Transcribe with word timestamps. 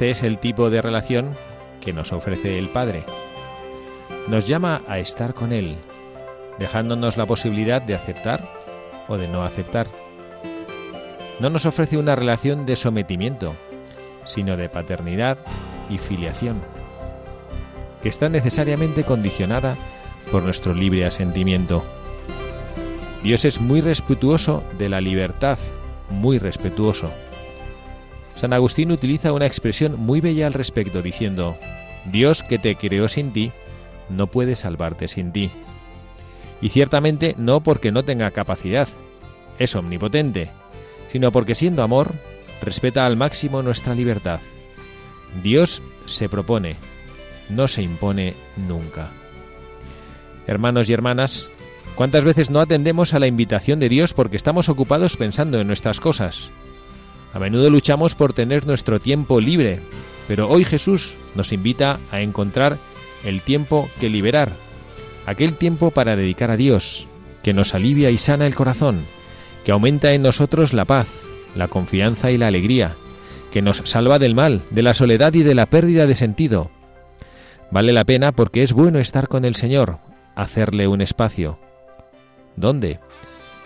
Este 0.00 0.12
es 0.12 0.22
el 0.22 0.38
tipo 0.38 0.70
de 0.70 0.80
relación 0.80 1.36
que 1.82 1.92
nos 1.92 2.10
ofrece 2.14 2.58
el 2.58 2.70
Padre. 2.70 3.04
Nos 4.28 4.46
llama 4.46 4.80
a 4.88 4.98
estar 4.98 5.34
con 5.34 5.52
Él, 5.52 5.76
dejándonos 6.58 7.18
la 7.18 7.26
posibilidad 7.26 7.82
de 7.82 7.96
aceptar 7.96 8.48
o 9.08 9.18
de 9.18 9.28
no 9.28 9.42
aceptar. 9.42 9.88
No 11.38 11.50
nos 11.50 11.66
ofrece 11.66 11.98
una 11.98 12.16
relación 12.16 12.64
de 12.64 12.76
sometimiento, 12.76 13.54
sino 14.24 14.56
de 14.56 14.70
paternidad 14.70 15.36
y 15.90 15.98
filiación, 15.98 16.62
que 18.02 18.08
está 18.08 18.30
necesariamente 18.30 19.04
condicionada 19.04 19.76
por 20.32 20.42
nuestro 20.42 20.72
libre 20.72 21.04
asentimiento. 21.04 21.84
Dios 23.22 23.44
es 23.44 23.60
muy 23.60 23.82
respetuoso 23.82 24.64
de 24.78 24.88
la 24.88 25.02
libertad, 25.02 25.58
muy 26.08 26.38
respetuoso. 26.38 27.10
San 28.40 28.54
Agustín 28.54 28.90
utiliza 28.90 29.34
una 29.34 29.44
expresión 29.44 30.00
muy 30.00 30.22
bella 30.22 30.46
al 30.46 30.54
respecto, 30.54 31.02
diciendo, 31.02 31.58
Dios 32.06 32.42
que 32.42 32.58
te 32.58 32.74
creó 32.74 33.06
sin 33.06 33.34
ti, 33.34 33.52
no 34.08 34.28
puede 34.28 34.56
salvarte 34.56 35.08
sin 35.08 35.30
ti. 35.30 35.50
Y 36.62 36.70
ciertamente 36.70 37.34
no 37.36 37.60
porque 37.60 37.92
no 37.92 38.02
tenga 38.02 38.30
capacidad, 38.30 38.88
es 39.58 39.76
omnipotente, 39.76 40.50
sino 41.12 41.32
porque 41.32 41.54
siendo 41.54 41.82
amor, 41.82 42.14
respeta 42.62 43.04
al 43.04 43.14
máximo 43.14 43.60
nuestra 43.60 43.94
libertad. 43.94 44.40
Dios 45.42 45.82
se 46.06 46.30
propone, 46.30 46.76
no 47.50 47.68
se 47.68 47.82
impone 47.82 48.32
nunca. 48.56 49.10
Hermanos 50.46 50.88
y 50.88 50.94
hermanas, 50.94 51.50
¿cuántas 51.94 52.24
veces 52.24 52.48
no 52.48 52.60
atendemos 52.60 53.12
a 53.12 53.18
la 53.18 53.26
invitación 53.26 53.80
de 53.80 53.90
Dios 53.90 54.14
porque 54.14 54.38
estamos 54.38 54.70
ocupados 54.70 55.18
pensando 55.18 55.60
en 55.60 55.66
nuestras 55.66 56.00
cosas? 56.00 56.50
A 57.32 57.38
menudo 57.38 57.70
luchamos 57.70 58.14
por 58.14 58.32
tener 58.32 58.66
nuestro 58.66 59.00
tiempo 59.00 59.40
libre, 59.40 59.80
pero 60.26 60.48
hoy 60.48 60.64
Jesús 60.64 61.16
nos 61.34 61.52
invita 61.52 62.00
a 62.10 62.20
encontrar 62.20 62.78
el 63.24 63.42
tiempo 63.42 63.88
que 64.00 64.08
liberar, 64.08 64.52
aquel 65.26 65.54
tiempo 65.54 65.90
para 65.90 66.16
dedicar 66.16 66.50
a 66.50 66.56
Dios, 66.56 67.06
que 67.42 67.52
nos 67.52 67.74
alivia 67.74 68.10
y 68.10 68.18
sana 68.18 68.46
el 68.46 68.54
corazón, 68.54 69.04
que 69.64 69.72
aumenta 69.72 70.12
en 70.12 70.22
nosotros 70.22 70.72
la 70.72 70.84
paz, 70.84 71.06
la 71.54 71.68
confianza 71.68 72.30
y 72.30 72.38
la 72.38 72.48
alegría, 72.48 72.96
que 73.52 73.62
nos 73.62 73.82
salva 73.84 74.18
del 74.18 74.34
mal, 74.34 74.62
de 74.70 74.82
la 74.82 74.94
soledad 74.94 75.34
y 75.34 75.42
de 75.42 75.54
la 75.54 75.66
pérdida 75.66 76.06
de 76.06 76.14
sentido. 76.14 76.70
Vale 77.70 77.92
la 77.92 78.04
pena 78.04 78.32
porque 78.32 78.62
es 78.62 78.72
bueno 78.72 78.98
estar 78.98 79.28
con 79.28 79.44
el 79.44 79.54
Señor, 79.54 79.98
hacerle 80.34 80.88
un 80.88 81.00
espacio. 81.00 81.58
¿Dónde? 82.56 82.98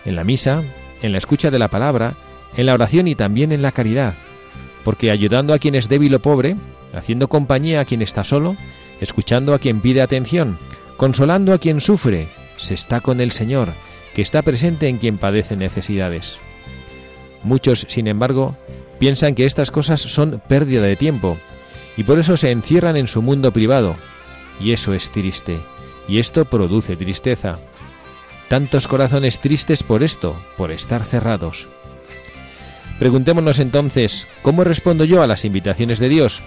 En 0.05 0.15
la 0.15 0.23
misa, 0.23 0.63
en 1.01 1.11
la 1.11 1.17
escucha 1.17 1.49
de 1.49 1.59
la 1.59 1.67
palabra, 1.67 2.15
en 2.57 2.65
la 2.65 2.73
oración 2.73 3.07
y 3.07 3.15
también 3.15 3.51
en 3.51 3.61
la 3.61 3.71
caridad, 3.71 4.13
porque 4.83 5.11
ayudando 5.11 5.53
a 5.53 5.59
quien 5.59 5.75
es 5.75 5.89
débil 5.89 6.15
o 6.15 6.19
pobre, 6.19 6.55
haciendo 6.93 7.27
compañía 7.27 7.81
a 7.81 7.85
quien 7.85 8.01
está 8.01 8.23
solo, 8.23 8.55
escuchando 9.01 9.53
a 9.53 9.59
quien 9.59 9.81
pide 9.81 10.01
atención, 10.01 10.57
consolando 10.97 11.53
a 11.53 11.57
quien 11.57 11.81
sufre, 11.81 12.27
se 12.57 12.73
está 12.73 13.01
con 13.01 13.19
el 13.19 13.31
Señor, 13.31 13.69
que 14.13 14.21
está 14.21 14.41
presente 14.41 14.87
en 14.87 14.97
quien 14.97 15.17
padece 15.17 15.57
necesidades. 15.57 16.37
Muchos, 17.43 17.85
sin 17.89 18.07
embargo, 18.07 18.55
piensan 18.99 19.35
que 19.35 19.45
estas 19.45 19.71
cosas 19.71 20.01
son 20.01 20.41
pérdida 20.47 20.81
de 20.81 20.95
tiempo, 20.95 21.37
y 21.97 22.03
por 22.03 22.19
eso 22.19 22.37
se 22.37 22.51
encierran 22.51 22.97
en 22.97 23.07
su 23.07 23.21
mundo 23.21 23.51
privado, 23.51 23.95
y 24.59 24.71
eso 24.71 24.93
es 24.93 25.11
triste, 25.11 25.59
y 26.07 26.19
esto 26.19 26.45
produce 26.45 26.95
tristeza. 26.95 27.59
Tantos 28.47 28.87
corazones 28.87 29.39
tristes 29.39 29.83
por 29.83 30.03
esto, 30.03 30.35
por 30.57 30.71
estar 30.71 31.03
cerrados. 31.03 31.67
Preguntémonos 32.99 33.59
entonces, 33.59 34.27
¿cómo 34.41 34.63
respondo 34.63 35.03
yo 35.03 35.21
a 35.21 35.27
las 35.27 35.43
invitaciones 35.43 35.99
de 35.99 36.09
Dios? 36.09 36.41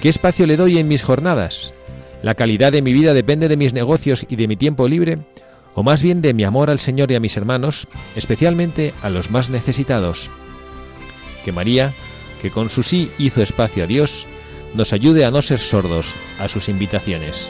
¿Qué 0.00 0.08
espacio 0.08 0.46
le 0.46 0.56
doy 0.56 0.78
en 0.78 0.88
mis 0.88 1.04
jornadas? 1.04 1.74
¿La 2.22 2.34
calidad 2.34 2.72
de 2.72 2.82
mi 2.82 2.92
vida 2.92 3.14
depende 3.14 3.48
de 3.48 3.56
mis 3.56 3.72
negocios 3.72 4.24
y 4.28 4.36
de 4.36 4.48
mi 4.48 4.56
tiempo 4.56 4.88
libre? 4.88 5.18
¿O 5.74 5.82
más 5.82 6.02
bien 6.02 6.22
de 6.22 6.34
mi 6.34 6.44
amor 6.44 6.70
al 6.70 6.80
Señor 6.80 7.10
y 7.10 7.14
a 7.14 7.20
mis 7.20 7.36
hermanos, 7.36 7.86
especialmente 8.16 8.94
a 9.02 9.10
los 9.10 9.30
más 9.30 9.50
necesitados? 9.50 10.30
Que 11.44 11.52
María, 11.52 11.92
que 12.40 12.50
con 12.50 12.70
su 12.70 12.82
sí 12.82 13.10
hizo 13.18 13.42
espacio 13.42 13.84
a 13.84 13.86
Dios, 13.86 14.26
nos 14.74 14.92
ayude 14.92 15.24
a 15.24 15.30
no 15.30 15.42
ser 15.42 15.58
sordos 15.58 16.14
a 16.38 16.48
sus 16.48 16.68
invitaciones. 16.68 17.48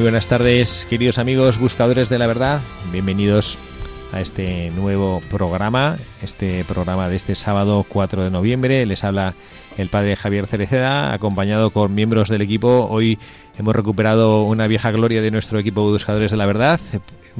Muy 0.00 0.04
buenas 0.06 0.28
tardes, 0.28 0.86
queridos 0.88 1.18
amigos 1.18 1.58
buscadores 1.58 2.08
de 2.08 2.18
la 2.18 2.26
verdad. 2.26 2.62
Bienvenidos 2.90 3.58
a 4.14 4.22
este 4.22 4.70
nuevo 4.70 5.20
programa, 5.30 5.96
este 6.22 6.64
programa 6.64 7.10
de 7.10 7.16
este 7.16 7.34
sábado 7.34 7.84
4 7.86 8.24
de 8.24 8.30
noviembre. 8.30 8.86
Les 8.86 9.04
habla 9.04 9.34
el 9.76 9.90
padre 9.90 10.16
Javier 10.16 10.46
Cereceda, 10.46 11.12
acompañado 11.12 11.68
con 11.68 11.94
miembros 11.94 12.30
del 12.30 12.40
equipo. 12.40 12.88
Hoy 12.90 13.18
hemos 13.58 13.76
recuperado 13.76 14.44
una 14.44 14.66
vieja 14.68 14.90
gloria 14.90 15.20
de 15.20 15.30
nuestro 15.30 15.58
equipo 15.58 15.82
buscadores 15.82 16.30
de 16.30 16.38
la 16.38 16.46
verdad, 16.46 16.80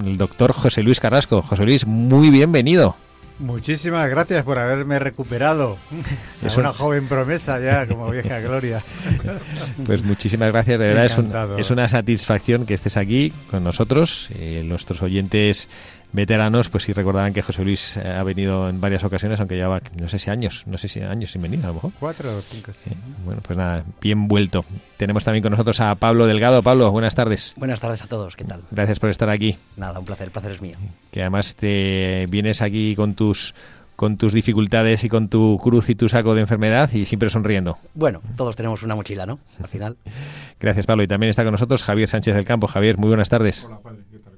el 0.05 0.19
doctor 0.19 0.53
José 0.53 0.83
Luis 0.83 1.01
Carrasco. 1.01 1.41
José 1.41 1.65
Luis, 1.65 1.87
muy 1.87 2.29
bienvenido. 2.29 2.95
Muchísimas 3.41 4.09
gracias 4.11 4.45
por 4.45 4.59
haberme 4.59 4.99
recuperado. 4.99 5.79
Es 6.45 6.57
una 6.57 6.73
joven 6.73 7.09
promesa 7.09 7.59
ya, 7.61 7.87
como 7.87 8.11
vieja 8.11 8.39
gloria. 8.41 8.83
Pues 9.87 10.03
muchísimas 10.05 10.53
gracias, 10.53 10.79
de 10.79 10.89
verdad 10.89 11.07
es, 11.07 11.17
es, 11.59 11.71
una 11.71 11.89
satisfacción 11.89 12.67
que 12.67 12.75
estés 12.75 12.97
aquí 12.97 13.33
con 13.51 13.65
nosotros. 13.65 14.29
Eh, 14.35 14.63
nuestros 14.65 15.03
oyentes 15.03 15.69
veteranos, 16.13 16.69
pues 16.69 16.85
sí 16.85 16.93
recordarán 16.93 17.33
que 17.33 17.43
José 17.43 17.65
Luis 17.65 17.97
eh, 17.97 18.09
ha 18.09 18.23
venido 18.23 18.69
en 18.69 18.81
varias 18.81 19.05
ocasiones, 19.05 19.41
aunque 19.41 19.57
lleva, 19.57 19.81
no 19.99 20.09
sé 20.09 20.19
si 20.19 20.31
años, 20.31 20.65
no 20.67 20.79
sé 20.79 20.89
si 20.89 21.01
años 21.01 21.31
sin 21.31 21.43
venir, 21.43 21.61
a 21.65 21.69
lo 21.69 21.75
mejor. 21.75 21.93
Cuatro 21.99 22.37
o 22.37 22.41
cinco, 22.41 22.73
sí. 22.73 22.91
Bueno, 23.25 23.41
pues 23.45 23.57
nada, 23.57 23.85
bien 24.01 24.29
vuelto. 24.29 24.65
Tenemos 24.97 25.25
también 25.25 25.43
con 25.43 25.53
nosotros 25.53 25.81
a 25.81 25.95
Pablo 25.95 26.27
Delgado. 26.27 26.63
Pablo, 26.63 26.91
buenas 26.91 27.15
tardes. 27.15 27.55
Buenas 27.57 27.81
tardes 27.81 28.03
a 28.03 28.07
todos, 28.07 28.37
¿qué 28.37 28.45
tal? 28.45 28.63
Gracias 28.71 28.99
por 28.99 29.11
estar 29.11 29.31
aquí. 29.31 29.57
Nada, 29.77 29.99
un 29.99 30.05
placer, 30.05 30.27
el 30.27 30.33
placer 30.33 30.53
es 30.53 30.63
mío. 30.63 30.77
Que 31.11 31.21
además 31.23 31.57
te 31.57 32.27
vienes 32.29 32.63
aquí 32.63 32.95
con 32.97 33.15
tus 33.15 33.55
con 34.01 34.17
tus 34.17 34.33
dificultades 34.33 35.05
y 35.05 35.11
con 35.11 35.29
tu 35.29 35.59
cruz 35.59 35.91
y 35.91 35.95
tu 35.95 36.09
saco 36.09 36.35
de 36.35 36.41
enfermedad 36.41 36.91
y 36.91 37.05
siempre 37.05 37.29
sonriendo. 37.29 37.77
Bueno, 37.93 38.23
todos 38.35 38.57
tenemos 38.57 38.83
una 38.83 38.95
mochila, 38.95 39.27
¿no? 39.27 39.41
Al 39.61 39.69
final. 39.69 39.99
Gracias, 40.59 40.87
Pablo. 40.87 41.03
Y 41.03 41.07
también 41.07 41.29
está 41.29 41.43
con 41.43 41.53
nosotros 41.53 41.83
Javier 41.83 42.09
Sánchez 42.09 42.35
del 42.35 42.47
Campo. 42.47 42.67
Javier, 42.67 42.97
muy 42.97 43.09
buenas 43.09 43.29
tardes. 43.29 43.63
Hola, 43.67 43.79
padre. 43.81 43.99
¿Qué 44.11 44.19
tal? 44.19 44.33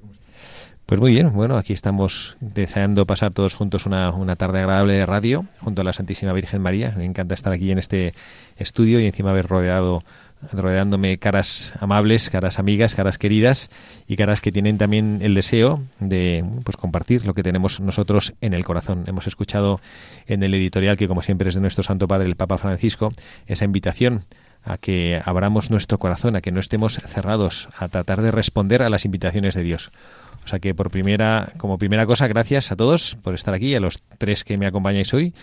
Pues 0.85 0.99
muy 0.99 1.13
bien, 1.13 1.31
bueno, 1.33 1.57
aquí 1.57 1.71
estamos 1.71 2.35
deseando 2.41 3.05
pasar 3.05 3.31
todos 3.31 3.55
juntos 3.55 3.85
una, 3.85 4.11
una, 4.11 4.35
tarde 4.35 4.59
agradable 4.59 4.93
de 4.93 5.05
radio 5.05 5.45
junto 5.61 5.81
a 5.81 5.83
la 5.85 5.93
Santísima 5.93 6.33
Virgen 6.33 6.61
María. 6.61 6.93
Me 6.97 7.05
encanta 7.05 7.33
estar 7.33 7.53
aquí 7.53 7.71
en 7.71 7.79
este 7.79 8.13
estudio 8.57 8.99
y 8.99 9.05
encima 9.05 9.31
haber 9.31 9.47
rodeado 9.47 10.03
rodeándome 10.51 11.17
caras 11.17 11.73
amables, 11.79 12.29
caras 12.29 12.59
amigas, 12.59 12.95
caras 12.95 13.17
queridas 13.17 13.69
y 14.07 14.17
caras 14.17 14.41
que 14.41 14.51
tienen 14.51 14.77
también 14.77 15.19
el 15.21 15.35
deseo 15.35 15.81
de 15.99 16.43
pues, 16.63 16.75
compartir 16.75 17.25
lo 17.25 17.33
que 17.33 17.43
tenemos 17.43 17.79
nosotros 17.79 18.33
en 18.41 18.53
el 18.53 18.65
corazón. 18.65 19.05
Hemos 19.07 19.27
escuchado 19.27 19.79
en 20.27 20.43
el 20.43 20.53
editorial, 20.53 20.97
que 20.97 21.07
como 21.07 21.21
siempre 21.21 21.49
es 21.49 21.55
de 21.55 21.61
nuestro 21.61 21.83
Santo 21.83 22.07
Padre, 22.07 22.27
el 22.27 22.35
Papa 22.35 22.57
Francisco, 22.57 23.11
esa 23.47 23.65
invitación 23.65 24.25
a 24.65 24.77
que 24.77 25.21
abramos 25.23 25.69
nuestro 25.69 25.97
corazón, 25.97 26.35
a 26.35 26.41
que 26.41 26.51
no 26.51 26.59
estemos 26.59 26.95
cerrados, 26.95 27.69
a 27.77 27.87
tratar 27.87 28.21
de 28.21 28.31
responder 28.31 28.81
a 28.81 28.89
las 28.89 29.05
invitaciones 29.05 29.55
de 29.55 29.63
Dios. 29.63 29.91
O 30.43 30.47
sea 30.47 30.59
que 30.59 30.73
por 30.75 30.89
primera, 30.89 31.53
como 31.57 31.77
primera 31.77 32.05
cosa, 32.05 32.27
gracias 32.27 32.71
a 32.71 32.75
todos 32.75 33.17
por 33.21 33.33
estar 33.33 33.53
aquí, 33.53 33.75
a 33.75 33.79
los 33.79 33.99
tres 34.17 34.43
que 34.43 34.57
me 34.57 34.65
acompañáis 34.65 35.13
hoy, 35.13 35.33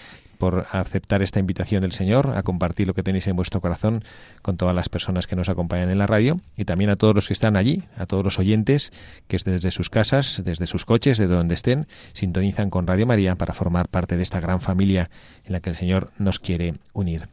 por 0.41 0.67
aceptar 0.73 1.20
esta 1.23 1.38
invitación 1.38 1.82
del 1.82 1.93
Señor, 1.93 2.32
a 2.35 2.43
compartir 2.43 2.87
lo 2.87 2.94
que 2.94 3.02
tenéis 3.02 3.26
en 3.29 3.37
vuestro 3.37 3.61
corazón 3.61 4.02
con 4.41 4.56
todas 4.56 4.75
las 4.75 4.88
personas 4.88 5.26
que 5.26 5.37
nos 5.37 5.50
acompañan 5.50 5.91
en 5.91 5.99
la 5.99 6.06
radio 6.06 6.41
y 6.56 6.64
también 6.64 6.88
a 6.88 6.97
todos 6.97 7.14
los 7.14 7.26
que 7.26 7.35
están 7.35 7.58
allí, 7.58 7.82
a 7.97 8.06
todos 8.06 8.25
los 8.25 8.38
oyentes 8.38 8.91
que 9.29 9.37
desde 9.44 9.70
sus 9.70 9.91
casas, 9.91 10.43
desde 10.44 10.67
sus 10.67 10.87
coches, 10.87 11.19
de 11.19 11.26
donde 11.26 11.55
estén, 11.55 11.87
sintonizan 12.14 12.70
con 12.70 12.87
Radio 12.87 13.06
María 13.06 13.37
para 13.37 13.52
formar 13.52 13.88
parte 13.88 14.17
de 14.17 14.23
esta 14.23 14.41
gran 14.41 14.62
familia 14.62 15.11
en 15.44 15.52
la 15.52 15.61
que 15.61 15.70
el 15.70 15.76
Señor 15.76 16.11
nos 16.19 16.41
quiere 16.41 16.75
unir. 16.94 17.29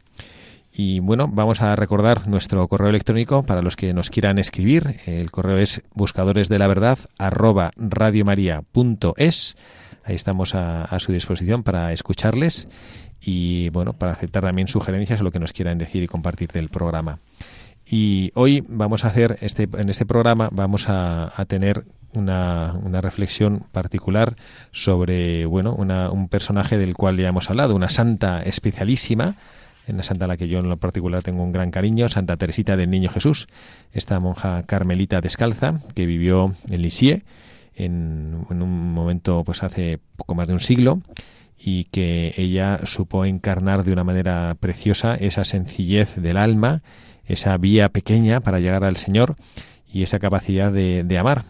Y 0.80 1.00
bueno, 1.00 1.26
vamos 1.26 1.60
a 1.60 1.74
recordar 1.74 2.28
nuestro 2.28 2.68
correo 2.68 2.88
electrónico 2.88 3.42
para 3.42 3.62
los 3.62 3.74
que 3.74 3.92
nos 3.92 4.10
quieran 4.10 4.38
escribir. 4.38 5.00
El 5.06 5.32
correo 5.32 5.58
es 5.58 5.82
buscadores 5.92 6.48
la 6.50 6.68
arroba. 7.18 7.72
Ahí 10.04 10.14
estamos 10.14 10.54
a, 10.54 10.84
a, 10.84 11.00
su 11.00 11.10
disposición 11.10 11.64
para 11.64 11.92
escucharles 11.92 12.68
y 13.20 13.70
bueno, 13.70 13.94
para 13.94 14.12
aceptar 14.12 14.44
también 14.44 14.68
sugerencias 14.68 15.20
o 15.20 15.24
lo 15.24 15.32
que 15.32 15.40
nos 15.40 15.52
quieran 15.52 15.78
decir 15.78 16.04
y 16.04 16.06
compartir 16.06 16.52
del 16.52 16.68
programa. 16.68 17.18
Y 17.84 18.30
hoy 18.36 18.62
vamos 18.68 19.04
a 19.04 19.08
hacer 19.08 19.36
este, 19.40 19.68
en 19.78 19.88
este 19.88 20.06
programa 20.06 20.48
vamos 20.52 20.88
a, 20.88 21.32
a 21.34 21.44
tener 21.46 21.86
una, 22.12 22.74
una, 22.84 23.00
reflexión 23.00 23.64
particular 23.72 24.36
sobre 24.70 25.44
bueno, 25.44 25.74
una, 25.74 26.12
un 26.12 26.28
personaje 26.28 26.78
del 26.78 26.94
cual 26.94 27.16
ya 27.16 27.28
hemos 27.28 27.50
hablado, 27.50 27.74
una 27.74 27.88
santa 27.88 28.42
especialísima 28.42 29.34
una 29.94 30.02
santa 30.02 30.26
a 30.26 30.28
la 30.28 30.36
que 30.36 30.48
yo 30.48 30.58
en 30.58 30.68
lo 30.68 30.76
particular 30.76 31.22
tengo 31.22 31.42
un 31.42 31.52
gran 31.52 31.70
cariño, 31.70 32.08
Santa 32.08 32.36
Teresita 32.36 32.76
del 32.76 32.90
Niño 32.90 33.10
Jesús, 33.10 33.48
esta 33.92 34.20
monja 34.20 34.62
carmelita 34.64 35.20
descalza 35.20 35.80
que 35.94 36.06
vivió 36.06 36.52
en 36.68 36.82
Lisieux 36.82 37.22
en, 37.78 38.46
un 38.50 38.92
momento 38.92 39.44
pues 39.44 39.62
hace 39.62 39.98
poco 40.16 40.34
más 40.34 40.48
de 40.48 40.54
un 40.54 40.60
siglo 40.60 41.00
y 41.58 41.84
que 41.84 42.34
ella 42.36 42.80
supo 42.84 43.24
encarnar 43.24 43.84
de 43.84 43.92
una 43.92 44.04
manera 44.04 44.56
preciosa 44.58 45.14
esa 45.14 45.44
sencillez 45.44 46.16
del 46.16 46.36
alma, 46.36 46.82
esa 47.26 47.56
vía 47.56 47.88
pequeña 47.88 48.40
para 48.40 48.60
llegar 48.60 48.84
al 48.84 48.96
Señor 48.96 49.36
y 49.90 50.02
esa 50.02 50.18
capacidad 50.18 50.70
de, 50.70 51.02
de, 51.02 51.18
amar. 51.18 51.44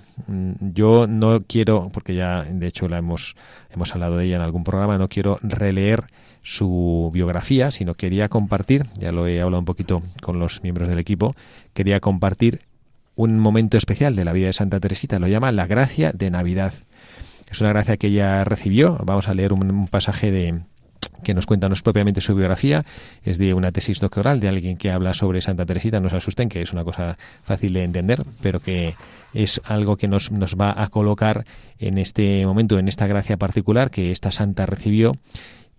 Yo 0.60 1.06
no 1.06 1.42
quiero, 1.42 1.90
porque 1.92 2.14
ya 2.14 2.44
de 2.44 2.66
hecho 2.66 2.88
la 2.88 2.98
hemos, 2.98 3.36
hemos 3.70 3.92
hablado 3.92 4.16
de 4.16 4.26
ella 4.26 4.36
en 4.36 4.42
algún 4.42 4.64
programa, 4.64 4.96
no 4.96 5.08
quiero 5.08 5.38
releer 5.42 6.06
su 6.42 7.10
biografía, 7.12 7.70
sino 7.70 7.94
quería 7.94 8.28
compartir, 8.28 8.86
ya 8.98 9.12
lo 9.12 9.26
he 9.26 9.40
hablado 9.40 9.60
un 9.60 9.64
poquito 9.64 10.02
con 10.22 10.38
los 10.38 10.62
miembros 10.62 10.88
del 10.88 10.98
equipo, 10.98 11.34
quería 11.74 12.00
compartir 12.00 12.62
un 13.16 13.38
momento 13.38 13.76
especial 13.76 14.14
de 14.14 14.24
la 14.24 14.32
vida 14.32 14.46
de 14.46 14.52
Santa 14.52 14.78
Teresita, 14.78 15.18
lo 15.18 15.26
llama 15.26 15.50
la 15.50 15.66
gracia 15.66 16.12
de 16.12 16.30
Navidad. 16.30 16.72
Es 17.50 17.60
una 17.60 17.70
gracia 17.70 17.96
que 17.96 18.06
ella 18.06 18.44
recibió, 18.44 18.96
vamos 19.04 19.26
a 19.26 19.34
leer 19.34 19.52
un, 19.52 19.88
pasaje 19.88 20.30
de, 20.30 20.60
que 21.24 21.34
nos 21.34 21.46
cuenta 21.46 21.68
no 21.68 21.74
es 21.74 21.82
propiamente 21.82 22.20
su 22.20 22.34
biografía, 22.34 22.84
es 23.24 23.38
de 23.38 23.54
una 23.54 23.72
tesis 23.72 24.00
doctoral 24.00 24.38
de 24.38 24.48
alguien 24.48 24.76
que 24.76 24.90
habla 24.90 25.14
sobre 25.14 25.40
Santa 25.40 25.66
Teresita, 25.66 25.98
no 25.98 26.08
se 26.10 26.16
asusten, 26.16 26.48
que 26.48 26.62
es 26.62 26.72
una 26.72 26.84
cosa 26.84 27.18
fácil 27.42 27.72
de 27.72 27.84
entender, 27.84 28.24
pero 28.40 28.60
que 28.60 28.94
es 29.34 29.60
algo 29.64 29.96
que 29.96 30.06
nos, 30.06 30.30
nos 30.30 30.54
va 30.54 30.80
a 30.80 30.88
colocar 30.88 31.44
en 31.78 31.98
este 31.98 32.46
momento, 32.46 32.78
en 32.78 32.86
esta 32.86 33.06
gracia 33.06 33.36
particular 33.36 33.90
que 33.90 34.12
esta 34.12 34.30
santa 34.30 34.64
recibió 34.66 35.16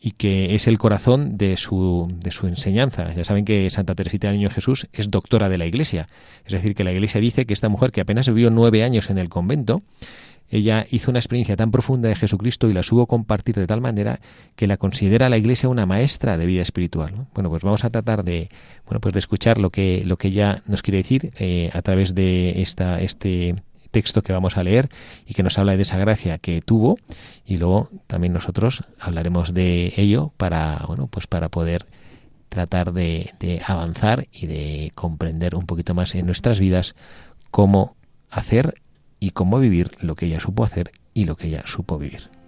y 0.02 0.12
que 0.12 0.56
es 0.56 0.68
el 0.68 0.78
corazón 0.78 1.38
de 1.38 1.58
su, 1.58 2.12
de 2.24 2.32
su 2.32 2.48
enseñanza. 2.48 3.14
Ya 3.14 3.24
saben 3.24 3.46
que 3.46 3.70
Santa 3.70 3.96
Teresita 3.96 4.28
del 4.28 4.38
Niño 4.38 4.50
Jesús 4.50 4.88
es 4.94 5.10
doctora 5.10 5.50
de 5.50 5.58
la 5.58 5.66
Iglesia. 5.66 6.08
Es 6.46 6.54
decir, 6.54 6.74
que 6.74 6.84
la 6.84 6.92
Iglesia 6.92 7.20
dice 7.20 7.46
que 7.46 7.54
esta 7.54 7.70
mujer 7.70 7.92
que 7.92 8.02
apenas 8.02 8.28
vivió 8.28 8.50
nueve 8.50 8.84
años 8.84 9.10
en 9.10 9.18
el 9.18 9.30
convento, 9.30 9.82
ella 10.50 10.86
hizo 10.90 11.12
una 11.12 11.20
experiencia 11.20 11.56
tan 11.56 11.72
profunda 11.72 12.10
de 12.10 12.16
Jesucristo 12.16 12.70
y 12.70 12.74
la 12.74 12.82
supo 12.82 13.06
compartir 13.06 13.56
de 13.56 13.68
tal 13.68 13.82
manera 13.82 14.20
que 14.56 14.68
la 14.68 14.78
considera 14.78 15.30
la 15.30 15.38
Iglesia 15.38 15.70
una 15.70 15.86
maestra 15.86 16.38
de 16.38 16.46
vida 16.46 16.62
espiritual. 16.62 17.14
¿no? 17.16 17.28
Bueno, 17.34 17.50
pues 17.50 17.64
vamos 17.64 17.84
a 17.84 17.90
tratar 17.90 18.24
de, 18.24 18.50
bueno, 18.86 19.00
pues 19.00 19.14
de 19.14 19.20
escuchar 19.20 19.58
lo 19.58 19.70
que, 19.70 20.04
lo 20.06 20.18
que 20.18 20.30
ella 20.30 20.64
nos 20.66 20.82
quiere 20.82 21.00
decir 21.00 21.32
eh, 21.38 21.70
a 21.74 21.82
través 21.82 22.16
de 22.16 22.62
esta, 22.62 23.00
este 23.00 23.56
texto 23.92 24.22
que 24.22 24.34
vamos 24.34 24.58
a 24.58 24.64
leer 24.64 24.90
y 25.26 25.34
que 25.34 25.44
nos 25.44 25.58
habla 25.58 25.76
de 25.76 25.82
esa 25.82 25.98
gracia 25.98 26.38
que 26.38 26.62
tuvo 26.62 26.98
y 27.46 27.58
luego 27.58 27.90
también 28.08 28.34
nosotros 28.34 28.84
hablaremos 29.00 29.54
de 29.54 29.94
ello 29.98 30.32
para 30.38 30.84
bueno 30.88 31.08
pues 31.08 31.28
para 31.28 31.50
poder 31.50 31.86
tratar 32.50 32.94
de, 32.94 33.32
de 33.40 33.62
avanzar 33.66 34.28
y 34.32 34.48
de 34.48 34.92
comprender 34.96 35.56
un 35.56 35.66
poquito 35.66 35.94
más 35.94 36.16
en 36.16 36.26
nuestras 36.26 36.60
vidas 36.60 36.96
cómo 37.52 37.96
hacer 38.30 38.76
y 39.20 39.32
cómo 39.32 39.60
vivir 39.60 39.92
lo 40.02 40.16
que 40.16 40.26
ella 40.28 40.40
supo 40.40 40.64
hacer 40.64 40.92
y 41.14 41.26
lo 41.26 41.36
que 41.36 41.48
ella 41.48 41.64
supo 41.66 41.98
vivir. 41.98 42.39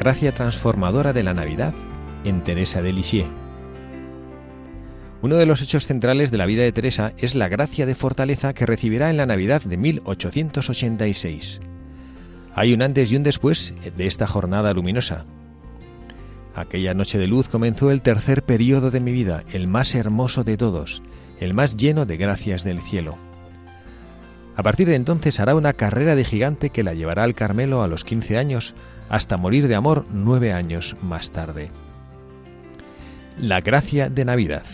Gracia 0.00 0.32
transformadora 0.32 1.12
de 1.12 1.22
la 1.22 1.34
Navidad 1.34 1.74
en 2.24 2.42
Teresa 2.42 2.80
de 2.80 2.90
Lisieux. 2.94 3.28
Uno 5.20 5.36
de 5.36 5.44
los 5.44 5.60
hechos 5.60 5.86
centrales 5.86 6.30
de 6.30 6.38
la 6.38 6.46
vida 6.46 6.62
de 6.62 6.72
Teresa 6.72 7.12
es 7.18 7.34
la 7.34 7.48
gracia 7.48 7.84
de 7.84 7.94
fortaleza 7.94 8.54
que 8.54 8.64
recibirá 8.64 9.10
en 9.10 9.18
la 9.18 9.26
Navidad 9.26 9.60
de 9.60 9.76
1886. 9.76 11.60
Hay 12.54 12.72
un 12.72 12.80
antes 12.80 13.12
y 13.12 13.16
un 13.16 13.22
después 13.22 13.74
de 13.94 14.06
esta 14.06 14.26
jornada 14.26 14.72
luminosa. 14.72 15.26
Aquella 16.54 16.94
noche 16.94 17.18
de 17.18 17.26
luz 17.26 17.50
comenzó 17.50 17.90
el 17.90 18.00
tercer 18.00 18.42
periodo 18.42 18.90
de 18.90 19.00
mi 19.00 19.12
vida, 19.12 19.44
el 19.52 19.68
más 19.68 19.94
hermoso 19.94 20.44
de 20.44 20.56
todos, 20.56 21.02
el 21.40 21.52
más 21.52 21.76
lleno 21.76 22.06
de 22.06 22.16
gracias 22.16 22.64
del 22.64 22.80
cielo. 22.80 23.18
A 24.56 24.62
partir 24.62 24.88
de 24.88 24.94
entonces 24.94 25.40
hará 25.40 25.54
una 25.54 25.72
carrera 25.72 26.16
de 26.16 26.24
gigante 26.24 26.70
que 26.70 26.82
la 26.82 26.94
llevará 26.94 27.22
al 27.22 27.34
Carmelo 27.34 27.82
a 27.82 27.88
los 27.88 28.04
15 28.04 28.36
años, 28.36 28.74
hasta 29.08 29.36
morir 29.36 29.68
de 29.68 29.74
amor 29.74 30.06
nueve 30.12 30.52
años 30.52 30.96
más 31.02 31.30
tarde. 31.30 31.70
La 33.38 33.60
gracia 33.60 34.10
de 34.10 34.24
Navidad. 34.24 34.64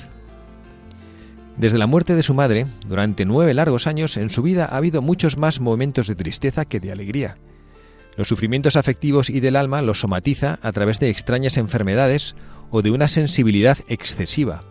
Desde 1.56 1.78
la 1.78 1.86
muerte 1.86 2.14
de 2.14 2.22
su 2.22 2.34
madre, 2.34 2.66
durante 2.86 3.24
nueve 3.24 3.54
largos 3.54 3.86
años, 3.86 4.16
en 4.16 4.28
su 4.28 4.42
vida 4.42 4.66
ha 4.66 4.76
habido 4.76 5.02
muchos 5.02 5.38
más 5.38 5.60
momentos 5.60 6.08
de 6.08 6.14
tristeza 6.14 6.64
que 6.64 6.80
de 6.80 6.92
alegría. 6.92 7.36
Los 8.16 8.28
sufrimientos 8.28 8.76
afectivos 8.76 9.30
y 9.30 9.40
del 9.40 9.56
alma 9.56 9.82
los 9.82 10.00
somatiza 10.00 10.58
a 10.62 10.72
través 10.72 11.00
de 11.00 11.10
extrañas 11.10 11.58
enfermedades 11.58 12.34
o 12.70 12.82
de 12.82 12.90
una 12.90 13.08
sensibilidad 13.08 13.78
excesiva. 13.88 14.64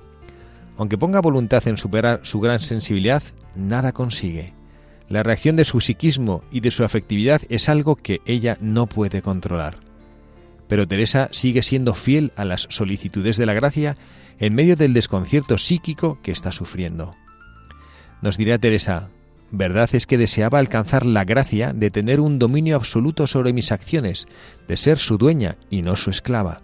Aunque 0.77 0.97
ponga 0.97 1.21
voluntad 1.21 1.67
en 1.67 1.77
superar 1.77 2.19
su 2.23 2.39
gran 2.39 2.59
sensibilidad, 2.59 3.23
nada 3.55 3.93
consigue. 3.93 4.54
La 5.07 5.23
reacción 5.23 5.55
de 5.55 5.65
su 5.65 5.79
psiquismo 5.79 6.43
y 6.51 6.61
de 6.61 6.71
su 6.71 6.83
afectividad 6.83 7.41
es 7.49 7.69
algo 7.69 7.95
que 7.95 8.21
ella 8.25 8.57
no 8.59 8.87
puede 8.87 9.21
controlar. 9.21 9.77
Pero 10.67 10.87
Teresa 10.87 11.29
sigue 11.31 11.61
siendo 11.61 11.93
fiel 11.93 12.31
a 12.35 12.45
las 12.45 12.67
solicitudes 12.69 13.37
de 13.37 13.45
la 13.45 13.53
gracia 13.53 13.97
en 14.39 14.55
medio 14.55 14.75
del 14.75 14.93
desconcierto 14.93 15.57
psíquico 15.57 16.19
que 16.23 16.31
está 16.31 16.51
sufriendo. 16.51 17.15
Nos 18.21 18.37
dirá 18.37 18.57
Teresa, 18.57 19.09
verdad 19.51 19.89
es 19.93 20.07
que 20.07 20.17
deseaba 20.17 20.57
alcanzar 20.59 21.05
la 21.05 21.23
gracia 21.23 21.73
de 21.73 21.91
tener 21.91 22.19
un 22.19 22.39
dominio 22.39 22.75
absoluto 22.75 23.27
sobre 23.27 23.53
mis 23.53 23.71
acciones, 23.71 24.27
de 24.67 24.75
ser 24.77 24.97
su 24.97 25.17
dueña 25.17 25.57
y 25.69 25.83
no 25.83 25.95
su 25.95 26.09
esclava. 26.09 26.61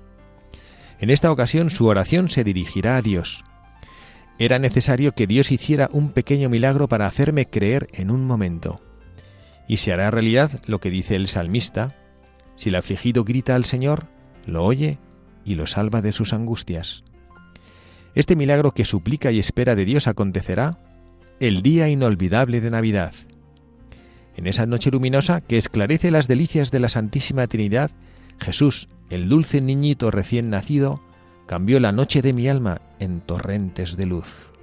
En 1.00 1.10
esta 1.10 1.32
ocasión 1.32 1.70
su 1.70 1.86
oración 1.88 2.30
se 2.30 2.44
dirigirá 2.44 2.98
a 2.98 3.02
Dios. 3.02 3.44
Era 4.42 4.58
necesario 4.58 5.12
que 5.12 5.28
Dios 5.28 5.52
hiciera 5.52 5.88
un 5.94 6.14
pequeño 6.14 6.50
milagro 6.50 6.88
para 6.88 7.06
hacerme 7.06 7.46
creer 7.46 7.90
en 7.94 8.10
un 8.10 8.26
momento. 8.26 8.82
Y 9.68 9.78
se 9.78 9.94
hará 9.94 10.10
realidad 10.10 10.64
lo 10.66 10.80
que 10.80 10.90
dice 10.90 11.16
el 11.16 11.28
salmista, 11.28 11.96
si 12.56 12.70
el 12.70 12.76
afligido 12.76 13.24
grita 13.24 13.54
al 13.54 13.66
Señor, 13.66 14.08
lo 14.48 14.66
oye 14.66 14.98
y 15.46 15.54
lo 15.54 15.68
salva 15.68 16.02
de 16.02 16.12
sus 16.12 16.34
angustias. 16.34 17.04
Este 18.16 18.36
milagro 18.36 18.72
que 18.72 18.84
suplica 18.84 19.30
y 19.32 19.38
espera 19.38 19.76
de 19.76 19.86
Dios 19.86 20.08
acontecerá 20.08 20.80
el 21.40 21.62
día 21.62 21.88
inolvidable 21.90 22.62
de 22.62 22.72
Navidad. 22.72 23.14
En 24.36 24.48
esa 24.48 24.66
noche 24.66 24.90
luminosa 24.90 25.42
que 25.42 25.60
esclarece 25.60 26.10
las 26.10 26.28
delicias 26.28 26.72
de 26.72 26.80
la 26.80 26.90
Santísima 26.90 27.46
Trinidad, 27.46 27.92
Jesús, 28.40 28.90
el 29.12 29.30
dulce 29.30 29.62
niñito 29.62 30.10
recién 30.10 30.50
nacido, 30.50 31.00
cambió 31.52 31.82
la 31.82 31.92
noche 31.92 32.22
de 32.22 32.32
mi 32.32 32.48
alma 32.48 32.80
en 33.00 33.20
torrentes 33.20 33.98
de 33.98 34.06
luz. 34.06 34.54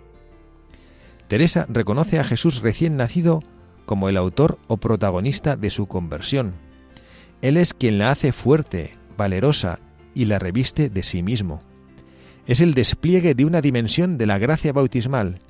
Teresa 1.29 1.67
reconoce 1.69 2.19
a 2.19 2.25
Jesús 2.25 2.63
recién 2.63 2.97
nacido 2.97 3.43
como 3.85 4.09
el 4.09 4.17
autor 4.17 4.59
o 4.69 4.79
protagonista 4.79 5.55
de 5.57 5.69
su 5.69 5.87
conversión. 5.87 6.55
Él 7.43 7.59
es 7.59 7.75
quien 7.75 7.99
la 7.99 8.11
hace 8.11 8.33
fuerte, 8.33 8.97
valerosa 9.19 9.81
y 10.15 10.25
la 10.25 10.39
reviste 10.39 10.89
de 10.89 11.03
sí 11.03 11.23
mismo. 11.23 11.61
Es 12.47 12.63
el 12.63 12.73
despliegue 12.73 13.35
de 13.35 13.45
una 13.45 13.61
dimensión 13.61 14.17
de 14.17 14.25
la 14.25 14.39
gracia 14.39 14.73
bautismal, 14.73 15.41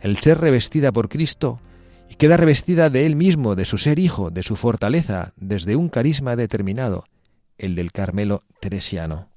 el 0.00 0.16
ser 0.16 0.40
revestida 0.40 0.92
por 0.92 1.10
Cristo 1.10 1.60
y 2.08 2.14
queda 2.14 2.38
revestida 2.38 2.88
de 2.88 3.04
él 3.04 3.16
mismo, 3.16 3.54
de 3.54 3.66
su 3.66 3.76
ser 3.76 3.98
hijo, 3.98 4.30
de 4.30 4.42
su 4.42 4.56
fortaleza, 4.56 5.34
desde 5.36 5.76
un 5.76 5.90
carisma 5.90 6.36
determinado, 6.36 7.04
el 7.58 7.74
del 7.74 7.92
Carmelo 7.92 8.44
teresiano. 8.62 9.35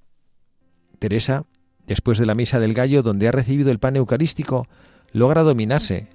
Teresa, 1.00 1.46
después 1.88 2.20
de 2.20 2.26
la 2.26 2.36
misa 2.36 2.60
del 2.60 2.74
gallo 2.74 3.02
donde 3.02 3.28
ha 3.28 3.32
recibido 3.32 3.72
el 3.72 3.80
pan 3.80 3.96
eucarístico, 3.96 4.68
logra 5.12 5.42
dominarse, 5.42 6.08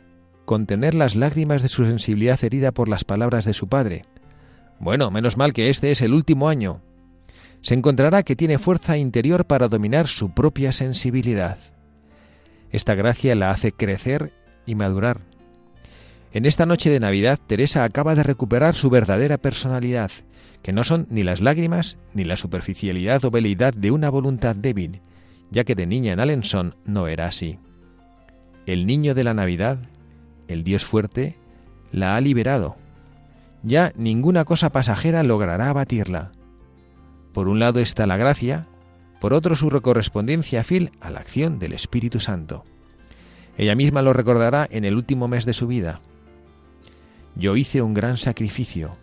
contener 0.44 0.94
las 0.94 1.16
lágrimas 1.16 1.62
de 1.62 1.68
su 1.68 1.84
sensibilidad 1.84 2.42
herida 2.44 2.72
por 2.72 2.88
las 2.88 3.04
palabras 3.04 3.44
de 3.44 3.54
su 3.54 3.68
padre. 3.68 4.04
Bueno, 4.78 5.10
menos 5.10 5.36
mal 5.36 5.52
que 5.52 5.70
este 5.70 5.90
es 5.90 6.02
el 6.02 6.12
último 6.12 6.48
año. 6.48 6.80
Se 7.62 7.74
encontrará 7.74 8.22
que 8.22 8.36
tiene 8.36 8.58
fuerza 8.58 8.98
interior 8.98 9.46
para 9.46 9.68
dominar 9.68 10.06
su 10.06 10.30
propia 10.30 10.72
sensibilidad. 10.72 11.58
Esta 12.70 12.94
gracia 12.94 13.34
la 13.34 13.50
hace 13.50 13.72
crecer 13.72 14.32
y 14.66 14.74
madurar. 14.74 15.20
En 16.32 16.44
esta 16.44 16.66
noche 16.66 16.90
de 16.90 17.00
Navidad, 17.00 17.38
Teresa 17.46 17.84
acaba 17.84 18.14
de 18.14 18.24
recuperar 18.24 18.74
su 18.74 18.90
verdadera 18.90 19.38
personalidad, 19.38 20.10
que 20.64 20.72
no 20.72 20.82
son 20.82 21.06
ni 21.10 21.22
las 21.22 21.42
lágrimas 21.42 21.98
ni 22.14 22.24
la 22.24 22.38
superficialidad 22.38 23.22
o 23.26 23.30
veleidad 23.30 23.74
de 23.74 23.90
una 23.90 24.08
voluntad 24.08 24.56
débil, 24.56 25.02
ya 25.50 25.64
que 25.64 25.74
de 25.74 25.86
niña 25.86 26.14
en 26.14 26.20
Alençon 26.20 26.74
no 26.86 27.06
era 27.06 27.26
así. 27.26 27.58
El 28.64 28.86
niño 28.86 29.14
de 29.14 29.24
la 29.24 29.34
Navidad, 29.34 29.78
el 30.48 30.64
Dios 30.64 30.86
fuerte, 30.86 31.36
la 31.92 32.16
ha 32.16 32.20
liberado. 32.22 32.76
Ya 33.62 33.92
ninguna 33.94 34.46
cosa 34.46 34.70
pasajera 34.70 35.22
logrará 35.22 35.68
abatirla. 35.68 36.32
Por 37.34 37.48
un 37.48 37.58
lado 37.58 37.80
está 37.80 38.06
la 38.06 38.16
gracia, 38.16 38.66
por 39.20 39.34
otro 39.34 39.56
su 39.56 39.68
correspondencia 39.82 40.64
fiel 40.64 40.92
a 41.02 41.10
la 41.10 41.20
acción 41.20 41.58
del 41.58 41.74
Espíritu 41.74 42.20
Santo. 42.20 42.64
Ella 43.58 43.74
misma 43.74 44.00
lo 44.00 44.14
recordará 44.14 44.66
en 44.70 44.86
el 44.86 44.96
último 44.96 45.28
mes 45.28 45.44
de 45.44 45.52
su 45.52 45.66
vida. 45.66 46.00
Yo 47.36 47.54
hice 47.54 47.82
un 47.82 47.92
gran 47.92 48.16
sacrificio. 48.16 48.96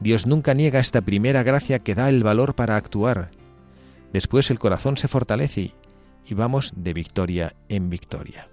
Dios 0.00 0.26
nunca 0.26 0.54
niega 0.54 0.80
esta 0.80 1.00
primera 1.00 1.42
gracia 1.42 1.78
que 1.78 1.94
da 1.94 2.08
el 2.08 2.22
valor 2.22 2.54
para 2.54 2.76
actuar. 2.76 3.30
Después 4.12 4.50
el 4.50 4.58
corazón 4.58 4.96
se 4.96 5.08
fortalece 5.08 5.74
y 6.26 6.34
vamos 6.34 6.72
de 6.76 6.92
victoria 6.92 7.54
en 7.68 7.88
victoria. 7.88 8.48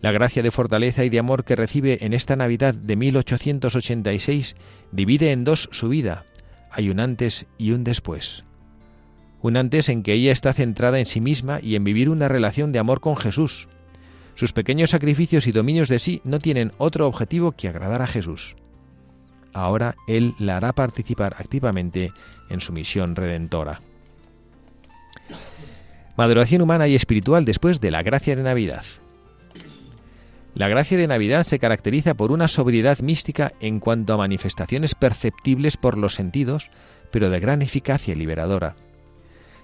La 0.00 0.10
gracia 0.10 0.42
de 0.42 0.50
fortaleza 0.50 1.04
y 1.04 1.10
de 1.10 1.20
amor 1.20 1.44
que 1.44 1.54
recibe 1.54 2.04
en 2.04 2.12
esta 2.12 2.34
Navidad 2.34 2.74
de 2.74 2.96
1886 2.96 4.56
divide 4.90 5.30
en 5.30 5.44
dos 5.44 5.68
su 5.70 5.88
vida. 5.88 6.24
Hay 6.70 6.90
un 6.90 6.98
antes 6.98 7.46
y 7.56 7.70
un 7.70 7.84
después. 7.84 8.44
Un 9.42 9.56
antes 9.56 9.88
en 9.88 10.02
que 10.02 10.14
ella 10.14 10.32
está 10.32 10.52
centrada 10.52 10.98
en 10.98 11.06
sí 11.06 11.20
misma 11.20 11.60
y 11.62 11.76
en 11.76 11.84
vivir 11.84 12.08
una 12.08 12.28
relación 12.28 12.72
de 12.72 12.80
amor 12.80 13.00
con 13.00 13.16
Jesús. 13.16 13.68
Sus 14.34 14.52
pequeños 14.52 14.90
sacrificios 14.90 15.46
y 15.46 15.52
dominios 15.52 15.88
de 15.88 15.98
sí 15.98 16.20
no 16.24 16.38
tienen 16.38 16.72
otro 16.78 17.06
objetivo 17.06 17.52
que 17.52 17.68
agradar 17.68 18.02
a 18.02 18.06
Jesús. 18.06 18.56
Ahora 19.52 19.94
Él 20.06 20.34
la 20.38 20.56
hará 20.56 20.72
participar 20.72 21.34
activamente 21.38 22.12
en 22.48 22.60
su 22.60 22.72
misión 22.72 23.16
redentora. 23.16 23.80
Maduración 26.16 26.62
humana 26.62 26.88
y 26.88 26.94
espiritual 26.94 27.44
después 27.44 27.80
de 27.80 27.90
la 27.90 28.02
gracia 28.02 28.36
de 28.36 28.42
Navidad. 28.42 28.84
La 30.54 30.68
gracia 30.68 30.98
de 30.98 31.08
Navidad 31.08 31.44
se 31.44 31.58
caracteriza 31.58 32.14
por 32.14 32.30
una 32.30 32.48
sobriedad 32.48 32.98
mística 32.98 33.52
en 33.60 33.80
cuanto 33.80 34.12
a 34.12 34.18
manifestaciones 34.18 34.94
perceptibles 34.94 35.78
por 35.78 35.96
los 35.96 36.14
sentidos, 36.14 36.70
pero 37.10 37.30
de 37.30 37.40
gran 37.40 37.62
eficacia 37.62 38.14
liberadora 38.14 38.76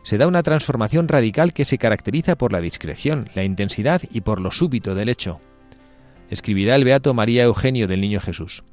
se 0.09 0.17
da 0.17 0.27
una 0.27 0.43
transformación 0.43 1.07
radical 1.07 1.53
que 1.53 1.67
se 1.67 1.77
caracteriza 1.77 2.39
por 2.39 2.51
la 2.51 2.63
discreción, 2.63 3.29
la 3.35 3.45
intensidad 3.45 4.01
y 4.11 4.23
por 4.23 4.41
lo 4.41 4.51
súbito 4.51 4.95
del 4.95 5.11
hecho. 5.11 5.39
Escribirá 6.31 6.77
el 6.77 6.85
beato 6.85 7.13
María 7.13 7.45
Eugenio 7.45 7.87
del 7.87 8.01
Niño 8.01 8.19
Jesús. 8.19 8.65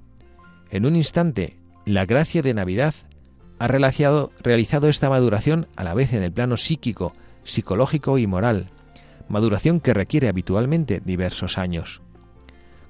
En 0.70 0.86
un 0.86 0.96
instante, 0.96 1.58
la 1.86 2.06
gracia 2.06 2.42
de 2.42 2.54
Navidad 2.54 2.96
ha 3.60 3.68
realizado, 3.68 4.32
realizado 4.42 4.90
esta 4.90 5.10
maduración 5.10 5.68
a 5.76 5.84
la 5.84 5.94
vez 5.94 6.14
en 6.14 6.24
el 6.24 6.32
plano 6.32 6.58
psíquico, 6.58 7.14
psicológico 7.44 8.18
y 8.18 8.28
moral, 8.28 8.70
maduración 9.30 9.80
que 9.80 9.94
requiere 9.94 10.28
habitualmente 10.28 11.02
diversos 11.04 11.58
años. 11.58 12.02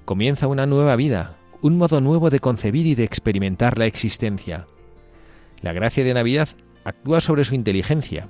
Comienza 0.04 0.46
una 0.46 0.66
nueva 0.66 0.96
vida, 0.96 1.36
un 1.62 1.76
modo 1.78 2.00
nuevo 2.00 2.30
de 2.30 2.40
concebir 2.40 2.86
y 2.86 2.94
de 2.94 3.04
experimentar 3.04 3.78
la 3.78 3.86
existencia. 3.86 4.66
La 5.60 5.72
gracia 5.72 6.04
de 6.04 6.14
Navidad 6.14 6.48
actúa 6.84 7.20
sobre 7.20 7.44
su 7.44 7.54
inteligencia. 7.54 8.28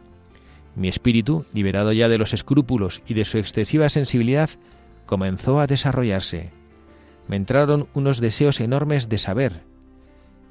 Mi 0.74 0.88
espíritu, 0.88 1.44
liberado 1.52 1.92
ya 1.92 2.08
de 2.08 2.18
los 2.18 2.34
escrúpulos 2.34 3.02
y 3.06 3.14
de 3.14 3.24
su 3.24 3.38
excesiva 3.38 3.88
sensibilidad, 3.88 4.50
comenzó 5.06 5.60
a 5.60 5.66
desarrollarse. 5.66 6.50
Me 7.28 7.36
entraron 7.36 7.88
unos 7.94 8.20
deseos 8.20 8.60
enormes 8.60 9.08
de 9.08 9.18
saber, 9.18 9.62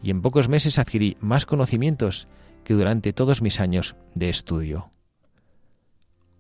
y 0.02 0.12
en 0.12 0.22
pocos 0.22 0.50
meses 0.50 0.78
adquirí 0.78 1.18
más 1.20 1.46
conocimientos 1.46 2.28
que 2.64 2.74
durante 2.74 3.14
todos 3.14 3.42
mis 3.42 3.60
años 3.60 3.96
de 4.14 4.30
estudio. 4.30 4.90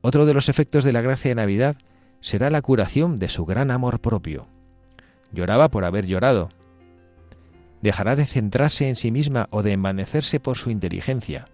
Otro 0.01 0.25
de 0.25 0.33
los 0.33 0.49
efectos 0.49 0.83
de 0.83 0.91
la 0.91 1.01
gracia 1.01 1.29
de 1.29 1.35
Navidad 1.35 1.77
será 2.21 2.49
la 2.49 2.61
curación 2.61 3.15
de 3.15 3.29
su 3.29 3.45
gran 3.45 3.71
amor 3.71 4.01
propio. 4.01 4.47
Lloraba 5.31 5.69
por 5.69 5.85
haber 5.85 6.05
llorado. 6.05 6.49
Dejará 7.81 8.15
de 8.15 8.25
centrarse 8.25 8.87
en 8.87 8.95
sí 8.95 9.11
misma 9.11 9.47
o 9.51 9.63
de 9.63 9.71
envanecerse 9.71 10.39
por 10.39 10.57
su 10.57 10.69
inteligencia 10.69 11.47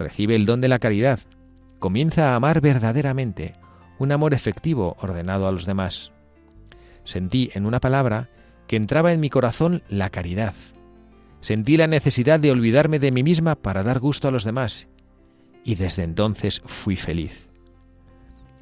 recibe 0.00 0.34
el 0.34 0.46
don 0.46 0.60
de 0.60 0.68
la 0.68 0.80
caridad, 0.80 1.20
comienza 1.78 2.32
a 2.32 2.34
amar 2.34 2.60
verdaderamente, 2.60 3.54
un 3.98 4.10
amor 4.12 4.34
efectivo 4.34 4.96
ordenado 5.00 5.46
a 5.46 5.52
los 5.52 5.66
demás. 5.66 6.12
Sentí, 7.04 7.50
en 7.54 7.66
una 7.66 7.80
palabra, 7.80 8.28
que 8.66 8.76
entraba 8.76 9.12
en 9.12 9.20
mi 9.20 9.30
corazón 9.30 9.82
la 9.88 10.10
caridad. 10.10 10.54
Sentí 11.40 11.76
la 11.76 11.86
necesidad 11.86 12.38
de 12.38 12.50
olvidarme 12.50 12.98
de 12.98 13.12
mí 13.12 13.22
misma 13.22 13.56
para 13.56 13.82
dar 13.82 13.98
gusto 13.98 14.28
a 14.28 14.30
los 14.30 14.44
demás, 14.44 14.88
y 15.64 15.74
desde 15.74 16.02
entonces 16.02 16.62
fui 16.66 16.96
feliz. 16.96 17.48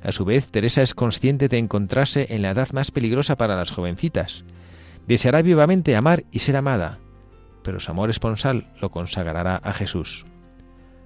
A 0.02 0.12
su 0.12 0.24
vez, 0.24 0.50
Teresa 0.50 0.82
es 0.82 0.94
consciente 0.94 1.48
de 1.48 1.58
encontrarse 1.58 2.28
en 2.30 2.42
la 2.42 2.50
edad 2.50 2.70
más 2.72 2.90
peligrosa 2.90 3.36
para 3.36 3.56
las 3.56 3.72
jovencitas. 3.72 4.44
Deseará 5.08 5.42
vivamente 5.42 5.96
amar 5.96 6.24
y 6.30 6.38
ser 6.38 6.56
amada, 6.56 6.98
pero 7.62 7.80
su 7.80 7.90
amor 7.90 8.10
esponsal 8.10 8.66
lo 8.80 8.90
consagrará 8.90 9.56
a 9.56 9.72
Jesús. 9.72 10.24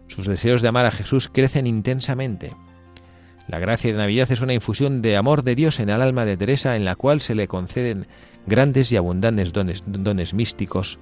Sus 0.09 0.27
deseos 0.27 0.61
de 0.61 0.69
amar 0.69 0.85
a 0.85 0.91
Jesús 0.91 1.31
crecen 1.33 1.67
intensamente. 1.67 2.53
La 3.49 3.59
gracia 3.59 3.93
de 3.93 3.99
Navidad 3.99 4.31
es 4.31 4.41
una 4.41 4.55
infusión 4.55 5.03
de 5.03 5.17
amor 5.17 5.43
de 5.43 5.55
Dios 5.55 5.81
en 5.81 5.91
el 5.91 6.01
alma 6.01 6.25
de 6.25 6.37
Teresa 6.37 6.77
en 6.77 6.85
la 6.85 6.97
cual 6.97 7.21
se 7.21 7.35
le 7.35 7.49
conceden 7.49 8.07
grandes 8.47 8.93
y 8.93 8.97
abundantes 8.97 9.53
dones, 9.53 9.83
dones 9.87 10.35
místicos. 10.35 10.99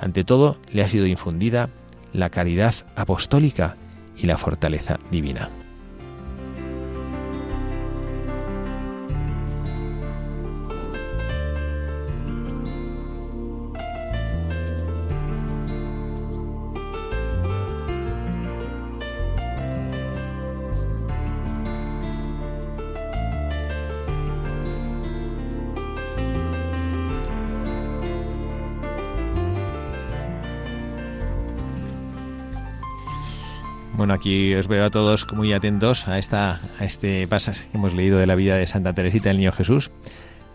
Ante 0.00 0.24
todo, 0.24 0.58
le 0.72 0.82
ha 0.82 0.88
sido 0.88 1.06
infundida 1.06 1.68
la 2.12 2.30
caridad 2.30 2.74
apostólica 2.96 3.76
y 4.16 4.26
la 4.26 4.38
fortaleza 4.38 4.98
divina. 5.10 5.50
Bueno, 34.12 34.20
aquí 34.20 34.54
os 34.54 34.68
veo 34.68 34.84
a 34.84 34.90
todos 34.90 35.26
muy 35.32 35.54
atentos 35.54 36.06
a, 36.06 36.18
esta, 36.18 36.60
a 36.78 36.84
este 36.84 37.26
pasaje 37.28 37.64
que 37.70 37.78
hemos 37.78 37.94
leído 37.94 38.18
de 38.18 38.26
la 38.26 38.34
vida 38.34 38.58
de 38.58 38.66
Santa 38.66 38.92
Teresita 38.92 39.30
del 39.30 39.38
Niño 39.38 39.52
Jesús. 39.52 39.90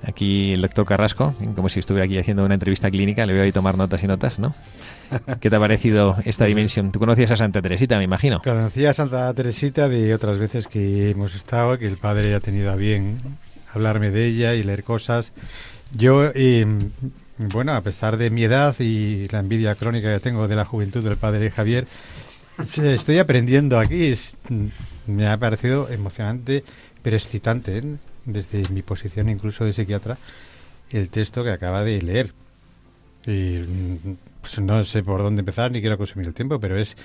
Aquí 0.04 0.54
el 0.54 0.62
doctor 0.62 0.86
Carrasco, 0.86 1.34
como 1.56 1.68
si 1.68 1.80
estuviera 1.80 2.06
aquí 2.06 2.20
haciendo 2.20 2.46
una 2.46 2.54
entrevista 2.54 2.92
clínica, 2.92 3.26
le 3.26 3.34
veo 3.34 3.42
ahí 3.42 3.52
tomar 3.52 3.76
notas 3.76 4.04
y 4.04 4.08
notas, 4.08 4.38
¿no? 4.38 4.54
¿Qué 5.42 5.50
te 5.50 5.56
ha 5.56 5.60
parecido 5.60 6.18
esta 6.24 6.46
dimensión? 6.46 6.92
Tú 6.92 7.00
conocías 7.00 7.32
a 7.32 7.36
Santa 7.36 7.60
Teresita, 7.60 7.98
me 7.98 8.04
imagino. 8.04 8.40
Conocía 8.44 8.92
a 8.92 8.94
Santa 8.94 9.34
Teresita 9.34 9.90
de 9.90 10.14
otras 10.14 10.38
veces 10.38 10.68
que 10.68 11.10
hemos 11.10 11.34
estado, 11.34 11.80
que 11.80 11.88
el 11.88 11.98
padre 11.98 12.36
ha 12.36 12.40
tenido 12.40 12.70
a 12.72 12.76
bien 12.76 13.18
hablarme 13.74 14.12
de 14.12 14.28
ella 14.28 14.54
y 14.54 14.62
leer 14.62 14.84
cosas. 14.84 15.34
Yo, 15.96 16.30
eh, 16.36 16.68
bueno, 17.40 17.74
a 17.74 17.82
pesar 17.82 18.18
de 18.18 18.30
mi 18.30 18.44
edad 18.44 18.76
y 18.80 19.28
la 19.30 19.40
envidia 19.40 19.74
crónica 19.74 20.14
que 20.14 20.20
tengo 20.20 20.48
de 20.48 20.56
la 20.56 20.66
juventud 20.66 21.04
del 21.04 21.18
padre 21.18 21.50
Javier, 21.50 21.88
Estoy 22.78 23.20
aprendiendo 23.20 23.80
aquí. 23.80 24.14
me 25.06 25.28
ha 25.28 25.38
parecido 25.38 25.90
emocionante, 25.90 26.64
pero 27.04 27.16
excitante, 27.16 27.78
¿eh? 27.78 27.84
desde 28.26 28.70
mi 28.74 28.82
posición 28.82 29.30
incluso 29.30 29.64
de 29.66 29.74
psiquiatra, 29.74 30.18
el 30.92 31.10
texto 31.10 31.44
que 31.44 31.52
acaba 31.52 31.84
de 31.84 32.02
leer. 32.02 32.34
Y 33.26 33.60
pues, 34.42 34.60
no 34.60 34.84
sé 34.84 35.04
por 35.04 35.22
dónde 35.22 35.42
empezar 35.42 35.72
ni 35.72 35.82
quiero 35.82 35.98
consumir 35.98 36.28
el 36.28 36.34
tiempo, 36.34 36.60
pero 36.60 36.78
es 36.78 36.96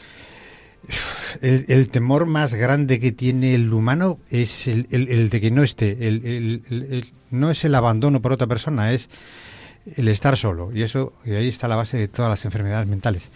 el, 1.41 1.89
temor 1.89 2.27
más 2.27 2.55
grande 2.55 2.99
que 2.99 3.13
tiene 3.13 3.55
el 3.55 3.73
humano 3.73 4.19
es 4.31 4.67
el, 4.67 4.87
el 4.91 5.31
de 5.31 5.41
que 5.41 5.51
no 5.51 5.63
esté. 5.63 6.07
El, 6.07 7.05
no 7.31 7.51
es 7.51 7.65
el 7.65 7.75
abandono 7.75 8.21
por 8.21 8.33
otra 8.33 8.47
persona, 8.47 8.93
es 8.93 9.09
el 9.97 10.09
estar 10.09 10.37
solo. 10.37 10.71
Y 10.73 10.83
eso 10.83 11.13
y 11.25 11.33
ahí 11.33 11.49
está 11.49 11.69
la 11.69 11.77
base 11.77 11.99
de 11.99 12.09
todas 12.09 12.31
las 12.31 12.45
enfermedades 12.45 12.89
mentales. 12.89 13.31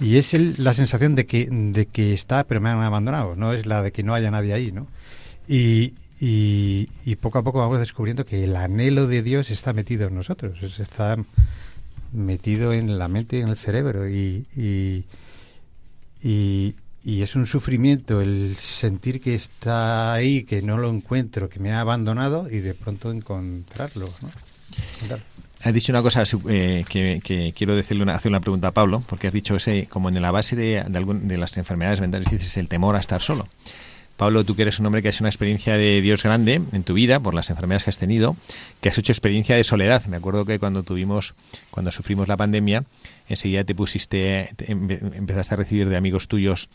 Y 0.00 0.16
es 0.16 0.32
la 0.58 0.74
sensación 0.74 1.14
de 1.14 1.26
que, 1.26 1.48
de 1.50 1.86
que 1.86 2.12
está, 2.12 2.44
pero 2.44 2.60
me 2.60 2.70
han 2.70 2.80
abandonado, 2.80 3.36
no 3.36 3.52
es 3.52 3.66
la 3.66 3.82
de 3.82 3.92
que 3.92 4.02
no 4.02 4.14
haya 4.14 4.30
nadie 4.30 4.52
ahí, 4.52 4.72
¿no? 4.72 4.88
Y, 5.46 5.94
y, 6.20 7.16
poco 7.16 7.38
a 7.38 7.42
poco 7.42 7.58
vamos 7.58 7.80
descubriendo 7.80 8.24
que 8.24 8.44
el 8.44 8.56
anhelo 8.56 9.06
de 9.06 9.22
Dios 9.22 9.50
está 9.50 9.72
metido 9.72 10.08
en 10.08 10.14
nosotros, 10.14 10.62
está 10.62 11.16
metido 12.12 12.72
en 12.72 12.98
la 12.98 13.08
mente 13.08 13.38
y 13.38 13.42
en 13.42 13.48
el 13.48 13.56
cerebro. 13.56 14.08
Y, 14.08 14.46
y, 14.56 15.04
y, 16.22 17.22
es 17.22 17.36
un 17.36 17.46
sufrimiento 17.46 18.20
el 18.22 18.56
sentir 18.56 19.20
que 19.20 19.34
está 19.34 20.14
ahí, 20.14 20.44
que 20.44 20.62
no 20.62 20.78
lo 20.78 20.88
encuentro, 20.88 21.48
que 21.48 21.60
me 21.60 21.72
ha 21.72 21.80
abandonado 21.80 22.50
y 22.50 22.60
de 22.60 22.74
pronto 22.74 23.12
encontrarlo. 23.12 24.08
¿no? 24.22 24.30
Has 25.64 25.72
dicho 25.72 25.92
una 25.92 26.02
cosa 26.02 26.24
eh, 26.50 26.84
que, 26.86 27.54
quiero 27.56 27.74
decirle 27.74 28.02
una, 28.02 28.14
hacer 28.14 28.30
una 28.30 28.40
pregunta 28.40 28.68
a 28.68 28.72
Pablo, 28.72 29.02
porque 29.08 29.28
has 29.28 29.32
dicho 29.32 29.56
ese, 29.56 29.86
como 29.86 30.10
en 30.10 30.20
la 30.20 30.30
base 30.30 30.56
de, 30.56 30.84
de, 30.86 31.38
las 31.38 31.56
enfermedades 31.56 32.02
mentales, 32.02 32.30
dices 32.30 32.58
el 32.58 32.68
temor 32.68 32.96
a 32.96 33.00
estar 33.00 33.22
solo. 33.22 33.48
Pablo, 34.18 34.44
tú 34.44 34.54
que 34.56 34.62
eres 34.62 34.78
un 34.78 34.84
hombre 34.84 35.00
que 35.00 35.08
has 35.08 35.14
hecho 35.14 35.24
una 35.24 35.30
experiencia 35.30 35.78
de 35.78 36.02
Dios 36.02 36.22
grande 36.22 36.60
en 36.70 36.84
tu 36.84 36.92
vida 36.92 37.18
por 37.18 37.32
las 37.32 37.48
enfermedades 37.48 37.84
que 37.84 37.90
has 37.90 37.98
tenido, 37.98 38.36
que 38.82 38.90
has 38.90 38.98
hecho 38.98 39.10
experiencia 39.10 39.56
de 39.56 39.64
soledad. 39.64 40.04
Me 40.04 40.18
acuerdo 40.18 40.44
que 40.44 40.58
cuando 40.58 40.82
tuvimos, 40.82 41.34
cuando 41.70 41.90
sufrimos 41.90 42.28
la 42.28 42.36
pandemia, 42.36 42.84
enseguida 43.30 43.64
te 43.64 43.74
pusiste, 43.74 44.50
empezaste 44.68 45.54
a 45.54 45.56
recibir 45.56 45.88
de 45.88 45.96
amigos 45.96 46.28
tuyos 46.28 46.68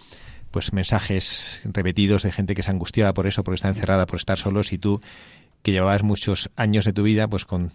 pues 0.49 0.73
mensajes 0.73 1.61
repetidos 1.63 2.23
de 2.23 2.31
gente 2.31 2.55
que 2.55 2.63
se 2.63 2.71
angustiaba 2.71 3.13
por 3.13 3.27
eso, 3.27 3.43
porque 3.43 3.57
está 3.57 3.69
encerrada, 3.69 4.07
por 4.07 4.17
estar 4.17 4.39
solos, 4.39 4.73
y 4.73 4.79
tú 4.79 4.99
que 5.61 5.71
llevabas 5.71 6.01
muchos 6.01 6.49
años 6.55 6.85
de 6.85 6.93
tu 6.93 7.03
vida, 7.03 7.27
pues 7.27 7.45
con, 7.45 7.71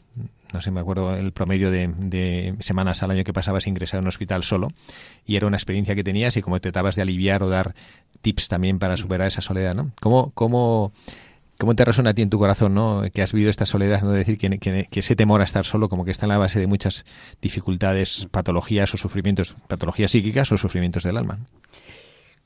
no 0.54 0.60
sé, 0.60 0.70
me 0.70 0.80
acuerdo 0.80 1.14
el 1.14 1.32
promedio 1.32 1.70
de, 1.70 2.54
semanas 2.60 3.02
al 3.02 3.10
año 3.10 3.24
que 3.24 3.32
pasabas 3.32 3.66
ingresado 3.66 3.98
en 3.98 4.04
un 4.04 4.08
hospital 4.08 4.44
solo, 4.44 4.68
y 5.26 5.36
era 5.36 5.46
una 5.46 5.56
experiencia 5.56 5.94
que 5.94 6.04
tenías 6.04 6.36
y 6.36 6.42
como 6.42 6.60
tratabas 6.60 6.96
de 6.96 7.02
aliviar 7.02 7.42
o 7.42 7.48
dar 7.48 7.74
tips 8.22 8.48
también 8.48 8.78
para 8.78 8.96
superar 8.96 9.26
esa 9.26 9.42
soledad, 9.42 9.74
¿no? 9.74 9.90
¿Cómo, 10.00 10.30
cómo, 10.30 10.92
cómo 11.58 11.74
te 11.74 11.84
resuena 11.84 12.10
a 12.10 12.14
ti 12.14 12.22
en 12.22 12.30
tu 12.30 12.38
corazón, 12.38 12.72
¿no? 12.72 13.02
Que 13.12 13.20
has 13.20 13.32
vivido 13.32 13.50
esta 13.50 13.66
soledad, 13.66 14.02
¿no? 14.02 14.12
decir 14.12 14.38
que, 14.38 14.58
que, 14.58 14.86
que, 14.88 15.00
ese 15.00 15.16
temor 15.16 15.40
a 15.40 15.44
estar 15.44 15.66
solo 15.66 15.88
como 15.88 16.04
que 16.04 16.12
está 16.12 16.26
en 16.26 16.30
la 16.30 16.38
base 16.38 16.60
de 16.60 16.68
muchas 16.68 17.04
dificultades, 17.42 18.28
patologías 18.30 18.94
o 18.94 18.96
sufrimientos, 18.96 19.56
patologías 19.66 20.12
psíquicas 20.12 20.50
o 20.52 20.56
sufrimientos 20.56 21.02
del 21.02 21.16
alma. 21.16 21.40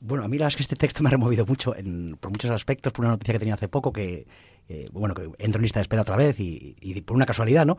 Bueno, 0.01 0.23
a 0.23 0.27
mí 0.27 0.37
la 0.37 0.45
verdad 0.45 0.53
es 0.53 0.55
que 0.55 0.63
este 0.63 0.75
texto 0.75 1.03
me 1.03 1.09
ha 1.09 1.11
removido 1.11 1.45
mucho 1.45 1.75
por 2.19 2.31
muchos 2.31 2.49
aspectos, 2.49 2.91
por 2.91 3.05
una 3.05 3.11
noticia 3.11 3.33
que 3.33 3.39
tenía 3.39 3.53
hace 3.53 3.67
poco, 3.67 3.93
que, 3.93 4.25
eh, 4.69 4.87
bueno, 4.91 5.15
que 5.15 5.23
entro 5.39 5.59
en 5.59 5.63
lista 5.63 5.79
de 5.79 5.81
espera 5.81 6.03
otra 6.03 6.15
vez 6.15 6.39
y, 6.39 7.01
por 7.01 7.15
una 7.15 7.25
casualidad, 7.25 7.65
¿no? 7.65 7.75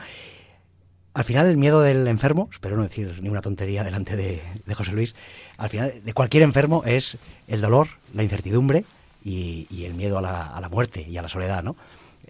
Al 1.15 1.25
final 1.25 1.47
el 1.47 1.57
miedo 1.57 1.81
del 1.81 2.07
enfermo, 2.09 2.49
espero 2.53 2.77
no 2.77 2.83
decir 2.83 3.21
ninguna 3.23 3.41
tontería 3.41 3.85
delante 3.85 4.17
de, 4.17 4.41
José 4.75 4.93
Luis, 4.93 5.15
al 5.57 5.71
final 5.71 6.03
de 6.05 6.13
cualquier 6.13 6.43
enfermo 6.43 6.83
es 6.85 7.17
el 7.47 7.61
dolor, 7.61 7.89
la 8.15 8.25
incertidumbre 8.25 8.85
y, 9.25 9.85
el 9.85 9.95
miedo 9.95 10.19
a 10.19 10.23
la, 10.23 10.69
muerte 10.69 11.07
y 11.09 11.17
a 11.17 11.23
la 11.23 11.29
soledad, 11.29 11.63
¿no? 11.63 11.77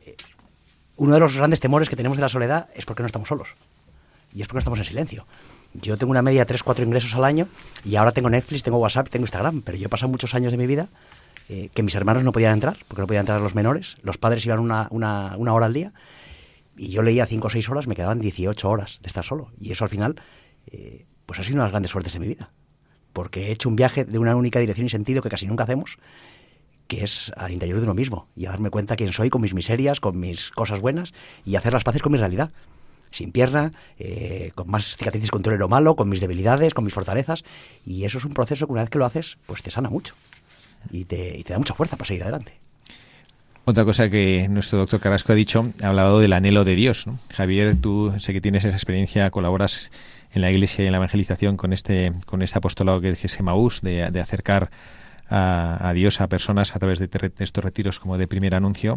Eh, 0.04 0.16
uno 0.96 1.14
de 1.14 1.20
los 1.20 1.36
grandes 1.36 1.60
temores 1.60 1.88
que 1.88 1.96
tenemos 1.96 2.18
de 2.18 2.22
la 2.22 2.28
soledad 2.28 2.68
es 2.74 2.84
porque 2.84 3.02
no 3.02 3.06
estamos 3.06 3.28
solos 3.28 3.48
y 4.34 4.42
es 4.42 4.46
porque 4.46 4.56
no 4.56 4.60
estamos 4.60 4.78
en 4.78 4.84
silencio. 4.84 5.26
Yo 5.72 5.96
tengo 5.96 6.10
una 6.10 6.22
media 6.22 6.40
de 6.40 6.46
3, 6.46 6.62
4 6.62 6.84
ingresos 6.84 7.14
al 7.14 7.24
año 7.24 7.48
y 7.84 7.96
ahora 7.96 8.12
tengo 8.12 8.28
Netflix, 8.28 8.62
tengo 8.62 8.78
WhatsApp, 8.78 9.08
tengo 9.08 9.24
Instagram, 9.24 9.62
pero 9.62 9.78
yo 9.78 9.86
he 9.86 9.88
pasado 9.88 10.10
muchos 10.10 10.34
años 10.34 10.52
de 10.52 10.58
mi 10.58 10.66
vida 10.66 10.88
eh, 11.52 11.68
que 11.74 11.82
mis 11.82 11.96
hermanos 11.96 12.22
no 12.22 12.30
podían 12.30 12.52
entrar, 12.52 12.76
porque 12.86 13.00
no 13.00 13.08
podían 13.08 13.22
entrar 13.22 13.40
los 13.40 13.56
menores, 13.56 13.96
los 14.02 14.18
padres 14.18 14.46
iban 14.46 14.60
una, 14.60 14.86
una, 14.92 15.34
una 15.36 15.52
hora 15.52 15.66
al 15.66 15.72
día 15.72 15.92
y 16.76 16.90
yo 16.90 17.02
leía 17.02 17.26
5 17.26 17.44
o 17.44 17.50
6 17.50 17.68
horas, 17.70 17.88
me 17.88 17.96
quedaban 17.96 18.20
18 18.20 18.70
horas 18.70 19.00
de 19.02 19.08
estar 19.08 19.24
solo. 19.24 19.50
Y 19.60 19.72
eso 19.72 19.82
al 19.82 19.90
final, 19.90 20.22
eh, 20.68 21.06
pues 21.26 21.40
ha 21.40 21.42
sido 21.42 21.56
una 21.56 21.64
de 21.64 21.66
las 21.66 21.72
grandes 21.72 21.90
suertes 21.90 22.12
de 22.12 22.20
mi 22.20 22.28
vida, 22.28 22.52
porque 23.12 23.48
he 23.48 23.50
hecho 23.50 23.68
un 23.68 23.74
viaje 23.74 24.04
de 24.04 24.20
una 24.20 24.36
única 24.36 24.60
dirección 24.60 24.86
y 24.86 24.90
sentido 24.90 25.22
que 25.22 25.28
casi 25.28 25.48
nunca 25.48 25.64
hacemos, 25.64 25.98
que 26.86 27.02
es 27.02 27.32
al 27.36 27.50
interior 27.50 27.80
de 27.80 27.84
uno 27.84 27.94
mismo 27.94 28.28
y 28.36 28.46
a 28.46 28.50
darme 28.50 28.70
cuenta 28.70 28.94
quién 28.94 29.12
soy 29.12 29.28
con 29.28 29.42
mis 29.42 29.52
miserias, 29.52 29.98
con 29.98 30.20
mis 30.20 30.50
cosas 30.52 30.78
buenas 30.78 31.14
y 31.44 31.56
hacer 31.56 31.72
las 31.72 31.82
paces 31.82 32.00
con 32.00 32.12
mi 32.12 32.18
realidad 32.18 32.52
sin 33.10 33.32
pierna, 33.32 33.72
eh, 33.98 34.52
con 34.54 34.70
más 34.70 34.96
cicatrices 34.96 35.32
con 35.32 35.42
lo 35.42 35.68
malo, 35.68 35.96
con 35.96 36.08
mis 36.08 36.20
debilidades, 36.20 36.74
con 36.74 36.84
mis 36.84 36.94
fortalezas. 36.94 37.42
Y 37.84 38.04
eso 38.04 38.18
es 38.18 38.24
un 38.24 38.34
proceso 38.34 38.66
que 38.66 38.72
una 38.72 38.82
vez 38.82 38.90
que 38.90 38.98
lo 38.98 39.04
haces, 39.04 39.36
pues 39.46 39.64
te 39.64 39.72
sana 39.72 39.90
mucho 39.90 40.14
y 40.90 41.04
te, 41.04 41.44
da 41.48 41.58
mucha 41.58 41.74
fuerza 41.74 41.96
para 41.96 42.08
seguir 42.08 42.22
adelante. 42.22 42.52
Otra 43.64 43.84
cosa 43.84 44.08
que 44.08 44.48
nuestro 44.48 44.78
doctor 44.78 45.00
Carrasco 45.00 45.32
ha 45.32 45.36
dicho, 45.36 45.68
ha 45.82 45.88
hablado 45.88 46.18
del 46.18 46.32
anhelo 46.32 46.64
de 46.64 46.74
Dios. 46.74 47.06
Javier, 47.32 47.76
tú 47.80 48.12
sé 48.18 48.32
que 48.32 48.40
tienes 48.40 48.64
esa 48.64 48.76
experiencia, 48.76 49.30
colaboras 49.30 49.90
en 50.32 50.42
la 50.42 50.50
iglesia 50.50 50.82
y 50.82 50.86
en 50.86 50.92
la 50.92 50.98
evangelización 50.98 51.56
con 51.56 51.72
este, 51.72 52.12
con 52.26 52.42
este 52.42 52.58
apostolado 52.58 53.00
que 53.00 53.10
es 53.10 53.38
Emaús, 53.38 53.80
de, 53.82 54.10
de 54.10 54.20
acercar 54.20 54.70
a, 55.30 55.92
Dios 55.94 56.20
a 56.20 56.28
personas 56.28 56.74
a 56.74 56.78
través 56.78 56.98
de, 56.98 57.08
estos 57.38 57.64
retiros 57.64 58.00
como 58.00 58.18
de 58.18 58.26
primer 58.26 58.54
anuncio. 58.54 58.96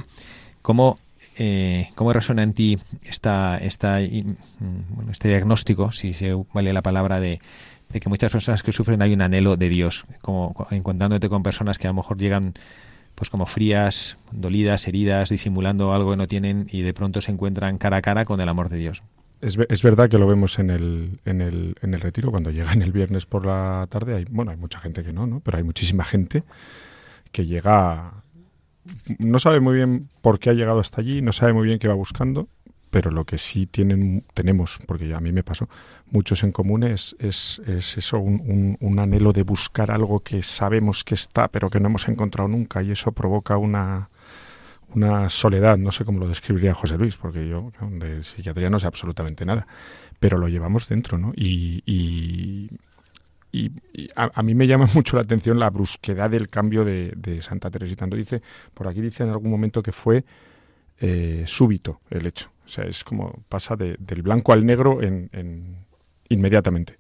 ¿Cómo 0.61 0.99
eh, 1.37 1.89
¿Cómo 1.95 2.13
resuena 2.13 2.43
en 2.43 2.53
ti 2.53 2.77
esta, 3.03 3.59
mm, 3.59 5.09
este 5.09 5.27
diagnóstico, 5.29 5.91
si 5.91 6.13
se 6.13 6.33
vale 6.53 6.73
la 6.73 6.83
palabra, 6.83 7.19
de, 7.19 7.39
que 7.99 8.09
muchas 8.09 8.31
personas 8.31 8.63
que 8.63 8.71
sufren 8.71 9.01
hay 9.01 9.13
un 9.13 9.21
anhelo 9.21 9.57
de 9.57 9.69
Dios, 9.69 10.05
como 10.21 10.55
encontrándote 10.71 11.29
con 11.29 11.43
personas 11.43 11.77
que 11.77 11.87
a 11.87 11.91
lo 11.91 11.95
mejor 11.95 12.17
llegan 12.17 12.53
pues 13.15 13.29
como 13.29 13.45
frías, 13.45 14.17
dolidas, 14.31 14.87
heridas, 14.87 15.29
disimulando 15.29 15.93
algo 15.93 16.11
que 16.11 16.17
no 16.17 16.27
tienen 16.27 16.67
y 16.71 16.81
de 16.81 16.93
pronto 16.93 17.21
se 17.21 17.31
encuentran 17.31 17.77
cara 17.77 17.97
a 17.97 18.01
cara 18.01 18.25
con 18.25 18.41
el 18.41 18.49
amor 18.49 18.69
de 18.69 18.77
Dios? 18.77 19.03
Es, 19.39 19.57
es 19.69 19.83
verdad 19.83 20.09
que 20.09 20.17
lo 20.17 20.25
vemos 20.25 20.57
en 20.57 20.69
el, 20.69 21.19
en, 21.25 21.41
el, 21.41 21.75
en 21.81 21.93
el 21.93 22.01
retiro, 22.01 22.31
cuando 22.31 22.49
llegan 22.49 22.81
el 22.81 22.91
viernes 22.91 23.25
por 23.25 23.45
la 23.45 23.85
tarde, 23.89 24.15
hay, 24.15 24.25
bueno, 24.29 24.51
hay 24.51 24.57
mucha 24.57 24.79
gente 24.79 25.03
que 25.03 25.13
no, 25.13 25.27
¿no? 25.27 25.41
pero 25.41 25.57
hay 25.57 25.63
muchísima 25.63 26.03
gente 26.03 26.43
que 27.31 27.45
llega 27.45 28.23
no 29.17 29.39
sabe 29.39 29.59
muy 29.59 29.75
bien 29.75 30.09
por 30.21 30.39
qué 30.39 30.49
ha 30.49 30.53
llegado 30.53 30.79
hasta 30.79 31.01
allí, 31.01 31.21
no 31.21 31.31
sabe 31.31 31.53
muy 31.53 31.65
bien 31.65 31.79
qué 31.79 31.87
va 31.87 31.93
buscando, 31.93 32.47
pero 32.93 33.09
lo 33.09 33.25
que 33.25 33.39
sí 33.39 33.65
tienen, 33.65 34.23
tenemos, 34.35 34.79
porque 34.85 35.11
a 35.15 35.19
mí 35.19 35.31
me 35.31 35.41
pasó, 35.41 35.67
muchos 36.11 36.43
en 36.43 36.51
común 36.51 36.83
es, 36.83 37.15
es, 37.17 37.59
eso, 37.65 38.19
un, 38.19 38.77
un, 38.79 38.99
anhelo 38.99 39.33
de 39.33 39.41
buscar 39.41 39.89
algo 39.89 40.19
que 40.19 40.43
sabemos 40.43 41.03
que 41.03 41.15
está, 41.15 41.47
pero 41.47 41.71
que 41.71 41.79
no 41.79 41.87
hemos 41.87 42.07
encontrado 42.07 42.47
nunca, 42.47 42.83
y 42.83 42.91
eso 42.91 43.11
provoca 43.11 43.57
una, 43.57 44.09
una 44.93 45.27
soledad, 45.29 45.75
no 45.75 45.91
sé 45.91 46.05
cómo 46.05 46.19
lo 46.19 46.27
describiría 46.27 46.75
José 46.75 46.99
Luis, 46.99 47.17
porque 47.17 47.49
yo 47.49 47.71
de 47.81 48.21
psiquiatría 48.21 48.69
no 48.69 48.77
sé 48.77 48.85
absolutamente 48.85 49.43
nada, 49.43 49.65
pero 50.19 50.37
lo 50.37 50.47
llevamos 50.47 50.87
dentro, 50.87 51.17
¿no? 51.17 51.33
y, 51.35 51.81
y, 51.87 52.69
a, 54.15 54.43
mí 54.43 54.55
me 54.55 54.67
llama 54.67 54.87
mucho 54.93 55.15
la 55.15 55.23
atención 55.23 55.59
la 55.59 55.71
brusquedad 55.71 56.29
del 56.29 56.49
cambio 56.49 56.85
de, 56.85 57.39
Santa 57.41 57.71
Teresita. 57.71 58.05
dice, 58.05 58.41
por 58.73 58.87
aquí 58.87 59.01
dice 59.01 59.23
en 59.23 59.29
algún 59.29 59.49
momento 59.49 59.81
que 59.81 59.91
fue 59.91 60.25
eh, 61.05 61.43
súbito 61.47 61.99
el 62.09 62.25
hecho. 62.27 62.49
O 62.65 62.69
sea, 62.69 62.85
es 62.85 63.03
como 63.03 63.43
pasa 63.49 63.75
del 63.75 64.21
blanco 64.21 64.53
al 64.53 64.65
negro 64.65 65.03
en, 65.03 65.75
inmediatamente. 66.29 66.97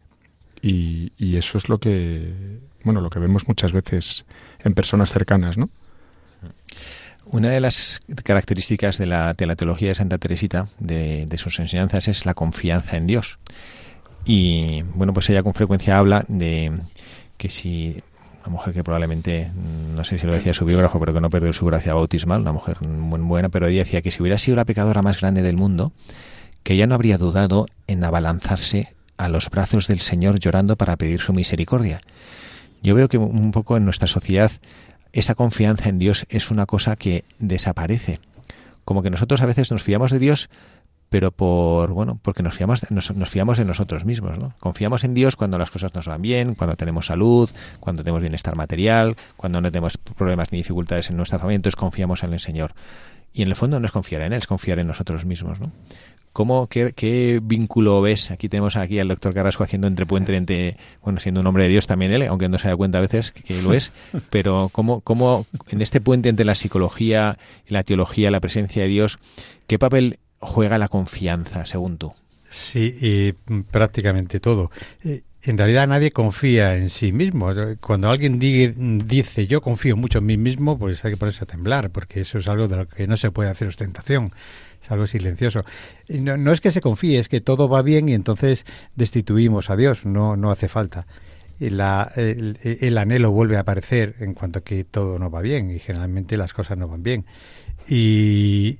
Y, 0.61 1.37
eso 1.37 1.57
es 1.57 1.69
lo 1.69 1.79
que, 1.79 2.59
bueno, 2.83 2.99
lo 2.99 3.09
que 3.09 3.19
vemos 3.19 3.47
muchas 3.47 3.71
veces 3.71 4.25
en 4.59 4.73
personas 4.73 5.09
cercanas, 5.09 5.57
¿no? 5.57 5.69
Una 7.25 7.49
de 7.49 7.61
las 7.61 8.01
características 8.25 8.97
de 8.97 9.05
la, 9.05 9.33
teología 9.35 9.87
de 9.87 9.95
Santa 9.95 10.17
Teresita, 10.17 10.67
de, 10.79 11.25
de 11.25 11.37
sus 11.37 11.57
enseñanzas, 11.59 12.09
es 12.09 12.25
la 12.25 12.33
confianza 12.33 12.97
en 12.97 13.07
Dios. 13.07 13.39
Y 14.25 14.81
bueno, 14.95 15.13
pues 15.13 15.29
ella 15.29 15.43
con 15.43 15.53
frecuencia 15.53 15.97
habla 15.97 16.25
de 16.27 16.77
que 17.37 17.49
si 17.49 18.03
una 18.43 18.51
mujer 18.51 18.73
que 18.73 18.83
probablemente, 18.83 19.51
no 19.95 20.03
sé 20.03 20.19
si 20.19 20.27
lo 20.27 20.33
decía 20.33 20.53
su 20.53 20.65
biógrafo, 20.65 20.99
pero 20.99 21.13
que 21.13 21.21
no 21.21 21.29
perdió 21.29 21.53
su 21.53 21.65
gracia 21.65 21.93
bautismal, 21.93 22.41
una 22.41 22.51
mujer 22.51 22.81
muy 22.81 23.21
buena, 23.21 23.49
pero 23.49 23.67
ella 23.67 23.83
decía 23.83 24.01
que 24.01 24.11
si 24.11 24.21
hubiera 24.21 24.37
sido 24.37 24.57
la 24.57 24.65
pecadora 24.65 25.01
más 25.01 25.21
grande 25.21 25.41
del 25.41 25.55
mundo, 25.55 25.93
que 26.63 26.73
ella 26.73 26.85
no 26.85 26.95
habría 26.95 27.17
dudado 27.17 27.67
en 27.87 28.03
abalanzarse 28.03 28.93
a 29.17 29.29
los 29.29 29.49
brazos 29.49 29.87
del 29.87 29.99
Señor 29.99 30.39
llorando 30.39 30.75
para 30.75 30.97
pedir 30.97 31.21
su 31.21 31.33
misericordia. 31.33 32.01
Yo 32.81 32.95
veo 32.95 33.07
que 33.07 33.17
un 33.17 33.51
poco 33.51 33.77
en 33.77 33.85
nuestra 33.85 34.07
sociedad 34.07 34.51
esa 35.13 35.35
confianza 35.35 35.87
en 35.87 35.99
Dios 35.99 36.25
es 36.29 36.51
una 36.51 36.65
cosa 36.65 36.97
que 36.97 37.23
desaparece. 37.39 38.19
Como 38.83 39.03
que 39.03 39.09
nosotros 39.09 39.41
a 39.41 39.45
veces 39.45 39.71
nos 39.71 39.83
fiamos 39.83 40.11
de 40.11 40.19
Dios 40.19 40.49
pero 41.13 41.29
por 41.29 41.93
bueno 41.93 42.17
porque 42.23 42.41
nos 42.41 42.55
fiamos 42.55 42.89
nos, 42.89 43.15
nos, 43.15 43.29
fiamos 43.29 43.59
en 43.59 43.67
nosotros 43.67 44.03
mismos 44.03 44.39
no 44.39 44.55
confiamos 44.59 45.03
en 45.03 45.13
Dios 45.13 45.35
cuando 45.35 45.59
las 45.59 45.69
cosas 45.69 45.93
nos 45.93 46.07
van 46.07 46.23
bien 46.23 46.55
cuando 46.55 46.75
tenemos 46.75 47.05
salud 47.05 47.51
cuando 47.79 48.03
tenemos 48.03 48.21
bienestar 48.21 48.55
material 48.55 49.15
cuando 49.37 49.61
no 49.61 49.71
tenemos 49.71 49.99
problemas 49.99 50.51
ni 50.51 50.57
dificultades 50.57 51.11
en 51.11 51.17
nuestra 51.17 51.37
familia 51.37 51.57
entonces 51.57 51.75
confiamos 51.75 52.23
en 52.23 52.33
el 52.33 52.39
Señor. 52.39 52.73
Y 53.31 53.43
en 53.43 53.47
el 53.47 53.55
fondo 53.55 53.79
no 53.79 53.85
es 53.85 53.91
confiar 53.91 54.23
en 54.23 54.33
él 54.33 54.39
es 54.39 54.47
confiar 54.47 54.79
en 54.79 54.87
nosotros 54.87 55.23
mismos 55.23 55.59
no 55.59 55.71
¿Cómo, 56.31 56.65
qué, 56.65 57.39
vínculo 57.43 58.01
ves? 58.01 58.31
Aquí 58.31 58.49
tenemos 58.49 58.75
aquí 58.75 58.97
al 58.97 59.07
doctor 59.07 59.35
Carrasco 59.35 59.63
haciendo 59.63 59.87
entrepuente 59.87 60.35
entre, 60.35 60.77
bueno, 61.03 61.19
siendo 61.19 61.41
un 61.41 61.45
hombre 61.45 61.65
de 61.65 61.69
Dios 61.69 61.85
también 61.85 62.11
él, 62.11 62.23
aunque 62.23 62.49
no 62.49 62.57
se 62.57 62.69
da 62.69 62.75
cuenta 62.75 62.97
a 62.97 63.01
veces 63.01 63.31
que, 63.31 63.61
lo 63.61 63.71
es, 63.71 63.93
pero 64.31 64.69
¿cómo, 64.71 65.01
¿cómo, 65.01 65.45
en 65.69 65.83
este 65.83 66.01
puente 66.01 66.29
entre 66.29 66.43
la 66.43 66.55
psicología 66.55 67.37
la 67.67 67.83
teología, 67.83 68.31
la 68.31 68.39
presencia 68.39 68.81
de 68.81 68.89
Dios, 68.89 69.19
qué 69.67 69.77
papel 69.77 70.17
juega 70.43 70.77
la 70.77 70.87
confianza, 70.87 71.65
según 71.65 71.97
tú? 71.97 72.13
Sí, 72.49 73.35
prácticamente 73.71 74.39
todo. 74.39 74.69
Eh, 75.03 75.23
en 75.41 75.57
realidad 75.57 75.87
nadie 75.87 76.11
confía 76.11 76.75
en 76.75 76.89
sí 76.89 77.11
mismo. 77.11 77.49
Cuando 77.81 78.09
alguien 78.09 78.39
dice 78.39 79.47
yo 79.47 79.61
confío 79.61 79.97
mucho 79.97 80.19
en 80.19 80.25
mí 80.25 80.37
mismo, 80.37 80.77
pues 80.77 81.03
hay 81.03 81.11
que 81.11 81.17
ponerse 81.17 81.43
a 81.43 81.47
temblar, 81.47 81.89
porque 81.89 82.21
eso 82.21 82.37
es 82.37 82.47
algo 82.47 82.67
de 82.67 82.77
lo 82.77 82.87
que 82.87 83.07
no 83.07 83.17
se 83.17 83.31
puede 83.31 83.49
hacer 83.49 83.67
ostentación 83.67 84.31
es 84.83 84.91
algo 84.91 85.07
silencioso. 85.07 85.63
No, 86.09 86.37
no, 86.37 86.51
es 86.51 86.61
que 86.61 86.71
se 86.71 86.81
confíe, 86.81 87.19
es 87.19 87.29
que 87.29 87.41
todo 87.41 87.69
va 87.69 87.81
bien 87.81 88.09
y 88.09 88.13
entonces 88.13 88.65
destituimos 88.95 89.69
a 89.69 89.75
Dios, 89.75 90.05
no, 90.05 90.35
no 90.35 90.51
hace 90.51 90.67
falta. 90.67 91.07
La, 91.59 92.11
el, 92.15 92.59
el, 92.63 92.97
anhelo 92.97 93.31
vuelve 93.31 93.57
a 93.57 93.61
aparecer 93.61 94.15
en 94.19 94.33
cuanto 94.33 94.63
que 94.63 94.83
todo 94.83 95.17
no 95.19 95.29
va 95.31 95.41
bien 95.41 95.71
y 95.71 95.79
generalmente 95.79 96.35
las 96.35 96.53
cosas 96.53 96.77
no 96.77 96.87
van 96.87 97.03
bien. 97.03 97.25
Y, 97.87 98.79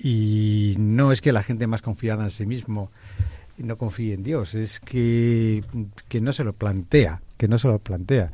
y 0.00 0.74
no 0.78 1.12
es 1.12 1.20
que 1.20 1.32
la 1.32 1.42
gente 1.42 1.66
más 1.66 1.82
confiada 1.82 2.24
en 2.24 2.30
sí 2.30 2.46
mismo 2.46 2.90
no 3.58 3.76
confíe 3.76 4.14
en 4.14 4.22
Dios, 4.22 4.54
es 4.54 4.80
que, 4.80 5.64
que 6.08 6.20
no 6.20 6.32
se 6.32 6.44
lo 6.44 6.52
plantea, 6.52 7.22
que 7.36 7.48
no 7.48 7.58
se 7.58 7.68
lo 7.68 7.78
plantea. 7.78 8.30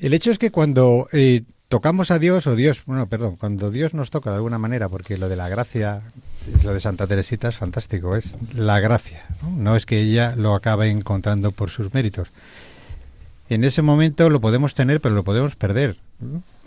El 0.00 0.14
hecho 0.14 0.30
es 0.30 0.38
que 0.38 0.50
cuando 0.50 1.08
eh, 1.12 1.42
tocamos 1.68 2.10
a 2.10 2.18
Dios 2.18 2.46
o 2.46 2.54
Dios, 2.54 2.82
bueno, 2.86 3.08
perdón, 3.08 3.36
cuando 3.36 3.70
Dios 3.70 3.94
nos 3.94 4.10
toca 4.10 4.30
de 4.30 4.36
alguna 4.36 4.58
manera, 4.58 4.88
porque 4.88 5.18
lo 5.18 5.28
de 5.28 5.36
la 5.36 5.48
gracia, 5.48 6.02
es 6.54 6.64
lo 6.64 6.74
de 6.74 6.80
Santa 6.80 7.06
Teresita 7.06 7.48
es 7.48 7.56
fantástico, 7.56 8.16
es 8.16 8.36
la 8.54 8.80
gracia, 8.80 9.24
¿no? 9.42 9.50
no 9.50 9.76
es 9.76 9.86
que 9.86 10.00
ella 10.00 10.34
lo 10.36 10.54
acabe 10.54 10.90
encontrando 10.90 11.50
por 11.50 11.70
sus 11.70 11.92
méritos. 11.94 12.28
En 13.48 13.64
ese 13.64 13.80
momento 13.80 14.28
lo 14.28 14.40
podemos 14.40 14.74
tener, 14.74 15.00
pero 15.00 15.14
lo 15.14 15.24
podemos 15.24 15.56
perder. 15.56 15.96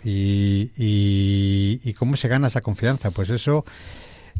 Y, 0.04 0.70
y, 0.76 1.80
y, 1.84 1.92
cómo 1.94 2.16
se 2.16 2.28
gana 2.28 2.48
esa 2.48 2.60
confianza? 2.60 3.10
Pues 3.10 3.30
eso 3.30 3.64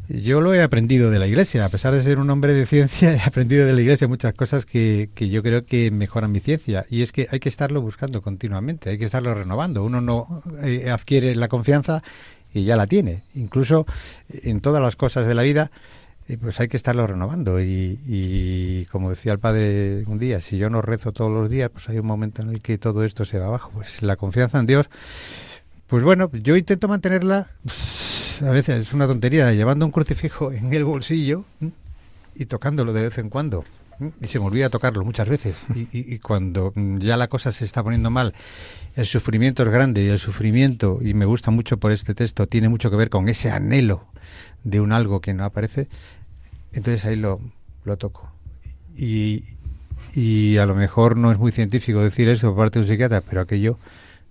yo 0.09 0.40
lo 0.40 0.53
he 0.53 0.62
aprendido 0.62 1.11
de 1.11 1.18
la 1.18 1.27
iglesia, 1.27 1.64
a 1.64 1.68
pesar 1.68 1.94
de 1.94 2.03
ser 2.03 2.18
un 2.18 2.29
hombre 2.29 2.53
de 2.55 2.66
ciencia, 2.66 3.14
he 3.16 3.20
aprendido 3.20 3.66
de 3.66 3.72
la 3.72 3.81
iglesia 3.81 4.09
muchas 4.09 4.35
cosas 4.35 4.66
que, 4.66 5.11
que, 5.14 5.29
yo 5.29 5.42
creo 5.42 5.64
que 5.64 5.90
mejoran 5.90 6.33
mi 6.33 6.40
ciencia. 6.40 6.85
Y 6.90 7.03
es 7.03 7.12
que 7.12 7.29
hay 7.31 7.40
que 7.40 7.48
estarlo 7.48 7.81
buscando 7.81 8.20
continuamente, 8.20 8.90
hay 8.90 8.98
que 8.98 9.05
estarlo 9.05 9.35
renovando. 9.35 9.85
Uno 9.85 10.01
no 10.01 10.42
eh, 10.62 10.90
adquiere 10.90 11.35
la 11.35 11.48
confianza 11.48 12.03
y 12.53 12.64
ya 12.64 12.77
la 12.77 12.87
tiene. 12.87 13.22
Incluso 13.35 13.87
en 14.29 14.61
todas 14.61 14.83
las 14.83 14.96
cosas 14.96 15.27
de 15.27 15.35
la 15.35 15.42
vida, 15.42 15.70
eh, 16.29 16.37
pues 16.37 16.61
hay 16.61 16.68
que 16.68 16.77
estarlo 16.77 17.07
renovando. 17.07 17.61
Y, 17.61 17.98
y, 18.07 18.87
como 18.87 19.11
decía 19.11 19.33
el 19.33 19.38
padre 19.38 20.05
un 20.07 20.18
día, 20.18 20.40
si 20.40 20.59
yo 20.59 20.68
no 20.68 20.83
rezo 20.83 21.12
todos 21.12 21.31
los 21.31 21.48
días, 21.48 21.70
pues 21.70 21.88
hay 21.88 21.98
un 21.98 22.07
momento 22.07 22.42
en 22.42 22.51
el 22.51 22.61
que 22.61 22.77
todo 22.77 23.05
esto 23.05 23.25
se 23.25 23.38
va 23.38 23.46
abajo. 23.46 23.70
Pues 23.72 24.03
la 24.03 24.16
confianza 24.16 24.59
en 24.59 24.66
Dios, 24.66 24.90
pues 25.92 26.05
bueno, 26.05 26.31
yo 26.33 26.57
intento 26.57 26.88
mantenerla 26.88 27.46
a 28.40 28.50
veces 28.50 28.81
es 28.81 28.94
una 28.94 29.07
tontería, 29.07 29.52
llevando 29.52 29.85
un 29.85 29.92
crucifijo 29.92 30.50
en 30.50 30.72
el 30.72 30.85
bolsillo 30.85 31.44
y 32.35 32.46
tocándolo 32.46 32.94
de 32.94 33.02
vez 33.02 33.18
en 33.18 33.28
cuando. 33.28 33.62
Y 34.22 34.28
se 34.28 34.38
me 34.40 34.46
olvida 34.46 34.70
tocarlo 34.70 35.05
muchas 35.05 35.28
veces. 35.28 35.55
Y, 35.92 36.18
cuando 36.20 36.72
ya 36.98 37.18
la 37.18 37.28
cosa 37.28 37.52
se 37.52 37.66
está 37.66 37.83
poniendo 37.83 38.09
mal, 38.09 38.33
el 38.96 39.05
sufrimiento 39.05 39.64
es 39.64 39.68
grande 39.68 40.02
y 40.02 40.07
el 40.07 40.18
sufrimiento, 40.18 40.98
y 41.02 41.12
me 41.12 41.26
gusta 41.26 41.50
mucho 41.50 41.76
por 41.76 41.92
este 41.92 42.14
texto, 42.14 42.46
tiene 42.46 42.70
mucho 42.70 42.90
que 42.90 42.96
ver 42.96 43.11
con 43.11 43.28
ese 43.28 43.50
anhelo 43.50 44.07
de 44.64 44.81
un 44.81 44.92
algo 44.92 45.20
que 45.20 45.35
no 45.35 45.44
aparece, 45.44 45.88
entonces 46.72 47.05
ahí 47.05 47.16
lo, 47.16 47.38
lo 47.85 47.98
toco. 47.98 48.33
Y, 48.96 49.44
y 50.14 50.57
a 50.57 50.64
lo 50.64 50.74
mejor 50.74 51.18
no 51.18 51.31
es 51.31 51.37
muy 51.37 51.52
científico 51.52 52.02
decir 52.02 52.31
eso 52.31 52.48
por 52.55 52.64
parte 52.64 52.78
de 52.78 52.85
un 52.87 52.88
psiquiatra, 52.88 53.20
pero 53.20 53.42
aquello 53.42 53.76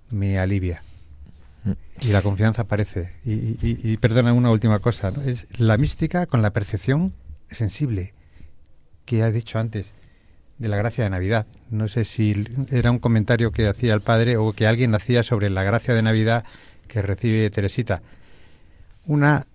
me 0.09 0.39
alivia. 0.39 0.81
Y 2.01 2.07
la 2.07 2.21
confianza 2.21 2.63
aparece. 2.63 3.11
Y, 3.23 3.97
perdona 3.97 4.33
una 4.33 4.49
última 4.49 4.79
cosa, 4.79 5.13
es 5.25 5.47
la 5.59 5.77
mística 5.77 6.25
con 6.25 6.41
la 6.41 6.51
percepción 6.51 7.13
sensible 7.49 8.13
que 9.05 9.23
ha 9.23 9.31
dicho 9.31 9.59
antes 9.59 9.93
de 10.57 10.67
la 10.67 10.77
gracia 10.77 11.03
de 11.03 11.09
Navidad. 11.09 11.45
No 11.69 11.87
sé 11.87 12.05
si 12.05 12.45
era 12.71 12.91
un 12.91 12.99
comentario 12.99 13.51
que 13.51 13.67
hacía 13.67 13.93
el 13.93 14.01
padre 14.01 14.37
o 14.37 14.53
que 14.53 14.67
alguien 14.67 14.95
hacía 14.95 15.23
sobre 15.23 15.49
la 15.49 15.63
gracia 15.63 15.93
de 15.93 16.01
Navidad 16.01 16.45
que 16.87 17.01
recibe 17.01 17.49
Teresita. 17.49 18.01
Una 19.05 19.45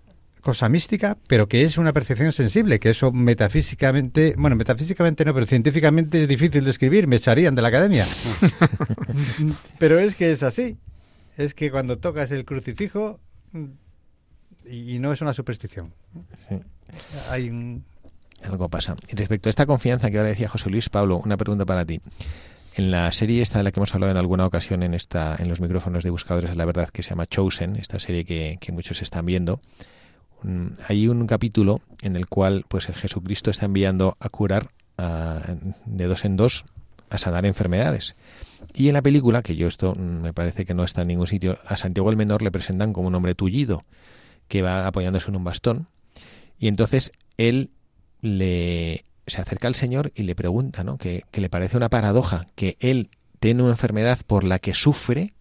cosa 0.41 0.69
mística, 0.69 1.17
pero 1.27 1.47
que 1.47 1.63
es 1.63 1.77
una 1.77 1.91
percepción 1.91 2.31
sensible, 2.31 2.79
que 2.79 2.91
eso 2.91 3.11
metafísicamente, 3.11 4.33
bueno, 4.37 4.55
metafísicamente 4.55 5.25
no, 5.25 5.33
pero 5.33 5.45
científicamente 5.45 6.23
es 6.23 6.27
difícil 6.29 6.63
de 6.63 6.69
escribir, 6.69 7.07
me 7.07 7.17
echarían 7.17 7.55
de 7.55 7.61
la 7.61 7.67
academia. 7.67 8.05
pero 9.79 9.99
es 9.99 10.15
que 10.15 10.31
es 10.31 10.43
así 10.43 10.77
es 11.37 11.53
que 11.53 11.71
cuando 11.71 11.97
tocas 11.99 12.31
el 12.31 12.45
crucifijo, 12.45 13.19
y, 14.65 14.99
no 14.99 15.13
es 15.13 15.21
una 15.21 15.33
superstición, 15.33 15.93
hay 17.29 17.49
un... 17.49 17.85
Algo 18.43 18.69
pasa. 18.69 18.95
Y 19.07 19.15
respecto 19.15 19.49
a 19.49 19.51
esta 19.51 19.65
confianza 19.65 20.11
que 20.11 20.17
ahora 20.17 20.29
decía 20.29 20.49
José 20.49 20.69
Luis 20.69 20.89
Pablo, 20.89 21.17
una 21.17 21.37
pregunta 21.37 21.65
para 21.65 21.85
ti. 21.85 22.01
En 22.75 22.91
la 22.91 23.11
serie 23.11 23.41
esta 23.41 23.57
de 23.57 23.63
la 23.63 23.71
que 23.71 23.79
hemos 23.79 23.93
hablado 23.95 24.11
en 24.11 24.17
alguna 24.17 24.45
ocasión 24.45 24.83
en 24.83 24.93
esta 24.93 25.35
en 25.39 25.49
los 25.49 25.59
micrófonos 25.59 26.03
de 26.03 26.11
Buscadores 26.11 26.51
de 26.51 26.55
la 26.55 26.65
Verdad 26.65 26.89
que 26.89 27.01
se 27.01 27.09
llama 27.09 27.25
Chosen, 27.25 27.75
esta 27.75 27.99
serie 27.99 28.23
que, 28.25 28.71
muchos 28.71 29.01
están 29.01 29.25
viendo, 29.25 29.59
hay 30.87 31.07
un 31.07 31.25
capítulo 31.25 31.81
en 32.03 32.15
el 32.15 32.27
cual 32.27 32.65
pues 32.67 32.85
Jesucristo 32.85 33.49
está 33.49 33.65
enviando 33.65 34.15
a 34.19 34.29
curar 34.29 34.69
de 35.85 36.05
dos 36.05 36.25
en 36.25 36.37
dos 36.37 36.65
a 37.09 37.17
sanar 37.17 37.47
enfermedades. 37.47 38.15
Y 38.73 38.87
en 38.87 38.93
la 38.93 39.01
película, 39.01 39.41
que 39.41 39.55
yo 39.55 39.67
esto 39.67 39.95
me 39.95 40.33
parece 40.33 40.65
que 40.65 40.73
no 40.73 40.83
está 40.83 41.01
en 41.01 41.09
ningún 41.09 41.27
sitio, 41.27 41.59
a 41.65 41.77
Santiago 41.77 42.09
el 42.09 42.17
Menor 42.17 42.41
le 42.41 42.51
presentan 42.51 42.93
como 42.93 43.07
un 43.07 43.15
hombre 43.15 43.35
tullido, 43.35 43.83
que 44.47 44.61
va 44.61 44.87
apoyándose 44.87 45.29
en 45.29 45.35
un 45.35 45.43
bastón. 45.43 45.87
Y 46.59 46.67
entonces 46.67 47.11
él 47.37 47.71
le 48.21 49.05
se 49.27 49.41
acerca 49.41 49.67
al 49.67 49.75
Señor 49.75 50.13
y 50.15 50.23
le 50.23 50.35
pregunta, 50.35 50.85
¿no? 50.85 50.97
Que, 50.97 51.25
que 51.31 51.41
le 51.41 51.49
parece 51.49 51.75
una 51.75 51.89
paradoja, 51.89 52.47
que 52.55 52.77
él 52.79 53.09
tiene 53.39 53.61
una 53.61 53.73
enfermedad 53.73 54.19
por 54.25 54.45
la 54.45 54.59
que 54.59 54.73
sufre 54.73 55.33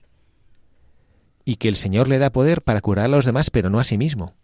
y 1.44 1.56
que 1.56 1.68
el 1.68 1.76
Señor 1.76 2.08
le 2.08 2.18
da 2.18 2.30
poder 2.30 2.62
para 2.62 2.80
curar 2.80 3.04
a 3.04 3.08
los 3.08 3.24
demás, 3.24 3.50
pero 3.50 3.70
no 3.70 3.78
a 3.78 3.84
sí 3.84 3.96
mismo. 3.96 4.34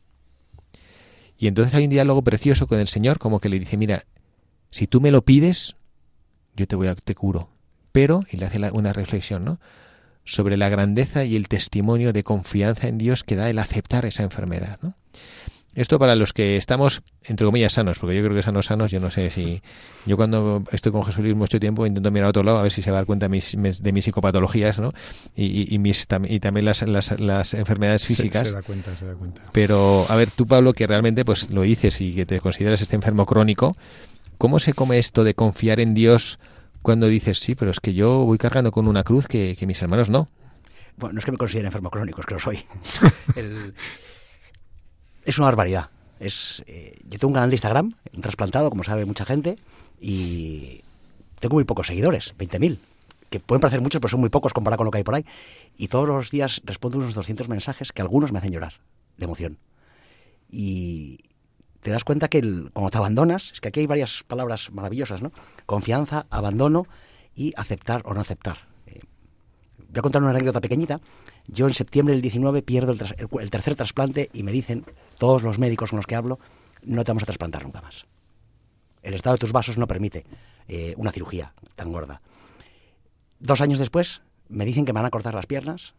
Y 1.37 1.49
entonces 1.49 1.75
hay 1.75 1.85
un 1.85 1.91
diálogo 1.91 2.23
precioso 2.23 2.69
con 2.69 2.79
el 2.79 2.87
Señor, 2.87 3.19
como 3.19 3.41
que 3.41 3.49
le 3.49 3.59
dice, 3.59 3.77
mira, 3.77 4.07
si 4.71 4.87
tú 4.87 5.01
me 5.01 5.11
lo 5.11 5.23
pides, 5.23 5.75
yo 6.55 6.69
te 6.69 6.77
voy 6.77 6.87
a 6.87 6.95
te 6.95 7.17
curo 7.17 7.52
pero, 7.93 8.25
y 8.31 8.39
le 8.39 8.47
hace 8.47 8.59
una 8.73 8.93
reflexión, 8.93 9.45
¿no? 9.45 9.59
sobre 10.25 10.57
la 10.57 10.69
grandeza 10.69 11.25
y 11.25 11.37
el 11.37 11.49
testimonio 11.49 12.13
de 12.13 12.23
confianza 12.23 12.89
en 12.89 12.99
Dios 12.99 13.25
que 13.25 13.37
da 13.37 13.51
el 13.51 13.59
aceptar 13.59 14.07
esa 14.07 14.23
enfermedad. 14.23 14.79
¿no? 14.83 14.95
Esto 15.75 15.99
para 15.99 16.15
los 16.17 16.33
que 16.33 16.57
estamos, 16.57 17.03
entre 17.25 17.47
comillas, 17.47 17.73
sanos, 17.73 17.99
porque 17.99 18.15
yo 18.15 18.23
creo 18.23 18.37
que 18.37 18.43
sanos, 18.43 18.67
sanos, 18.67 18.91
yo 18.91 19.01
no 19.01 19.11
sé 19.11 19.31
si... 19.31 19.63
Yo 20.05 20.17
cuando 20.17 20.63
estoy 20.71 20.93
con 20.93 21.03
Jesús 21.03 21.23
Luis 21.23 21.35
mucho 21.35 21.59
tiempo 21.59 21.87
intento 21.87 22.11
mirar 22.11 22.27
a 22.27 22.31
otro 22.31 22.43
lado 22.43 22.59
a 22.59 22.63
ver 22.63 22.73
si 22.73 22.83
se 22.83 22.91
va 22.91 22.99
a 22.99 23.01
dar 23.01 23.07
cuenta 23.07 23.27
de 23.27 23.31
mis, 23.31 23.83
de 23.83 23.93
mis 23.93 24.05
psicopatologías, 24.05 24.79
¿no? 24.79 24.93
Y, 25.35 25.75
y, 25.75 25.79
mis, 25.79 26.07
y 26.29 26.41
también 26.41 26.67
las, 26.67 26.83
las, 26.83 27.19
las 27.19 27.55
enfermedades 27.55 28.07
físicas. 28.07 28.49
Se, 28.49 28.55
da 28.55 28.63
cuenta, 28.63 28.97
se 28.97 29.07
da 29.07 29.15
cuenta. 29.15 29.43
Pero, 29.53 30.05
a 30.09 30.17
ver, 30.17 30.31
tú, 30.31 30.47
Pablo, 30.47 30.75
que 30.75 30.87
realmente 30.87 31.25
pues 31.25 31.51
lo 31.51 31.63
dices 31.63 32.01
y 32.01 32.15
que 32.15 32.27
te 32.27 32.41
consideras 32.41 32.83
este 32.83 32.97
enfermo 32.97 33.25
crónico, 33.25 33.77
¿cómo 34.37 34.59
se 34.59 34.75
come 34.75 34.99
esto 34.99 35.25
de 35.25 35.35
confiar 35.35 35.81
en 35.81 35.95
Dios 35.95 36.39
cuando 36.83 37.07
dices, 37.07 37.39
sí, 37.39 37.55
pero 37.55 37.71
es 37.71 37.81
que 37.81 37.95
yo 37.95 38.25
voy 38.25 38.39
cargando 38.39 38.73
con 38.73 38.89
una 38.89 39.05
cruz 39.05 39.29
que, 39.29 39.57
mis 39.67 39.81
hermanos 39.81 40.11
no. 40.11 40.29
Bueno, 40.97 41.15
no 41.15 41.19
es 41.21 41.25
que 41.25 41.33
me 41.33 41.39
considere 41.39 41.67
enfermo 41.67 41.91
crónico, 41.91 42.21
es 42.21 42.27
que 42.27 42.35
lo 42.35 42.41
soy. 42.41 42.59
Es 45.25 45.39
una 45.39 45.45
barbaridad. 45.45 45.91
Es, 46.19 46.65
eh, 46.67 46.99
yo 47.05 47.17
tengo 47.17 47.29
un 47.29 47.35
canal 47.35 47.49
de 47.49 47.55
Instagram, 47.55 47.95
un 48.13 48.23
trasplantado, 48.23 48.71
como 48.71 48.83
sabe 48.83 49.05
mucha 49.05 49.25
gente, 49.25 49.57
y 50.01 50.83
tengo 51.39 51.55
muy 51.55 51.63
pocos 51.63 51.87
seguidores, 51.87 52.35
20.000, 52.37 52.79
que 53.31 53.39
pueden 53.39 53.61
parecer 53.61 53.81
muchos, 53.81 54.01
pero 54.01 54.09
son 54.09 54.19
muy 54.19 54.31
pocos 54.31 54.53
comparado 54.53 54.79
con 54.79 54.87
lo 54.87 54.91
que 54.91 54.99
hay 54.99 55.05
por 55.05 55.15
ahí. 55.15 55.25
Y 55.77 55.87
todos 55.87 56.09
los 56.09 56.33
días 56.33 56.61
respondo 56.65 56.99
unos 56.99 57.15
200 57.15 57.49
mensajes 57.49 57.93
que 57.93 58.03
algunos 58.03 58.33
me 58.33 58.39
hacen 58.39 58.51
llorar 58.51 58.81
de 59.17 59.25
emoción. 59.25 59.59
Y, 60.51 61.21
te 61.83 61.91
das 61.91 62.05
cuenta 62.05 62.29
que 62.29 62.41
cuando 62.73 62.91
te 62.91 62.99
abandonas, 62.99 63.51
es 63.53 63.61
que 63.61 63.69
aquí 63.69 63.81
hay 63.81 63.87
varias 63.87 64.23
palabras 64.23 64.71
maravillosas, 64.73 65.21
¿no? 65.21 65.33
Confianza, 65.67 66.27
abandono 66.31 66.87
y 67.35 67.53
aceptar 67.57 68.03
o 68.05 68.15
no 68.15 68.21
aceptar. 68.21 68.69
Eh, 68.87 69.01
voy 69.79 69.99
a 69.99 70.03
contar 70.03 70.23
una 70.23 70.31
anécdota 70.31 70.61
pequeñita. 70.61 71.01
Yo 71.49 71.67
en 71.67 71.75
septiembre 71.75 72.15
del 72.15 72.23
19 72.23 72.63
pierdo 72.63 72.93
el, 72.93 73.51
tercer 73.51 73.75
trasplante 73.75 74.31
y 74.33 74.45
me 74.45 74.53
dicen, 74.53 74.85
todos 75.19 75.43
los 75.43 75.59
médicos 75.59 75.91
con 75.91 75.97
los 75.97 76.07
que 76.07 76.15
hablo, 76.15 76.39
no 76.85 77.03
te 77.03 77.11
vamos 77.11 77.25
a 77.25 77.27
trasplantar 77.27 77.65
nunca 77.65 77.81
más. 77.81 78.07
El 79.03 79.15
estado 79.15 79.35
de 79.35 79.41
tus 79.41 79.53
vasos 79.53 79.77
no 79.77 79.89
permite 79.89 80.25
eh, 80.69 80.95
una 80.97 81.11
cirugía 81.11 81.53
tan 81.75 81.91
gorda. 81.91 82.23
Dos 83.41 83.61
años 83.61 83.81
después 83.81 84.23
me 84.49 84.65
dicen 84.65 84.85
que 84.85 84.93
me 84.93 85.01
van 85.01 85.07
a 85.07 85.11
cortar 85.11 85.35
las 85.35 85.47
piernas 85.47 85.95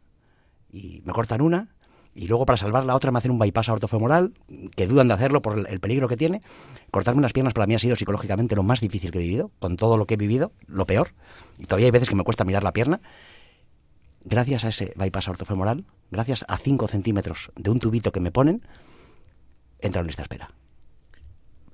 y 0.71 1.01
me 1.03 1.11
cortan 1.11 1.41
una 1.41 1.75
y 2.15 2.28
luego 2.28 2.45
para 2.45 2.58
salvar 2.58 2.86
la 2.86 2.95
otra 2.95 3.12
me 3.12 3.17
hacen 3.17 3.32
un 3.32 3.39
bypass 3.39 3.69
ortofemoral, 3.69 4.34
que 4.76 4.86
dudan 4.86 5.08
de 5.08 5.15
hacerlo 5.15 5.41
por 5.41 5.67
el 5.67 5.80
peligro 5.80 6.08
que 6.08 6.17
tiene. 6.17 6.41
Cortarme 6.91 7.21
las 7.21 7.34
piernas 7.34 7.54
para 7.54 7.65
mí 7.65 7.73
ha 7.73 7.80
sido 7.80 7.95
psicológicamente 7.95 8.56
lo 8.56 8.63
más 8.63 8.82
difícil 8.82 9.12
que 9.12 9.17
he 9.17 9.21
vivido, 9.21 9.52
con 9.60 9.78
todo 9.78 9.97
lo 9.97 10.06
que 10.06 10.13
he 10.13 10.17
vivido, 10.17 10.52
lo 10.67 10.86
peor. 10.86 11.13
Y 11.58 11.65
todavía 11.65 11.88
hay 11.88 11.91
veces 11.91 12.10
que 12.10 12.15
me 12.15 12.23
cuesta 12.23 12.45
mirar 12.45 12.63
la 12.63 12.71
pierna. 12.71 13.02
Gracias 14.26 14.63
a 14.63 14.69
ese 14.69 14.93
bypass 14.95 15.28
ortofemoral, 15.28 15.86
gracias 16.12 16.45
a 16.47 16.58
5 16.58 16.88
centímetros 16.88 17.52
de 17.56 17.71
un 17.71 17.80
tubito 17.80 18.12
que 18.12 18.19
me 18.19 18.32
ponen, 18.32 18.62
entra 19.80 20.02
en 20.02 20.10
esta 20.10 20.21
espera. 20.21 20.52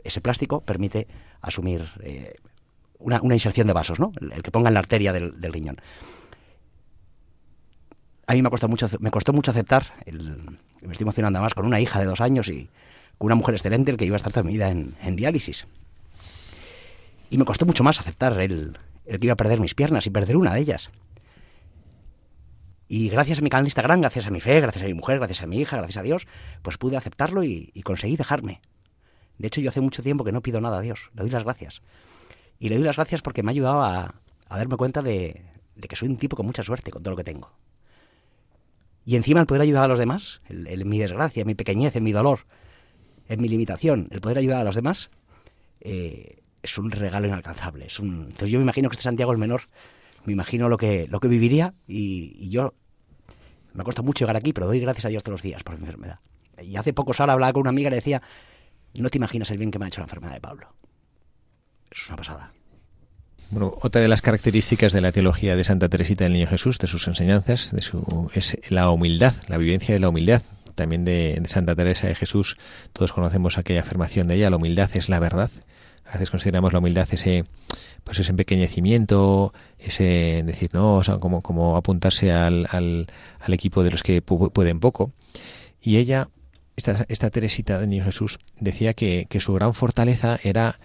Ese 0.04 0.22
plástico 0.22 0.62
permite 0.62 1.08
asumir 1.42 1.90
eh, 2.02 2.36
una, 2.98 3.20
inserción 3.34 3.68
de 3.68 3.74
vasos, 3.74 4.00
¿no? 4.00 4.14
El, 4.20 4.42
que 4.42 4.52
ponga 4.52 4.70
en 4.70 4.74
la 4.74 4.80
arteria 4.80 5.12
del 5.14 5.54
riñón 5.54 5.78
a 8.30 8.34
mí 8.34 8.44
me 8.44 8.50
costó 8.52 8.68
mucho, 8.68 8.88
me 9.00 9.10
costó 9.10 9.34
mucho 9.34 9.50
aceptar, 9.50 9.88
me 10.06 10.92
estoy 10.92 11.04
emocionando 11.04 11.42
más, 11.42 11.56
con 11.56 11.66
una 11.66 11.80
hija 11.80 11.98
de 12.00 12.06
dos 12.06 12.22
años 12.22 12.48
y 12.48 12.70
con 13.18 13.26
una 13.26 13.34
mujer 13.34 13.56
excelente, 13.56 13.90
el 13.90 13.98
que 13.98 14.06
iba 14.06 14.16
a 14.16 14.18
estar 14.18 14.32
toda 14.32 14.44
mi 14.44 14.54
vida 14.54 14.70
en, 14.70 15.16
diálisis. 15.16 15.66
Y 17.32 17.40
me 17.40 17.46
costó 17.46 17.66
mucho 17.66 17.84
más 17.84 18.00
aceptar 18.00 18.40
el, 18.40 18.78
el 19.08 19.20
que 19.20 19.26
iba 19.26 19.34
a 19.34 19.36
perder 19.36 19.60
mis 19.60 19.74
piernas 19.74 20.06
y 20.06 20.12
perder 20.12 20.38
una 20.38 20.54
de 20.54 20.60
ellas. 20.60 20.92
Y 22.88 23.10
gracias 23.10 23.40
a 23.40 23.42
mi 23.42 23.50
canal 23.50 23.64
de 23.64 23.70
Instagram, 23.70 24.02
gracias 24.02 24.28
a 24.28 24.30
mi 24.30 24.42
fe, 24.42 24.62
gracias 24.62 24.84
a 24.84 24.88
mi 24.88 24.94
mujer, 24.94 25.18
gracias 25.18 25.42
a 25.42 25.48
mi 25.48 25.60
hija, 25.60 25.78
gracias 25.78 25.98
a 25.98 26.04
Dios, 26.04 26.28
pues 26.62 26.78
pude 26.78 26.98
aceptarlo 26.98 27.44
y, 27.44 27.72
conseguí 27.84 28.16
dejarme. 28.16 28.62
De 29.40 29.48
hecho, 29.48 29.60
yo 29.60 29.72
hace 29.72 29.82
mucho 29.82 30.04
tiempo 30.04 30.24
que 30.24 30.32
no 30.32 30.42
pido 30.42 30.62
nada 30.62 30.78
a 30.78 30.82
Dios, 30.82 31.10
le 31.16 31.24
doy 31.24 31.32
las 31.32 31.46
gracias. 31.46 31.82
Y 32.60 32.70
le 32.70 32.76
doy 32.76 32.86
las 32.86 32.98
gracias 32.98 33.24
porque 33.24 33.42
me 33.42 33.50
ha 33.50 33.54
ayudado 33.54 33.82
a, 33.82 34.14
darme 34.52 34.78
cuenta 34.78 35.02
de, 35.02 35.46
que 35.82 35.96
soy 35.96 36.10
un 36.10 36.18
tipo 36.18 36.36
con 36.36 36.46
mucha 36.46 36.62
suerte 36.62 36.92
con 36.92 37.02
todo 37.02 37.14
lo 37.14 37.18
que 37.18 37.24
tengo. 37.24 37.52
Y 39.10 39.16
encima 39.16 39.40
el 39.40 39.48
poder 39.48 39.64
ayudar 39.64 39.86
a 39.86 39.88
los 39.88 39.98
demás, 39.98 40.40
en 40.50 40.88
mi 40.88 41.00
desgracia, 41.00 41.44
mi 41.44 41.56
pequeñez, 41.56 41.96
en 41.96 42.04
mi 42.04 42.12
dolor, 42.12 42.42
en 43.28 43.42
mi 43.42 43.50
limitación, 43.50 44.08
el 44.12 44.22
poder 44.22 44.38
ayudar 44.38 44.62
a 44.62 44.64
los 44.64 44.76
demás, 44.76 45.10
eh, 45.80 46.44
es 46.62 46.78
un 46.78 46.92
regalo 46.92 47.26
inalcanzable. 47.26 47.88
Entonces 47.88 48.52
yo 48.52 48.60
me 48.60 48.66
imagino 48.66 48.88
que 48.88 48.94
este 48.94 49.06
Santiago 49.06 49.32
el 49.32 49.40
menor, 49.40 49.62
me 50.26 50.34
imagino 50.34 50.70
lo 50.70 50.78
que, 50.78 51.08
lo 51.08 51.20
que 51.20 51.28
viviría 51.28 51.74
y, 51.88 52.50
yo 52.52 52.76
me 53.74 53.84
cuesta 53.84 54.04
mucho 54.04 54.26
llegar 54.26 54.36
aquí, 54.36 54.54
pero 54.54 54.68
doy 54.68 54.80
gracias 54.80 55.06
a 55.06 55.10
Dios 55.10 55.24
todos 55.24 55.40
los 55.40 55.42
días 55.42 55.64
por 55.64 55.74
mi 55.74 55.80
enfermedad. 55.80 56.20
Y 56.62 56.76
hace 56.76 56.94
poco 56.94 57.12
Sara 57.12 57.34
hablaba 57.34 57.52
con 57.52 57.62
una 57.62 57.72
amiga 57.72 57.88
y 57.88 57.90
le 57.90 57.96
decía, 57.96 58.22
no 58.94 59.10
te 59.10 59.18
imaginas 59.18 59.50
el 59.50 59.58
bien 59.58 59.72
que 59.72 59.80
me 59.80 59.86
ha 59.86 59.88
hecho 59.88 60.02
la 60.02 60.06
enfermedad 60.06 60.36
de 60.36 60.42
Pablo. 60.42 60.72
Es 61.90 62.08
una 62.10 62.18
pasada. 62.18 62.54
Otra 63.52 64.02
de 64.02 64.08
las 64.08 64.22
características 64.22 64.94
de 64.94 65.02
la 65.02 65.12
teología 65.12 65.56
de 65.56 65.64
Santa 65.64 65.90
Teresita 65.90 66.24
del 66.24 66.34
Niño 66.34 66.48
Jesús, 66.48 66.78
de 66.78 66.86
sus 66.86 67.08
enseñanzas, 67.08 67.72
de 67.72 67.82
su, 67.82 68.30
es 68.36 68.58
la 68.70 68.92
humildad, 68.92 69.34
la 69.48 69.58
vivencia 69.58 69.94
de 69.94 70.00
la 70.00 70.10
humildad. 70.10 70.44
También 70.76 71.04
de, 71.04 71.42
Santa 71.46 71.76
Teresa 71.76 72.08
de 72.08 72.14
Jesús, 72.14 72.58
todos 72.94 73.12
conocemos 73.12 73.58
aquella 73.58 73.82
afirmación 73.82 74.28
de 74.28 74.36
ella, 74.36 74.52
la 74.52 74.58
humildad 74.58 74.92
es 74.94 75.10
la 75.10 75.20
verdad. 75.20 75.50
A 76.06 76.14
veces 76.14 76.30
consideramos 76.30 76.74
la 76.74 76.80
humildad 76.80 77.08
ese, 77.12 77.46
pues 78.04 78.20
ese 78.20 78.32
empequeñecimiento, 78.32 79.52
ese 79.80 80.44
decir, 80.46 80.70
no, 80.74 80.98
o 80.98 81.04
sea, 81.04 81.18
como, 81.18 81.42
como 81.42 81.76
apuntarse 81.76 82.32
al, 82.32 82.68
al, 82.72 83.08
equipo 83.48 83.84
de 83.84 83.92
los 83.92 84.04
que 84.04 84.22
pueden 84.22 84.80
poco. 84.80 85.12
Y 85.82 85.98
ella, 85.98 86.30
esta, 86.76 87.06
esta 87.10 87.32
Teresita 87.32 87.80
del 87.80 87.90
Niño 87.90 88.06
Jesús, 88.06 88.38
decía 88.60 88.94
que, 88.94 89.26
que 89.28 89.40
su 89.40 89.54
gran 89.54 89.74
fortaleza 89.74 90.40
era 90.44 90.80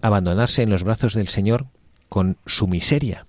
abandonarse 0.00 0.62
en 0.62 0.70
los 0.70 0.82
brazos 0.82 1.14
del 1.14 1.28
Señor 1.28 1.68
con 2.12 2.36
su 2.44 2.68
miseria. 2.68 3.24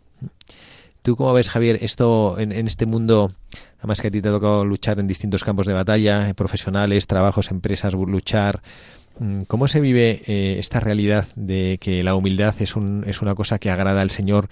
¿Tú 1.03 1.15
cómo 1.15 1.31
ves, 1.31 1.49
Javier, 1.49 1.79
esto 1.81 2.37
en, 2.37 2.51
este 2.51 2.85
mundo, 2.85 3.31
además 3.79 4.01
que 4.01 4.09
a 4.09 4.11
ti 4.11 4.21
te 4.21 4.27
ha 4.27 4.33
tocado 4.33 4.65
luchar 4.65 4.99
en 4.99 5.07
distintos 5.07 5.45
campos 5.45 5.67
de 5.67 5.71
batalla, 5.71 6.27
eh, 6.27 6.33
profesionales, 6.33 7.07
trabajos, 7.07 7.49
empresas, 7.49 7.93
luchar? 7.93 8.61
Mm, 9.19 9.43
¿Cómo 9.43 9.69
se 9.69 9.79
vive 9.79 10.23
eh, 10.27 10.59
esta 10.59 10.81
realidad 10.81 11.27
de 11.37 11.77
que 11.79 12.03
la 12.03 12.13
humildad 12.15 12.55
es, 12.59 12.75
un, 12.75 13.05
es 13.07 13.21
una 13.21 13.35
cosa 13.35 13.57
que 13.57 13.71
agrada 13.71 14.01
al 14.01 14.09
Señor 14.09 14.49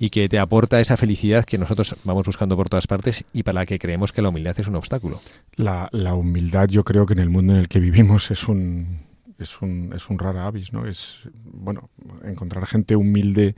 y 0.00 0.10
que 0.10 0.28
te 0.28 0.40
aporta 0.40 0.80
esa 0.80 0.96
felicidad 0.96 1.44
que 1.44 1.56
nosotros 1.56 1.94
vamos 2.02 2.26
buscando 2.26 2.56
por 2.56 2.68
todas 2.68 2.88
partes 2.88 3.24
y 3.32 3.44
para 3.44 3.60
la 3.60 3.66
que 3.66 3.78
creemos 3.78 4.10
que 4.10 4.20
la 4.20 4.30
humildad 4.30 4.58
es 4.58 4.66
un 4.66 4.74
obstáculo? 4.74 5.20
La 5.54 6.14
humildad 6.16 6.66
yo 6.66 6.82
creo 6.82 7.06
que 7.06 7.12
en 7.12 7.20
el 7.20 7.30
mundo 7.30 7.52
en 7.52 7.60
el 7.60 7.68
que 7.68 7.78
vivimos 7.78 8.32
es 8.32 8.48
un, 8.48 9.09
es 9.40 9.60
un, 9.62 9.92
es 9.94 10.08
un 10.08 10.18
rara 10.18 10.46
avis, 10.46 10.72
¿no? 10.72 10.86
Es, 10.86 11.20
bueno, 11.44 11.90
encontrar 12.24 12.66
gente 12.66 12.96
humilde 12.96 13.54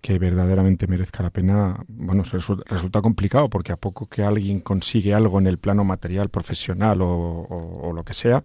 que 0.00 0.18
verdaderamente 0.18 0.86
merezca 0.86 1.22
la 1.22 1.30
pena, 1.30 1.84
bueno, 1.88 2.22
resulta 2.22 3.02
complicado 3.02 3.50
porque 3.50 3.72
a 3.72 3.76
poco 3.76 4.06
que 4.06 4.22
alguien 4.22 4.60
consigue 4.60 5.12
algo 5.12 5.40
en 5.40 5.48
el 5.48 5.58
plano 5.58 5.84
material, 5.84 6.28
profesional 6.28 7.00
o, 7.02 7.92
lo 7.92 8.04
que 8.04 8.14
sea, 8.14 8.44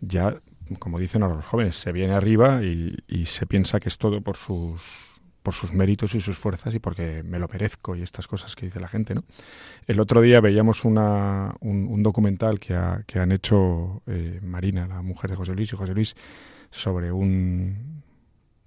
ya, 0.00 0.40
como 0.78 0.98
dicen 0.98 1.22
ahora 1.22 1.36
los 1.36 1.44
jóvenes, 1.44 1.76
se 1.76 1.92
viene 1.92 2.14
arriba 2.14 2.62
y 2.62 3.26
se 3.26 3.46
piensa 3.46 3.78
que 3.78 3.90
es 3.90 3.98
todo 3.98 4.22
por 4.22 4.36
sus 4.36 5.09
por 5.42 5.54
sus 5.54 5.72
méritos 5.72 6.14
y 6.14 6.20
sus 6.20 6.38
fuerzas 6.38 6.74
y 6.74 6.78
porque 6.78 7.22
me 7.22 7.38
lo 7.38 7.48
merezco 7.48 7.96
y 7.96 8.02
estas 8.02 8.26
cosas 8.26 8.56
que 8.56 8.66
dice 8.66 8.80
la 8.80 8.88
gente, 8.88 9.14
¿no? 9.14 9.24
El 9.86 10.00
otro 10.00 10.20
día 10.20 10.40
veíamos 10.40 10.84
una, 10.84 11.54
un, 11.60 12.02
documental 12.02 12.60
que, 12.60 12.74
ha, 12.74 13.02
que, 13.06 13.18
han 13.18 13.32
hecho 13.32 14.02
eh, 14.06 14.40
Marina, 14.42 14.86
la 14.86 15.02
mujer 15.02 15.30
de 15.30 15.36
José 15.36 15.54
Luis, 15.54 15.72
y 15.72 15.76
José 15.76 15.94
Luis 15.94 16.14
sobre 16.70 17.12
un... 17.12 18.02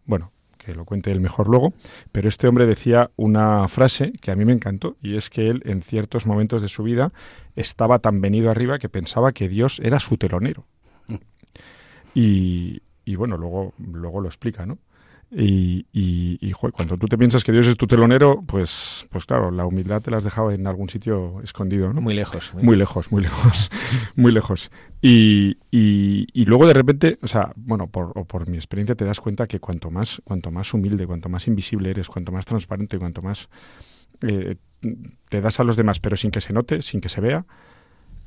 Bueno, 0.05 0.31
que 0.57 0.73
lo 0.73 0.85
cuente 0.85 1.11
él 1.11 1.19
mejor 1.19 1.47
luego, 1.47 1.73
pero 2.11 2.27
este 2.27 2.47
hombre 2.47 2.65
decía 2.65 3.11
una 3.15 3.67
frase 3.67 4.13
que 4.13 4.31
a 4.31 4.35
mí 4.35 4.45
me 4.45 4.53
encantó 4.53 4.97
y 5.01 5.17
es 5.17 5.29
que 5.29 5.49
él 5.49 5.61
en 5.65 5.81
ciertos 5.81 6.25
momentos 6.25 6.61
de 6.61 6.67
su 6.67 6.83
vida 6.83 7.11
estaba 7.55 7.99
tan 7.99 8.21
venido 8.21 8.49
arriba 8.49 8.79
que 8.79 8.89
pensaba 8.89 9.33
que 9.33 9.49
Dios 9.49 9.79
era 9.83 9.99
su 9.99 10.17
telonero. 10.17 10.65
Mm. 11.07 11.15
Y, 12.15 12.81
y 13.05 13.15
bueno, 13.15 13.37
luego, 13.37 13.73
luego 13.77 14.21
lo 14.21 14.27
explica, 14.27 14.65
¿no? 14.65 14.77
Y, 15.35 15.87
y, 15.91 16.51
cuando 16.51 16.97
tú 16.97 17.07
te 17.07 17.17
piensas 17.17 17.43
que 17.43 17.51
Dios 17.51 17.65
es 17.65 17.75
tu 17.75 17.87
telonero, 17.87 18.43
pues, 18.45 19.07
pues 19.11 19.25
claro, 19.25 19.49
la 19.49 19.65
humildad 19.65 20.01
te 20.01 20.11
la 20.11 20.17
has 20.17 20.23
dejado 20.23 20.51
en 20.51 20.67
algún 20.67 20.89
sitio 20.89 21.41
escondido, 21.41 21.91
¿no? 21.91 22.01
Muy 22.01 22.13
lejos. 22.13 22.53
Muy, 22.53 22.75
lejos, 22.75 23.11
muy 23.11 23.23
lejos, 23.23 23.71
muy 24.15 24.31
lejos. 24.31 24.69
Y, 25.01 25.57
y, 25.71 26.45
luego 26.45 26.67
de 26.67 26.73
repente, 26.73 27.17
o 27.21 27.27
sea, 27.27 27.51
bueno, 27.55 27.87
por, 27.87 28.11
o 28.15 28.25
por 28.25 28.47
mi 28.47 28.57
experiencia 28.57 28.95
te 28.95 29.05
das 29.05 29.19
cuenta 29.19 29.47
que 29.47 29.59
cuanto 29.59 29.89
más, 29.89 30.21
cuanto 30.23 30.51
más 30.51 30.73
humilde, 30.73 31.07
cuanto 31.07 31.29
más 31.29 31.47
invisible 31.47 31.89
eres, 31.89 32.09
cuanto 32.09 32.31
más 32.31 32.45
transparente, 32.45 32.99
cuanto 32.99 33.23
más 33.23 33.49
eh, 34.21 34.57
te 35.29 35.41
das 35.41 35.59
a 35.59 35.63
los 35.63 35.77
demás, 35.77 35.99
pero 35.99 36.15
sin 36.15 36.31
que 36.31 36.41
se 36.41 36.53
note, 36.53 36.81
sin 36.81 37.01
que 37.01 37.09
se 37.09 37.21
vea, 37.21 37.45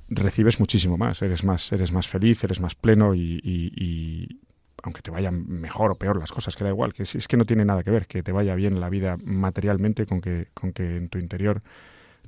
recibes 0.09 0.61
muchísimo 0.61 0.97
más, 0.97 1.23
eres 1.23 1.45
más, 1.45 1.73
eres 1.73 1.93
más 1.93 2.07
feliz, 2.07 2.43
eres 2.45 2.61
más 2.61 2.75
pleno 2.75 3.15
y, 3.15 4.41
aunque 4.87 5.03
te 5.03 5.11
vayan 5.11 5.45
mejor 5.49 5.91
o 5.91 5.97
peor 5.97 6.17
las 6.17 6.31
cosas, 6.31 6.57
que 6.57 6.63
da 6.65 6.71
igual, 6.71 6.95
que 6.95 7.03
es, 7.03 7.29
que 7.29 7.37
no 7.37 7.45
tiene 7.45 7.65
nada 7.65 7.83
que 7.83 7.91
ver, 7.91 8.07
que 8.07 8.23
te 8.23 8.33
vaya 8.33 8.55
bien 8.55 8.81
la 8.81 8.89
vida 8.89 9.19
materialmente 9.25 10.07
con 10.07 10.21
que, 10.21 10.47
con 10.55 10.73
que 10.73 10.97
en 10.97 11.09
tu 11.09 11.19
interior 11.19 11.61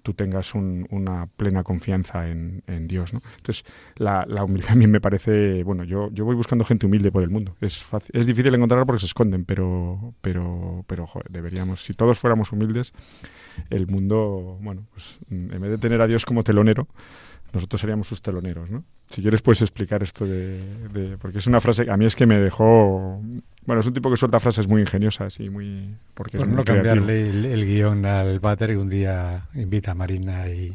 tú 0.03 0.12
tengas 0.12 0.55
una 0.55 1.27
plena 1.37 1.62
confianza 1.62 2.29
en, 2.29 2.62
Dios, 2.88 3.12
¿no? 3.12 3.21
Entonces, 3.37 3.64
la, 3.97 4.25
humildad 4.44 4.73
a 4.73 4.75
mí 4.75 4.87
me 4.87 5.01
parece, 5.01 5.62
bueno, 5.64 5.85
yo, 5.85 6.11
yo 6.12 6.25
voy 6.25 6.35
buscando 6.35 6.64
gente 6.64 6.87
humilde 6.87 7.12
por 7.12 7.23
el 7.23 7.31
mundo. 7.31 7.57
Es, 7.61 7.85
es 8.12 8.27
difícil 8.27 8.55
encontrarla 8.55 8.87
porque 8.87 9.01
se 9.01 9.07
esconden, 9.07 9.44
pero, 9.44 10.14
pero, 10.21 10.85
pero, 10.87 11.09
deberíamos, 11.29 11.85
si 11.85 11.94
todos 11.94 12.18
fuéramos 12.18 12.53
humildes, 12.53 12.92
el 13.71 13.87
mundo, 13.87 14.59
bueno, 14.61 14.87
pues 14.92 15.18
en 15.31 15.61
vez 15.61 15.71
de 15.71 15.79
tener 15.79 16.01
a 16.01 16.07
Dios 16.07 16.25
como 16.25 16.42
telonero, 16.42 16.88
nosotros 17.59 17.81
seríamos 17.81 18.07
sus 18.07 18.23
teloneros, 18.23 18.71
¿no? 18.71 18.85
Si 19.11 19.23
quieres 19.23 19.42
puedes 19.42 19.62
explicar 19.62 20.03
esto 20.03 20.27
de, 20.27 21.16
porque 21.21 21.38
es 21.38 21.47
una 21.47 21.61
frase 21.61 21.85
que 21.85 21.90
a 21.90 21.97
mí 21.97 22.05
es 22.05 22.14
que 22.14 22.27
me 22.27 22.38
dejó 22.38 23.21
bueno 23.66 23.81
es 23.81 23.87
un 23.87 23.94
tipo 23.94 24.11
que 24.11 24.16
suelta 24.16 24.40
frases 24.40 24.66
muy 24.68 24.81
ingeniosas 24.81 25.40
y 25.40 25.51
muy 25.51 25.94
porque 26.14 26.38
Por 26.38 26.49
no 26.49 26.64
cambiarle 26.64 27.29
el, 27.29 27.66
guion 27.66 28.05
al 28.07 28.40
váter 28.40 28.71
y 28.71 28.75
un 28.75 28.88
día 28.88 29.47
invita 29.55 29.92
a 29.92 29.94
Marina 29.94 30.49
y, 30.49 30.75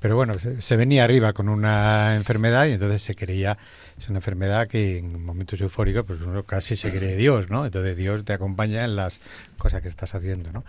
pero 0.00 0.16
bueno 0.16 0.34
se, 0.38 0.76
venía 0.76 1.04
arriba 1.04 1.32
con 1.32 1.48
una 1.48 2.16
enfermedad 2.16 2.66
y 2.66 2.72
entonces 2.72 3.02
se 3.02 3.14
creía 3.14 3.58
es 3.98 4.08
una 4.08 4.18
enfermedad 4.18 4.68
que 4.68 4.98
en 4.98 5.24
momentos 5.24 5.60
eufóricos 5.60 6.04
pues 6.06 6.20
uno 6.20 6.42
casi 6.42 6.76
se 6.76 6.92
cree 6.92 7.16
Dios, 7.16 7.50
¿no? 7.50 7.64
Entonces 7.64 7.96
Dios 7.96 8.24
te 8.24 8.34
acompaña 8.34 8.84
en 8.84 8.94
las 8.94 9.20
cosas 9.56 9.80
que 9.80 9.88
estás 9.88 10.14
haciendo, 10.14 10.52
¿no? 10.52 10.64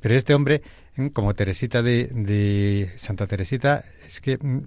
Pero 0.00 0.14
este 0.14 0.34
hombre, 0.34 0.62
como 1.12 1.34
Teresita 1.34 1.82
de, 1.82 2.92
Santa 2.96 3.26
Teresita, 3.26 3.84
es 4.06 4.20
que 4.20 4.38
mm, 4.38 4.60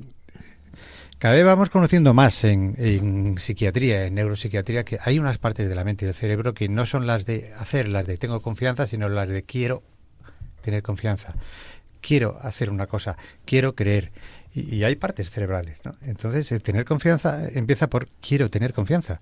cada 1.18 1.36
vez 1.36 1.46
vamos 1.46 1.70
conociendo 1.70 2.14
más 2.14 2.44
en, 2.44 3.38
psiquiatría, 3.38 4.06
en 4.06 4.16
neuropsiquiatría, 4.16 4.84
que 4.84 4.98
hay 5.02 5.20
unas 5.20 5.38
partes 5.38 5.70
de 5.70 5.76
la 5.76 5.84
mente 5.84 6.06
y 6.06 6.08
del 6.08 6.16
cerebro 6.16 6.54
que 6.54 6.68
no 6.68 6.86
son 6.86 7.08
las 7.08 7.26
de 7.26 7.54
hacer, 7.58 7.88
las 7.88 8.08
de 8.08 8.18
tengo 8.18 8.42
confianza, 8.42 8.88
sino 8.88 9.08
las 9.08 9.30
de 9.30 9.44
quiero 9.44 9.84
tener 10.62 10.82
confianza. 10.84 11.36
quiero 12.02 12.38
hacer 12.42 12.72
una 12.72 12.88
cosa, 12.88 13.18
quiero 13.46 13.76
creer. 13.76 14.12
Y, 14.54 14.84
hay 14.84 14.96
partes 14.96 15.30
cerebrales, 15.30 15.78
¿no? 15.86 15.96
Entonces, 16.02 16.52
el 16.52 16.62
tener 16.64 16.86
confianza 16.86 17.48
empieza 17.54 17.88
por 17.88 18.10
quiero 18.20 18.50
tener 18.50 18.74
confianza. 18.74 19.22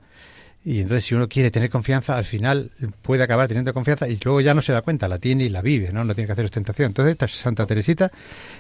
Y 0.63 0.81
entonces 0.81 1.05
si 1.05 1.15
uno 1.15 1.29
quiere 1.29 1.51
tener 1.51 1.69
confianza, 1.69 2.17
al 2.17 2.25
final 2.25 2.71
puede 3.01 3.23
acabar 3.23 3.47
teniendo 3.47 3.73
confianza 3.73 4.09
y 4.09 4.19
luego 4.21 4.41
ya 4.41 4.53
no 4.53 4.61
se 4.61 4.73
da 4.73 4.81
cuenta, 4.81 5.07
la 5.07 5.17
tiene 5.17 5.45
y 5.45 5.49
la 5.49 5.61
vive, 5.61 5.93
¿no? 5.93 6.03
No 6.03 6.13
tiene 6.13 6.27
que 6.27 6.33
hacer 6.33 6.45
ostentación. 6.45 6.87
Entonces 6.87 7.31
Santa 7.31 7.65
Teresita, 7.65 8.11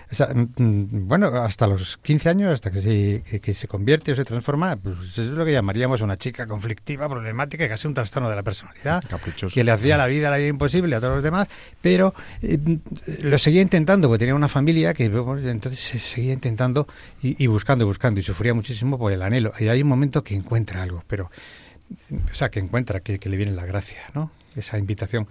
o 0.09 0.15
sea, 0.15 0.27
mm, 0.27 0.49
mm, 0.55 1.07
bueno, 1.07 1.27
hasta 1.27 1.67
los 1.67 1.97
15 1.97 2.29
años, 2.29 2.53
hasta 2.53 2.71
que 2.71 2.81
se, 2.81 3.23
que, 3.29 3.41
que 3.41 3.53
se 3.53 3.67
convierte 3.67 4.13
o 4.13 4.15
se 4.15 4.23
transforma, 4.23 4.77
pues 4.77 4.97
eso 4.99 5.23
es 5.23 5.27
lo 5.29 5.43
que 5.43 5.51
llamaríamos 5.51 5.99
una 5.99 6.17
chica 6.17 6.47
conflictiva, 6.47 7.09
problemática, 7.09 7.67
casi 7.67 7.87
un 7.87 7.93
trastorno 7.93 8.29
de 8.29 8.35
la 8.37 8.43
personalidad, 8.43 9.03
Caprichoso. 9.05 9.53
que 9.53 9.63
le 9.65 9.71
hacía 9.71 9.97
la 9.97 10.07
vida 10.07 10.29
la 10.29 10.37
vida 10.37 10.47
imposible 10.47 10.95
a 10.95 11.01
todos 11.01 11.15
los 11.15 11.23
demás, 11.23 11.49
pero 11.81 12.13
eh, 12.41 12.57
lo 13.21 13.37
seguía 13.37 13.61
intentando, 13.61 14.07
porque 14.07 14.19
tenía 14.19 14.35
una 14.35 14.47
familia 14.47 14.93
que 14.93 15.09
bueno, 15.09 15.49
entonces 15.49 15.79
se 15.81 15.99
seguía 15.99 16.31
intentando 16.31 16.87
y, 17.21 17.43
y 17.43 17.47
buscando, 17.47 17.85
buscando, 17.85 18.21
y 18.21 18.23
sufría 18.23 18.53
muchísimo 18.53 18.97
por 18.97 19.11
el 19.11 19.21
anhelo. 19.21 19.51
Y 19.59 19.67
hay 19.67 19.81
un 19.81 19.89
momento 19.89 20.23
que 20.23 20.33
encuentra 20.33 20.81
algo, 20.81 21.03
pero 21.07 21.29
o 22.31 22.35
sea, 22.35 22.49
que 22.49 22.59
encuentra, 22.59 22.99
que, 22.99 23.19
que 23.19 23.29
le 23.29 23.37
viene 23.37 23.51
la 23.53 23.65
gracia, 23.65 23.99
¿no? 24.13 24.31
Esa 24.55 24.77
invitación. 24.77 25.27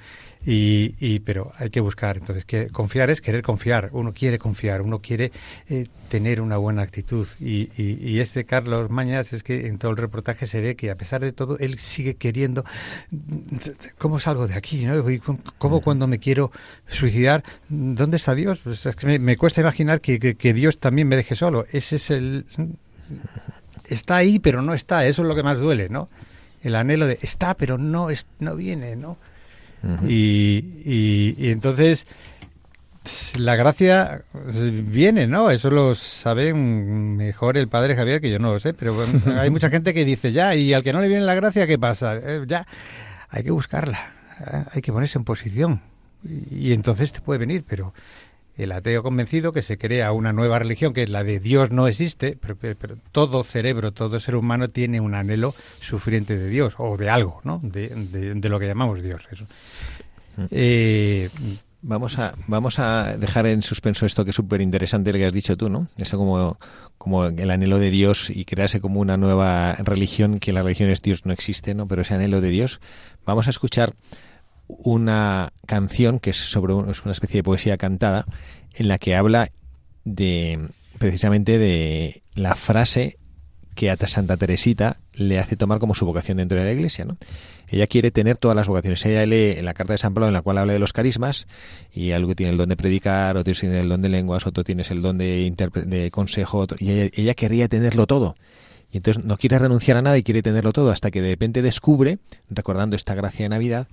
Y, 0.47 0.94
y, 1.01 1.18
pero 1.21 1.53
hay 1.59 1.71
que 1.71 1.81
buscar. 1.81 2.16
Entonces, 2.16 2.44
que 2.44 2.68
confiar 2.68 3.11
es 3.11 3.21
querer 3.21 3.42
confiar. 3.42 3.90
Uno 3.92 4.12
quiere 4.12 4.38
confiar, 4.38 4.81
uno 4.81 5.01
quiere 5.01 5.33
eh, 5.68 5.87
tener 6.09 6.40
una 6.40 6.57
buena 6.57 6.83
actitud. 6.83 7.27
Y, 7.40 7.68
y, 7.77 7.99
y, 8.01 8.21
este 8.21 8.44
Carlos 8.44 8.90
Mañas 8.90 9.33
es 9.33 9.42
que 9.42 9.66
en 9.66 9.79
todo 9.79 9.90
el 9.90 9.97
reportaje 9.97 10.47
se 10.47 10.61
ve 10.61 10.77
que 10.77 10.90
a 10.90 10.97
pesar 10.97 11.21
de 11.21 11.33
todo, 11.33 11.59
él 11.59 11.79
sigue 11.79 12.14
queriendo. 12.14 12.64
¿Cómo 13.99 14.21
salgo 14.21 14.47
de 14.47 14.55
aquí? 14.55 14.85
¿no? 14.85 15.05
¿Cómo 15.59 15.81
cuando 15.81 16.07
me 16.07 16.18
quiero 16.18 16.53
suicidar? 16.87 17.42
¿Dónde 17.68 18.16
está 18.16 18.35
Dios? 18.35 18.61
Pues 18.62 18.87
es 18.87 18.97
que 18.97 19.07
me, 19.07 19.18
me 19.18 19.37
cuesta 19.37 19.61
imaginar 19.61 20.01
que, 20.01 20.18
que, 20.18 20.37
que 20.37 20.55
Dios 20.55 20.79
también 20.79 21.09
me 21.09 21.16
deje 21.16 21.35
solo. 21.35 21.66
Ese 21.73 21.97
es 21.97 22.11
el. 22.11 22.47
Está 23.85 24.16
ahí, 24.16 24.38
pero 24.38 24.62
no 24.62 24.75
está. 24.75 25.07
Eso 25.07 25.23
es 25.23 25.29
lo 25.29 25.35
que 25.35 25.42
más 25.42 25.59
duele, 25.59 25.88
¿no? 25.88 26.09
El 26.62 26.75
anhelo 26.75 27.07
de 27.07 27.18
está, 27.23 27.55
pero 27.55 27.79
no, 27.79 28.11
es, 28.11 28.27
no 28.38 28.57
viene, 28.57 28.97
¿no? 28.97 29.16
Uh 29.83 29.87
-huh. 29.87 30.11
y, 30.11 30.83
y, 30.85 31.37
y, 31.38 31.51
entonces 31.51 32.07
la 33.38 33.57
gracia 33.57 34.23
viene, 34.85 35.27
¿no? 35.27 35.51
Eso 35.51 35.71
lo 35.71 35.94
sabe 35.94 36.53
mejor 36.53 37.57
el 37.57 37.68
padre 37.68 37.97
Javier 37.97 38.21
que 38.21 38.31
yo 38.31 38.38
no 38.38 38.53
lo 38.53 38.61
sé, 38.61 38.75
pero 38.75 38.94
hay 39.38 39.51
mucha 39.51 39.71
gente 39.71 39.94
que 39.94 40.05
dice 40.05 40.33
ya, 40.33 40.55
y 40.55 40.75
al 40.75 40.83
que 40.83 40.92
no 40.92 41.01
le 41.01 41.09
viene 41.09 41.25
la 41.25 41.35
gracia, 41.35 41.66
¿qué 41.66 41.79
pasa? 41.79 42.16
Eh, 42.16 42.44
ya, 42.47 42.66
hay 43.29 43.44
que 43.44 43.51
buscarla, 43.51 43.99
¿eh? 44.40 44.64
hay 44.73 44.83
que 44.83 44.92
ponerse 44.92 45.18
en 45.18 45.25
posición. 45.25 45.81
Y 46.51 46.73
entonces 46.73 47.12
te 47.12 47.21
puede 47.21 47.38
venir, 47.38 47.64
pero 47.66 47.94
el 48.59 48.73
ateo 48.73 49.03
convencido 49.03 49.53
que 49.53 49.62
se 49.62 49.79
crea 49.79 50.12
una 50.12 50.33
nueva 50.33 50.59
religión, 50.59 50.92
que 50.92 51.05
es 51.05 51.09
la 51.09 51.25
de 51.25 51.40
Dios 51.40 51.71
no 51.71 51.87
existe, 51.87 52.37
pero, 52.38 52.57
pero, 52.57 52.77
pero, 52.79 52.97
todo 53.12 53.44
cerebro, 53.44 53.92
todo 53.92 54.18
ser 54.21 54.35
humano 54.35 54.68
tiene 54.68 55.01
un 55.01 55.14
anhelo 55.14 55.55
sufriente 55.81 56.37
de 56.37 56.49
Dios, 56.49 56.75
o 56.79 56.97
de 56.97 57.09
algo, 57.09 57.40
¿no? 57.44 57.61
De, 57.62 57.88
de, 57.88 58.35
de 58.35 58.49
lo 58.49 58.59
que 58.59 58.66
llamamos 58.66 59.03
Dios. 59.03 59.27
Eso. 59.31 59.47
Eh, 60.51 61.31
vamos 61.83 62.18
a, 62.18 62.35
vamos 62.47 62.79
a 62.79 63.16
dejar 63.16 63.47
en 63.47 63.62
suspenso 63.62 64.07
esto 64.07 64.25
que 64.25 64.31
es 64.31 64.37
súper 64.37 64.61
interesante 64.61 65.12
lo 65.12 65.18
que 65.18 65.27
has 65.27 65.33
dicho 65.33 65.57
tú, 65.57 65.68
¿no? 65.68 65.88
Eso 65.97 66.18
como, 66.18 66.59
como 66.97 67.27
el 67.27 67.51
anhelo 67.51 67.79
de 67.79 67.90
Dios 67.90 68.31
y 68.31 68.44
crearse 68.44 68.81
como 68.81 69.01
una 69.01 69.16
nueva 69.16 69.75
religión, 69.75 70.40
que 70.40 70.53
la 70.53 70.62
religión 70.62 70.90
es 70.90 71.01
Dios 71.01 71.25
no 71.27 71.33
existe, 71.33 71.75
¿no? 71.75 71.87
Pero 71.87 72.03
ese 72.03 72.14
anhelo 72.14 72.40
de 72.40 72.51
Dios. 72.51 72.81
Vamos 73.25 73.47
a 73.47 73.51
escuchar 73.51 73.94
una 74.68 75.52
canción 75.66 76.20
que 76.20 76.31
es 76.31 76.37
sobre 76.37 76.74
es 76.90 77.02
una 77.02 77.12
especie 77.12 77.38
de 77.38 77.42
poesía 77.42 77.76
cantada 77.76 78.24
en 78.74 78.88
la 78.88 78.98
que 78.98 79.16
habla 79.16 79.50
de 80.04 80.68
precisamente 80.98 81.59
de 81.59 82.22
la 82.35 82.54
frase 82.54 83.18
que 83.74 83.90
a 83.90 83.96
Santa 83.96 84.37
Teresita 84.37 84.96
le 85.14 85.38
hace 85.38 85.57
tomar 85.57 85.78
como 85.78 85.94
su 85.94 86.04
vocación 86.04 86.38
dentro 86.38 86.59
de 86.59 86.64
la 86.64 86.72
iglesia, 86.72 87.04
¿no? 87.04 87.16
Ella 87.68 87.87
quiere 87.87 88.11
tener 88.11 88.37
todas 88.37 88.57
las 88.57 88.66
vocaciones. 88.66 89.04
Ella 89.04 89.24
lee 89.26 89.54
en 89.59 89.64
la 89.64 89.74
carta 89.74 89.92
de 89.92 89.98
San 89.98 90.14
Pablo 90.14 90.26
en 90.26 90.33
la 90.33 90.40
cual 90.42 90.59
habla 90.59 90.72
de 90.72 90.78
los 90.78 90.92
carismas 90.92 91.46
y 91.92 92.12
algo 92.12 92.35
tiene 92.35 92.52
el 92.52 92.59
don 92.59 92.70
de 92.70 92.76
predicar, 92.76 93.37
otro 93.37 93.52
tiene 93.52 93.81
el 93.81 93.88
don 93.88 94.02
de 94.02 94.09
lenguas, 94.09 94.46
otro 94.46 94.64
tiene 94.64 94.85
el 94.88 95.02
don 95.02 95.18
de, 95.18 95.54
de 95.87 96.11
consejo, 96.11 96.59
otro, 96.59 96.78
y 96.81 96.90
ella, 96.90 97.11
ella 97.14 97.35
querría 97.35 97.68
tenerlo 97.68 98.07
todo. 98.07 98.37
Y 98.90 98.96
entonces 98.96 99.22
no 99.22 99.37
quiere 99.37 99.59
renunciar 99.59 99.98
a 99.98 100.02
nada 100.02 100.16
y 100.16 100.22
quiere 100.22 100.42
tenerlo 100.42 100.72
todo 100.72 100.90
hasta 100.90 101.11
que 101.11 101.20
de 101.20 101.28
repente 101.28 101.61
descubre, 101.61 102.18
recordando 102.48 102.96
esta 102.96 103.14
gracia 103.14 103.44
de 103.44 103.50
Navidad, 103.50 103.87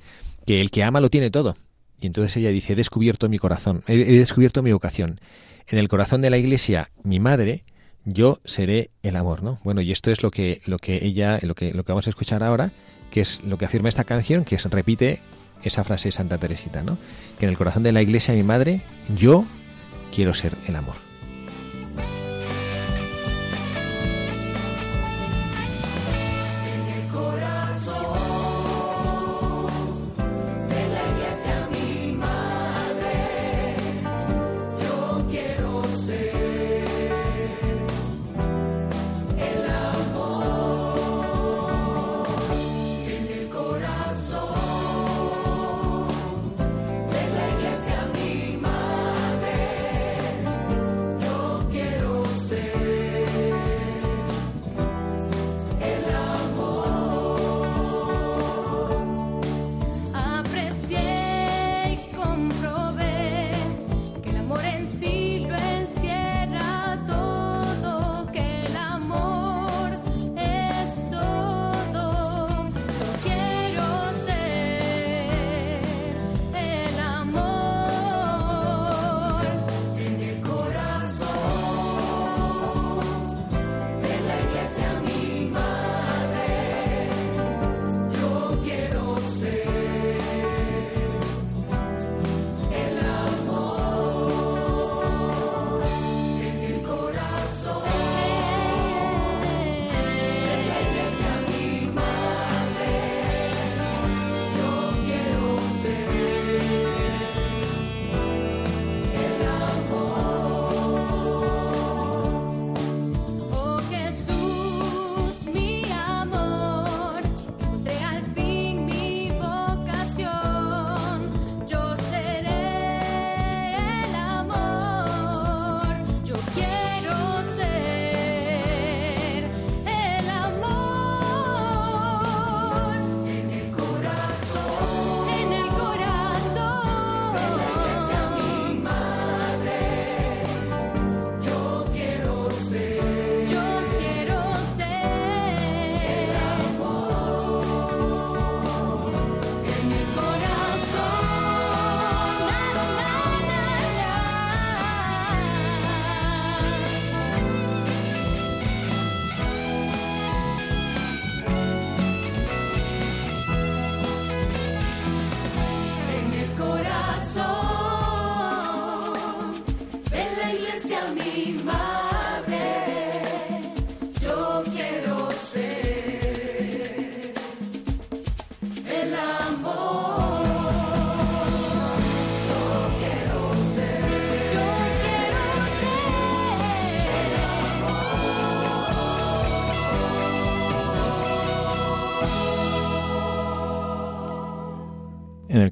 que 0.46 0.62
el 0.62 0.72
que 0.72 0.84
ama 0.84 1.00
lo 1.02 1.10
tiene 1.10 1.32
todo. 1.32 1.56
Y 2.00 2.08
entonces 2.08 2.36
ella 2.38 2.50
dice, 2.50 2.74
he 2.74 2.76
descubierto 2.76 3.30
mi 3.30 3.40
corazón, 3.40 3.84
he, 3.88 3.98
descubierto 3.98 4.62
mi 4.62 4.72
vocación. 4.72 5.20
En 5.68 5.80
el 5.80 5.88
corazón 5.88 6.22
de 6.22 6.30
la 6.30 6.38
iglesia, 6.38 6.92
mi 7.04 7.20
madre, 7.20 7.64
yo 8.04 8.40
seré 8.46 8.92
el 9.02 9.16
amor, 9.16 9.42
¿no? 9.42 9.60
Bueno, 9.64 9.82
y 9.82 9.92
esto 9.92 10.12
es 10.12 10.22
lo 10.22 10.30
que, 10.30 10.62
lo 10.66 10.78
que 10.78 11.04
ella, 11.06 11.40
lo 11.42 11.56
que, 11.56 11.74
lo 11.74 11.84
que 11.84 11.92
vamos 11.92 12.08
a 12.08 12.12
escuchar 12.12 12.44
ahora, 12.44 12.72
que 13.10 13.22
es 13.22 13.44
lo 13.44 13.58
que 13.58 13.66
afirma 13.66 13.90
esta 13.90 14.04
canción, 14.04 14.44
que 14.44 14.58
repite 14.58 15.22
esa 15.64 15.84
frase 15.84 16.10
de 16.10 16.12
Santa 16.12 16.38
Teresita, 16.38 16.84
¿no? 16.84 16.98
Que 17.40 17.46
en 17.46 17.52
el 17.52 17.58
corazón 17.58 17.84
de 17.84 17.92
la 17.92 18.02
iglesia, 18.02 18.34
mi 18.34 18.44
madre, 18.44 18.82
yo 19.16 19.46
quiero 20.14 20.34
ser 20.34 20.54
el 20.68 20.76
amor. 20.76 20.96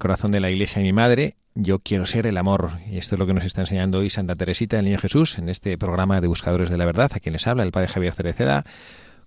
Corazón 0.04 0.32
de 0.32 0.42
la 0.42 0.52
iglesia 0.52 0.82
mi 0.82 0.92
madre, 0.92 1.38
yo 1.56 1.80
quiero 1.80 2.06
ser 2.06 2.28
el 2.28 2.38
amor. 2.38 2.72
Y 2.92 2.98
esto 2.98 3.16
es 3.16 3.20
lo 3.20 3.26
que 3.26 3.34
nos 3.34 3.46
está 3.46 3.62
enseñando 3.62 4.00
hoy 4.00 4.10
Santa 4.10 4.36
Teresita 4.36 4.76
del 4.76 4.84
Niño 4.84 5.00
Jesús 5.00 5.38
en 5.38 5.48
este 5.48 5.78
programa 5.78 6.20
de 6.20 6.28
Buscadores 6.28 6.70
de 6.70 6.76
la 6.76 6.84
Verdad, 6.84 7.10
a 7.16 7.22
quien 7.22 7.32
les 7.32 7.48
habla 7.48 7.64
el 7.64 7.72
padre 7.72 7.88
Javier 7.88 8.14
Cereceda, 8.14 8.66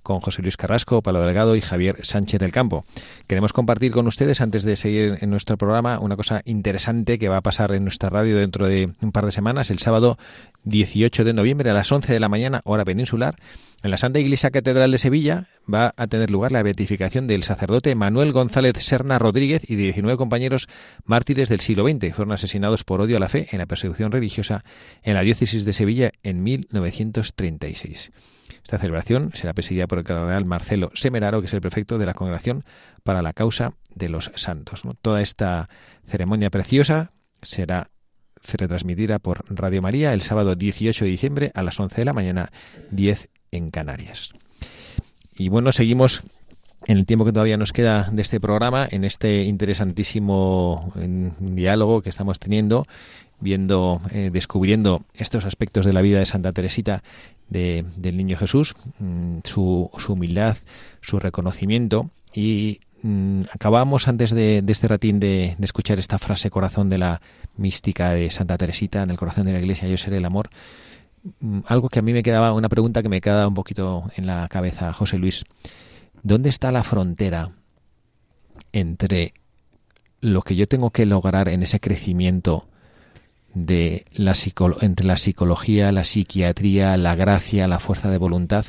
con 0.07 0.21
José 0.21 0.41
Luis 0.41 0.57
Carrasco, 0.57 1.03
Palo 1.03 1.21
Delgado 1.21 1.57
y 1.57 1.61
Javier 1.61 1.99
Sánchez 2.05 2.39
del 2.39 2.53
Campo. 2.53 2.85
Queremos 3.27 3.53
compartir 3.53 3.91
con 3.91 4.07
ustedes, 4.07 4.41
antes 4.41 4.63
de 4.63 4.77
seguir 4.77 5.19
en 5.21 5.31
nuestro 5.31 5.57
programa, 5.57 5.99
una 5.99 6.17
cosa 6.17 6.43
interesante 6.45 7.19
que 7.19 7.29
va 7.29 7.39
a 7.39 7.41
pasar 7.41 7.73
en 7.73 7.83
nuestra 7.83 8.09
radio 8.09 8.39
dentro 8.39 8.69
de 8.69 8.93
un 9.01 9.11
par 9.11 9.27
de 9.27 9.33
semanas, 9.33 9.69
el 9.73 9.81
sábado 9.81 10.17
18 10.63 11.25
de 11.25 11.35
noviembre 11.35 11.71
a 11.71 11.75
las 11.75 11.91
11 11.91 12.13
de 12.13 12.21
la 12.21 12.29
mañana, 12.29 12.61
hora 12.65 12.85
peninsular. 12.85 13.35
En 13.83 13.91
la 13.91 13.99
Santa 13.99 14.21
Iglesia 14.21 14.53
Catedral 14.53 14.93
de 14.93 14.99
Sevilla 14.99 15.49
va 15.73 15.93
a 15.97 16.07
tener 16.07 16.31
lugar 16.31 16.53
la 16.53 16.63
beatificación 16.63 17.27
del 17.27 17.43
sacerdote 17.43 17.97
Manuel 17.97 18.31
González 18.31 18.75
Serna 18.79 19.19
Rodríguez 19.19 19.69
y 19.69 19.75
de 19.75 19.83
19 19.83 20.17
compañeros 20.17 20.69
mártires 21.05 21.49
del 21.49 21.59
siglo 21.59 21.85
XX. 21.85 22.15
Fueron 22.15 22.33
asesinados 22.33 22.85
por 22.85 23.01
odio 23.01 23.17
a 23.17 23.21
la 23.21 23.29
fe 23.29 23.49
en 23.51 23.59
la 23.59 23.67
persecución 23.67 24.13
religiosa 24.13 24.65
en 25.03 25.15
la 25.15 25.23
diócesis 25.23 25.65
de 25.65 25.73
Sevilla 25.73 26.13
en 26.23 26.45
1936. 26.45 28.13
Esta 28.67 28.79
celebración 28.79 29.31
será 29.33 29.55
presidida 29.55 29.87
por 29.87 29.99
el 29.99 30.05
cardenal 30.05 30.45
Marcelo 30.45 30.91
Semeraro, 30.93 31.41
que 31.41 31.47
es 31.47 31.55
el 31.55 31.61
prefecto 31.61 31.99
de 31.99 32.07
la 32.07 32.15
Congregación 32.15 32.65
para 33.05 33.23
la 33.23 33.33
Causa 33.33 33.75
de 33.95 34.09
los 34.09 34.33
Santos. 34.35 34.83
Toda 35.03 35.23
esta 35.23 35.69
ceremonia 36.05 36.51
preciosa 36.51 37.13
será 37.43 37.91
retransmitida 38.43 39.21
por 39.21 39.45
Radio 39.49 39.83
María 39.83 40.13
el 40.13 40.21
sábado 40.21 40.57
18 40.57 41.05
de 41.05 41.11
diciembre 41.13 41.53
a 41.55 41.63
las 41.63 41.79
11 41.79 41.95
de 41.95 42.05
la 42.07 42.13
mañana, 42.13 42.51
10 42.91 43.29
en 43.53 43.71
Canarias. 43.71 44.33
Y 45.37 45.49
bueno, 45.49 45.71
seguimos 45.71 46.25
en 46.87 46.99
el 46.99 47.07
tiempo 47.07 47.25
que 47.25 47.33
todavía 47.33 47.57
nos 47.57 47.73
queda 47.73 48.09
de 48.13 48.23
este 48.23 48.41
programa, 48.41 48.87
en 48.91 49.05
este 49.05 49.45
interesantísimo 49.45 50.93
diálogo 51.41 52.01
que 52.01 52.11
estamos 52.11 52.39
teniendo, 52.39 52.87
viendo, 53.41 54.01
eh, 54.11 54.31
descubriendo 54.33 55.03
estos 55.15 55.45
aspectos 55.45 55.85
de 55.85 55.93
la 55.93 56.03
vida 56.03 56.19
de 56.19 56.27
Santa 56.27 56.53
Teresita 56.53 57.03
del 57.49 58.17
Niño 58.17 58.37
Jesús, 58.37 58.75
mm, 58.99 59.39
su, 59.45 59.91
humildad, 60.09 60.57
su 61.01 61.19
reconocimiento 61.19 62.11
y 62.33 62.81
mm, 63.03 63.43
acabamos 63.53 64.09
antes 64.09 64.31
de, 64.31 64.65
este 64.67 64.89
ratín 64.89 65.21
de, 65.21 65.55
de, 65.59 65.65
escuchar 65.65 65.99
esta 65.99 66.19
frase 66.19 66.51
corazón 66.51 66.89
de 66.89 66.99
la 66.99 67.21
mística 67.57 68.11
de 68.11 68.31
Santa 68.31 68.57
Teresita 68.59 69.03
en 69.03 69.11
el 69.11 69.19
corazón 69.19 69.47
de 69.47 69.53
la 69.53 69.59
iglesia, 69.59 69.89
yo 69.89 69.97
seré 69.97 70.19
el 70.19 70.25
amor. 70.25 70.51
Mm, 71.41 71.61
algo 71.67 71.89
que 71.89 71.99
a 71.99 72.03
mí 72.03 72.13
me 72.13 72.23
quedaba, 72.23 72.53
una 72.53 72.69
pregunta 72.69 73.03
que 73.03 73.09
me 73.09 73.21
queda 73.21 73.49
un 73.49 73.55
poquito 73.55 74.11
en 74.17 74.27
la 74.27 74.49
cabeza, 74.49 74.93
José 74.93 75.19
Luis. 75.19 75.45
¿Dónde 76.27 76.49
está 76.49 76.73
la 76.73 76.83
frontera 76.83 77.53
entre 78.73 79.33
lo 80.21 80.43
que 80.43 80.57
yo 80.57 80.67
tengo 80.67 80.91
que 80.91 81.07
lograr 81.07 81.49
en 81.49 81.63
ese 81.63 81.79
crecimiento 81.79 82.67
de 83.55 84.05
la 84.13 84.35
entre 84.81 85.07
la 85.07 85.19
psicología, 85.19 85.93
la 85.93 86.03
psiquiatría, 86.03 86.97
la 86.97 87.15
gracia, 87.15 87.69
la 87.69 87.79
fuerza 87.79 88.11
de 88.11 88.19
voluntad. 88.19 88.67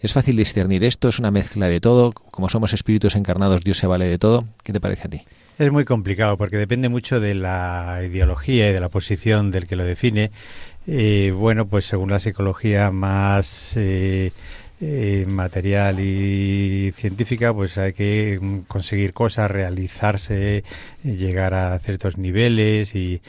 Es 0.00 0.12
fácil 0.12 0.34
discernir 0.34 0.82
esto, 0.82 1.08
es 1.08 1.20
una 1.20 1.30
mezcla 1.30 1.68
de 1.68 1.80
todo. 1.80 2.10
Como 2.10 2.48
somos 2.48 2.72
espíritus 2.72 3.14
encarnados, 3.14 3.62
Dios 3.62 3.78
se 3.78 3.86
vale 3.86 4.08
de 4.08 4.18
todo. 4.18 4.48
¿Qué 4.64 4.72
te 4.72 4.80
parece 4.80 5.02
a 5.04 5.10
ti? 5.10 5.22
Es 5.60 5.70
muy 5.70 5.84
complicado 5.84 6.36
porque 6.36 6.56
depende 6.56 6.88
mucho 6.88 7.20
de 7.20 7.36
la 7.36 8.00
ideología 8.04 8.68
y 8.68 8.72
de 8.72 8.80
la 8.80 8.88
posición 8.88 9.52
del 9.52 9.68
que 9.68 9.76
lo 9.76 9.84
define. 9.84 10.32
Eh, 10.88 11.32
bueno, 11.36 11.66
pues 11.66 11.84
según 11.84 12.10
la 12.10 12.18
psicología 12.18 12.90
más 12.90 13.76
eh, 13.76 14.32
eh, 14.80 15.26
material 15.28 16.00
y 16.00 16.92
científica, 16.92 17.52
pues 17.52 17.76
hay 17.78 17.92
que 17.92 18.40
conseguir 18.66 19.12
cosas, 19.12 19.50
realizarse, 19.50 20.64
llegar 21.04 21.54
a 21.54 21.78
ciertos 21.78 22.16
niveles 22.16 22.94
y, 22.94 23.20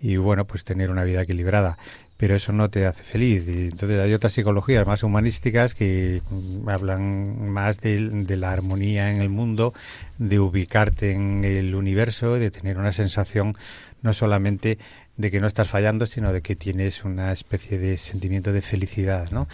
y 0.00 0.16
bueno, 0.16 0.46
pues 0.46 0.64
tener 0.64 0.90
una 0.90 1.04
vida 1.04 1.22
equilibrada. 1.22 1.78
Pero 2.16 2.36
eso 2.36 2.52
no 2.52 2.70
te 2.70 2.86
hace 2.86 3.02
feliz. 3.02 3.44
Y 3.48 3.68
entonces 3.68 4.00
hay 4.00 4.12
otras 4.14 4.32
psicologías 4.32 4.86
más 4.86 5.02
humanísticas 5.02 5.74
que 5.74 6.22
mm, 6.30 6.68
hablan 6.68 7.50
más 7.50 7.80
de, 7.80 8.36
la 8.36 8.52
armonía 8.52 9.10
en 9.10 9.20
el 9.20 9.28
mundo, 9.28 9.74
de 10.18 10.38
ubicarte 10.38 11.12
en 11.12 11.44
el 11.44 11.74
universo, 11.74 12.34
de 12.34 12.50
tener 12.50 12.78
una 12.78 12.92
sensación 12.92 13.56
no 14.02 14.12
solamente 14.12 14.78
de 15.16 15.30
que 15.30 15.40
no 15.40 15.46
estás 15.46 15.68
fallando, 15.68 16.06
sino 16.06 16.32
de 16.32 16.42
que 16.42 16.56
tienes 16.56 17.04
una 17.04 17.32
especie 17.32 17.78
de 17.78 17.96
sentimiento 17.96 18.52
de 18.52 18.60
felicidad, 18.60 19.30
¿no? 19.30 19.48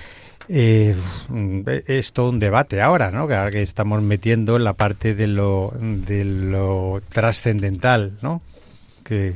Eh, 0.48 0.96
es 1.86 2.12
todo 2.12 2.30
un 2.30 2.40
debate 2.40 2.82
ahora, 2.82 3.12
¿no? 3.12 3.28
Que 3.28 3.62
estamos 3.62 4.02
metiendo 4.02 4.56
en 4.56 4.64
la 4.64 4.72
parte 4.72 5.14
de 5.14 5.28
lo, 5.28 5.72
de 5.78 6.24
lo 6.24 7.00
trascendental, 7.10 8.18
¿no? 8.22 8.42
Que, 9.04 9.34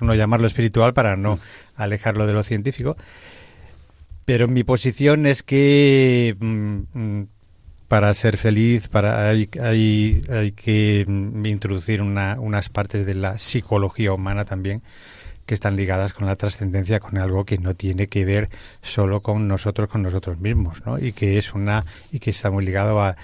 no 0.00 0.14
llamarlo 0.14 0.46
espiritual 0.46 0.94
para 0.94 1.16
no 1.16 1.38
alejarlo 1.78 2.26
de 2.26 2.32
lo 2.32 2.42
científico. 2.42 2.96
Pero 4.24 4.46
mi 4.46 4.62
posición 4.64 5.24
es 5.24 5.42
que 5.42 6.36
mm, 6.38 6.80
mm, 6.92 7.26
para 7.88 8.12
ser 8.12 8.36
feliz 8.36 8.88
para 8.88 9.28
hay, 9.30 9.48
hay, 9.58 10.52
que 10.52 11.04
mm, 11.08 11.46
introducir 11.46 12.02
unas 12.02 12.68
partes 12.68 13.06
de 13.06 13.14
la 13.14 13.38
psicología 13.38 14.12
humana 14.12 14.44
también 14.44 14.82
que 15.48 15.54
están 15.54 15.76
ligadas 15.76 16.12
con 16.12 16.26
la 16.26 16.36
trascendencia, 16.36 17.00
con 17.00 17.16
algo 17.16 17.46
que 17.46 17.56
no 17.56 17.74
tiene 17.74 18.08
que 18.08 18.26
ver 18.26 18.50
solo 18.82 19.22
con 19.22 19.48
nosotros, 19.48 19.88
con 19.88 20.02
nosotros 20.02 20.38
mismos, 20.38 20.84
¿no? 20.84 20.98
Y 20.98 21.12
que 21.12 21.38
es 21.38 21.54
una 21.54 21.86
y 22.12 22.18
que 22.18 22.28
está 22.28 22.50
muy 22.50 22.66
ligado 22.66 23.00
a, 23.00 23.16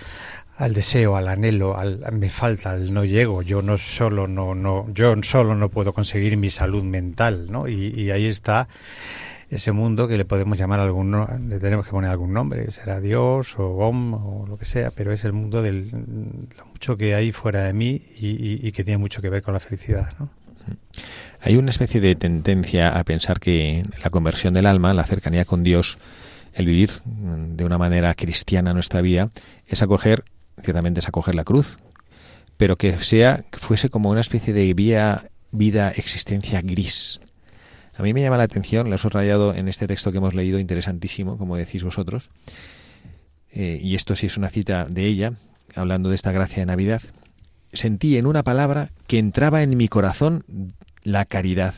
al 0.56 0.72
deseo, 0.72 1.16
al 1.16 1.28
anhelo, 1.28 1.76
al 1.76 2.00
me 2.12 2.30
falta, 2.30 2.70
al 2.70 2.94
no 2.94 3.04
llego, 3.04 3.42
yo 3.42 3.60
no 3.60 3.76
solo 3.76 4.26
no 4.26 4.54
no 4.54 4.86
yo 4.92 5.14
solo 5.22 5.54
no 5.54 5.68
puedo 5.68 5.92
conseguir 5.92 6.36
mi 6.36 6.50
salud 6.50 6.84
mental, 6.84 7.50
¿no? 7.50 7.66
Y, 7.66 8.10
ahí 8.10 8.26
está 8.26 8.68
ese 9.50 9.72
mundo 9.72 10.08
que 10.08 10.16
le 10.16 10.24
podemos 10.24 10.56
llamar 10.56 10.80
algún 10.80 11.12
le 11.48 11.58
tenemos 11.58 11.86
que 11.86 11.90
poner 11.90 12.10
algún 12.10 12.32
nombre, 12.32 12.70
será 12.70 13.00
Dios 13.00 13.58
o 13.58 13.68
Om 13.78 14.14
o 14.14 14.46
lo 14.46 14.56
que 14.56 14.64
sea, 14.64 14.90
pero 14.90 15.12
es 15.12 15.24
el 15.24 15.32
mundo 15.32 15.60
del 15.60 15.90
lo 16.56 16.66
mucho 16.66 16.96
que 16.96 17.14
hay 17.14 17.32
fuera 17.32 17.64
de 17.64 17.72
mí 17.72 18.00
y, 18.16 18.70
que 18.72 18.84
tiene 18.84 18.98
mucho 18.98 19.20
que 19.20 19.30
ver 19.30 19.42
con 19.42 19.54
la 19.54 19.60
felicidad, 19.60 20.12
¿no? 20.18 20.30
Hay 21.40 21.56
una 21.56 21.70
especie 21.70 22.00
de 22.00 22.14
tendencia 22.14 22.98
a 22.98 23.04
pensar 23.04 23.38
que 23.38 23.82
la 24.02 24.08
conversión 24.08 24.54
del 24.54 24.64
alma, 24.64 24.94
la 24.94 25.04
cercanía 25.04 25.44
con 25.44 25.62
Dios, 25.62 25.98
el 26.54 26.64
vivir 26.64 26.90
de 27.04 27.64
una 27.64 27.76
manera 27.76 28.14
cristiana 28.14 28.72
nuestra 28.72 29.02
vida, 29.02 29.28
es 29.66 29.82
acoger 29.82 30.24
ciertamente 30.62 31.00
es 31.00 31.08
acoger 31.08 31.34
la 31.34 31.44
cruz, 31.44 31.78
pero 32.56 32.76
que 32.76 32.96
sea 32.98 33.44
que 33.50 33.58
fuese 33.58 33.88
como 33.88 34.10
una 34.10 34.20
especie 34.20 34.52
de 34.52 34.72
vía, 34.74 35.30
vida, 35.50 35.90
existencia 35.90 36.60
gris. 36.62 37.20
A 37.96 38.02
mí 38.02 38.12
me 38.12 38.22
llama 38.22 38.38
la 38.38 38.44
atención, 38.44 38.90
lo 38.90 38.96
he 38.96 38.98
subrayado 38.98 39.54
en 39.54 39.68
este 39.68 39.86
texto 39.86 40.10
que 40.10 40.18
hemos 40.18 40.34
leído, 40.34 40.58
interesantísimo, 40.58 41.38
como 41.38 41.56
decís 41.56 41.84
vosotros, 41.84 42.30
eh, 43.52 43.78
y 43.80 43.94
esto 43.94 44.16
sí 44.16 44.26
es 44.26 44.36
una 44.36 44.50
cita 44.50 44.86
de 44.88 45.06
ella, 45.06 45.32
hablando 45.76 46.08
de 46.08 46.16
esta 46.16 46.32
gracia 46.32 46.58
de 46.58 46.66
Navidad, 46.66 47.02
sentí 47.72 48.16
en 48.16 48.26
una 48.26 48.42
palabra 48.42 48.90
que 49.06 49.18
entraba 49.18 49.62
en 49.62 49.76
mi 49.76 49.88
corazón 49.88 50.44
la 51.02 51.24
caridad. 51.24 51.74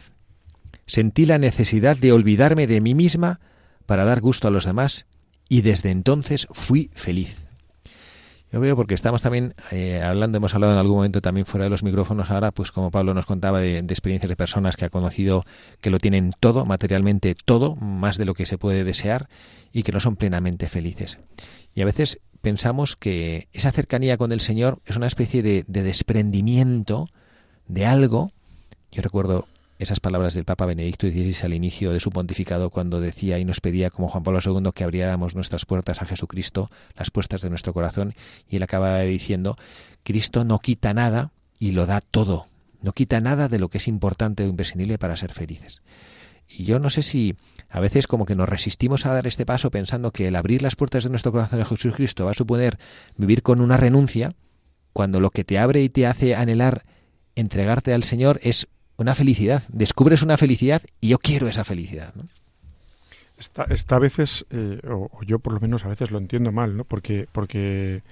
Sentí 0.87 1.27
la 1.27 1.39
necesidad 1.39 1.97
de 1.97 2.12
olvidarme 2.12 2.66
de 2.66 2.81
mí 2.81 2.95
misma 2.95 3.41
para 3.85 4.05
dar 4.05 4.20
gusto 4.20 4.49
a 4.49 4.51
los 4.51 4.64
demás 4.64 5.07
y 5.49 5.62
desde 5.62 5.91
entonces 5.91 6.47
fui 6.51 6.91
feliz. 6.95 7.45
Yo 8.57 8.61
veo 8.61 8.74
porque 8.74 8.94
estamos 8.94 9.20
también 9.20 9.54
eh, 9.70 10.00
hablando, 10.00 10.38
hemos 10.38 10.54
hablado 10.54 10.72
en 10.72 10.78
algún 10.78 10.96
momento 10.96 11.20
también 11.20 11.44
fuera 11.44 11.64
de 11.64 11.68
los 11.68 11.82
micrófonos 11.82 12.30
ahora, 12.30 12.52
pues 12.52 12.72
como 12.72 12.90
Pablo 12.90 13.12
nos 13.12 13.26
contaba 13.26 13.61
de, 13.61 13.80
experiencias 13.80 14.30
de 14.30 14.34
personas 14.34 14.76
que 14.76 14.86
ha 14.86 14.88
conocido 14.88 15.44
que 15.82 15.90
lo 15.90 15.98
tienen 15.98 16.32
todo, 16.40 16.64
materialmente 16.64 17.34
todo, 17.34 17.76
más 17.76 18.16
de 18.16 18.24
lo 18.24 18.32
que 18.32 18.46
se 18.46 18.57
puede 18.57 18.82
desear 18.82 19.28
y 19.74 19.82
que 19.82 19.92
no 19.92 20.00
son 20.00 20.16
plenamente 20.16 20.68
felices. 20.68 21.18
Y 21.74 21.82
a 21.82 21.84
veces 21.84 22.18
pensamos 22.40 22.96
que 22.96 23.48
esa 23.52 23.72
cercanía 23.72 24.16
con 24.16 24.32
el 24.32 24.40
Señor 24.40 24.80
es 24.86 24.96
una 24.96 25.07
especie 25.07 25.42
de, 25.42 25.66
de 25.68 25.82
desprendimiento 25.82 27.11
de 27.68 27.84
algo. 27.84 28.32
Yo 28.90 29.02
recuerdo 29.02 29.48
esas 29.79 30.01
palabras 30.01 30.35
del 30.35 30.45
Papa 30.45 30.66
Benedicto 30.66 31.07
XVI 31.09 31.37
al 31.45 31.55
inicio 31.55 31.93
de 31.93 32.01
su 32.01 32.11
pontificado 32.11 32.70
cuando 32.70 33.01
decía 33.01 33.39
y 33.39 33.45
nos 33.45 33.61
pedía 33.61 33.91
como 33.91 34.09
Juan 34.09 34.22
Pablo 34.22 34.41
II 34.45 34.70
que 34.74 34.85
abriéramos 34.85 35.35
nuestras 35.35 35.66
puertas 35.66 36.01
a 36.01 36.07
Jesucristo, 36.07 36.70
las 36.97 37.11
puertas 37.11 37.43
de 37.43 37.51
nuestro 37.51 37.72
corazón, 37.72 38.14
y 38.49 38.57
él 38.57 38.62
acaba 38.62 39.01
diciendo, 39.01 39.57
Cristo 40.03 40.45
no 40.45 40.59
quita 40.59 40.95
nada 40.95 41.33
y 41.59 41.72
lo 41.72 41.87
da 41.87 42.01
todo, 42.01 42.47
no 42.81 42.93
quita 42.93 43.20
nada 43.20 43.49
de 43.49 43.59
lo 43.59 43.68
que 43.68 43.79
es 43.79 43.89
importante 43.89 44.45
o 44.45 44.49
imprescindible 44.49 44.99
para 44.99 45.16
ser 45.16 45.33
felices. 45.33 45.83
Y 46.49 46.64
yo 46.64 46.79
no 46.79 46.91
sé 46.91 47.03
si 47.03 47.35
a 47.68 47.81
veces 47.81 48.07
como 48.07 48.24
que 48.24 48.37
nos 48.37 48.49
resistimos 48.49 49.05
a 49.05 49.12
dar 49.12 49.27
este 49.27 49.45
paso 49.45 49.70
pensando 49.70 50.12
que 50.12 50.29
el 50.29 50.37
abrir 50.37 50.62
las 50.62 50.77
puertas 50.77 51.05
de 51.05 51.11
nuestro 51.11 51.33
corazón 51.33 51.61
a 51.61 51.64
Jesucristo 51.64 52.24
va 52.24 52.31
a 52.31 52.35
suponer 52.35 52.79
vivir 53.16 53.43
con 53.43 53.61
una 53.61 53.77
renuncia, 53.77 54.35
cuando 54.93 55.20
lo 55.20 55.31
que 55.31 55.45
te 55.45 55.59
abre 55.59 55.83
y 55.83 55.89
te 55.89 56.07
hace 56.07 56.35
anhelar 56.35 56.85
entregarte 57.35 57.93
al 57.93 58.05
Señor 58.05 58.41
es 58.43 58.68
una 58.97 59.14
felicidad. 59.14 59.62
Descubres 59.68 60.22
una 60.22 60.36
felicidad 60.36 60.82
y 61.01 61.09
yo 61.09 61.18
quiero 61.18 61.49
esa 61.49 61.64
felicidad. 61.64 62.14
¿no? 62.14 62.24
Está, 63.36 63.97
a 63.97 63.99
veces, 63.99 64.47
eh, 64.51 64.80
o, 64.88 65.11
yo 65.24 65.38
por 65.38 65.53
lo 65.53 65.61
menos 65.61 65.84
a 65.84 65.88
veces 65.88 66.11
lo 66.11 66.18
entiendo 66.18 66.53
mal, 66.53 66.76
¿no? 66.76 66.84
Porque, 66.84 67.28
porque 67.32 68.03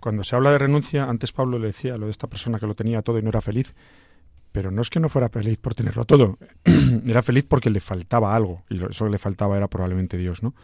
cuando 0.00 0.22
se 0.22 0.36
habla 0.36 0.52
de 0.52 0.58
renuncia, 0.58 1.04
antes 1.04 1.32
Pablo 1.32 1.58
le 1.58 1.68
decía 1.68 1.96
lo 1.96 2.06
de 2.06 2.10
esta 2.10 2.26
persona 2.26 2.58
que 2.58 2.66
lo 2.66 2.74
tenía 2.74 3.02
todo 3.02 3.18
y 3.18 3.22
no 3.22 3.30
era 3.30 3.40
feliz, 3.40 3.74
pero 4.52 4.70
no 4.70 4.82
es 4.82 4.90
que 4.90 5.00
no 5.00 5.08
fuera 5.08 5.28
feliz 5.28 5.58
por 5.58 5.74
tenerlo 5.74 6.04
todo, 6.04 6.38
era 7.06 7.22
feliz 7.22 7.46
porque 7.46 7.70
le 7.70 7.80
faltaba 7.80 8.34
algo, 8.34 8.64
y 8.68 8.82
eso 8.84 9.04
que 9.06 9.10
le 9.10 9.18
faltaba 9.18 9.56
era 9.56 9.68
probablemente 9.68 10.18
Dios, 10.18 10.42
¿no? 10.42 10.54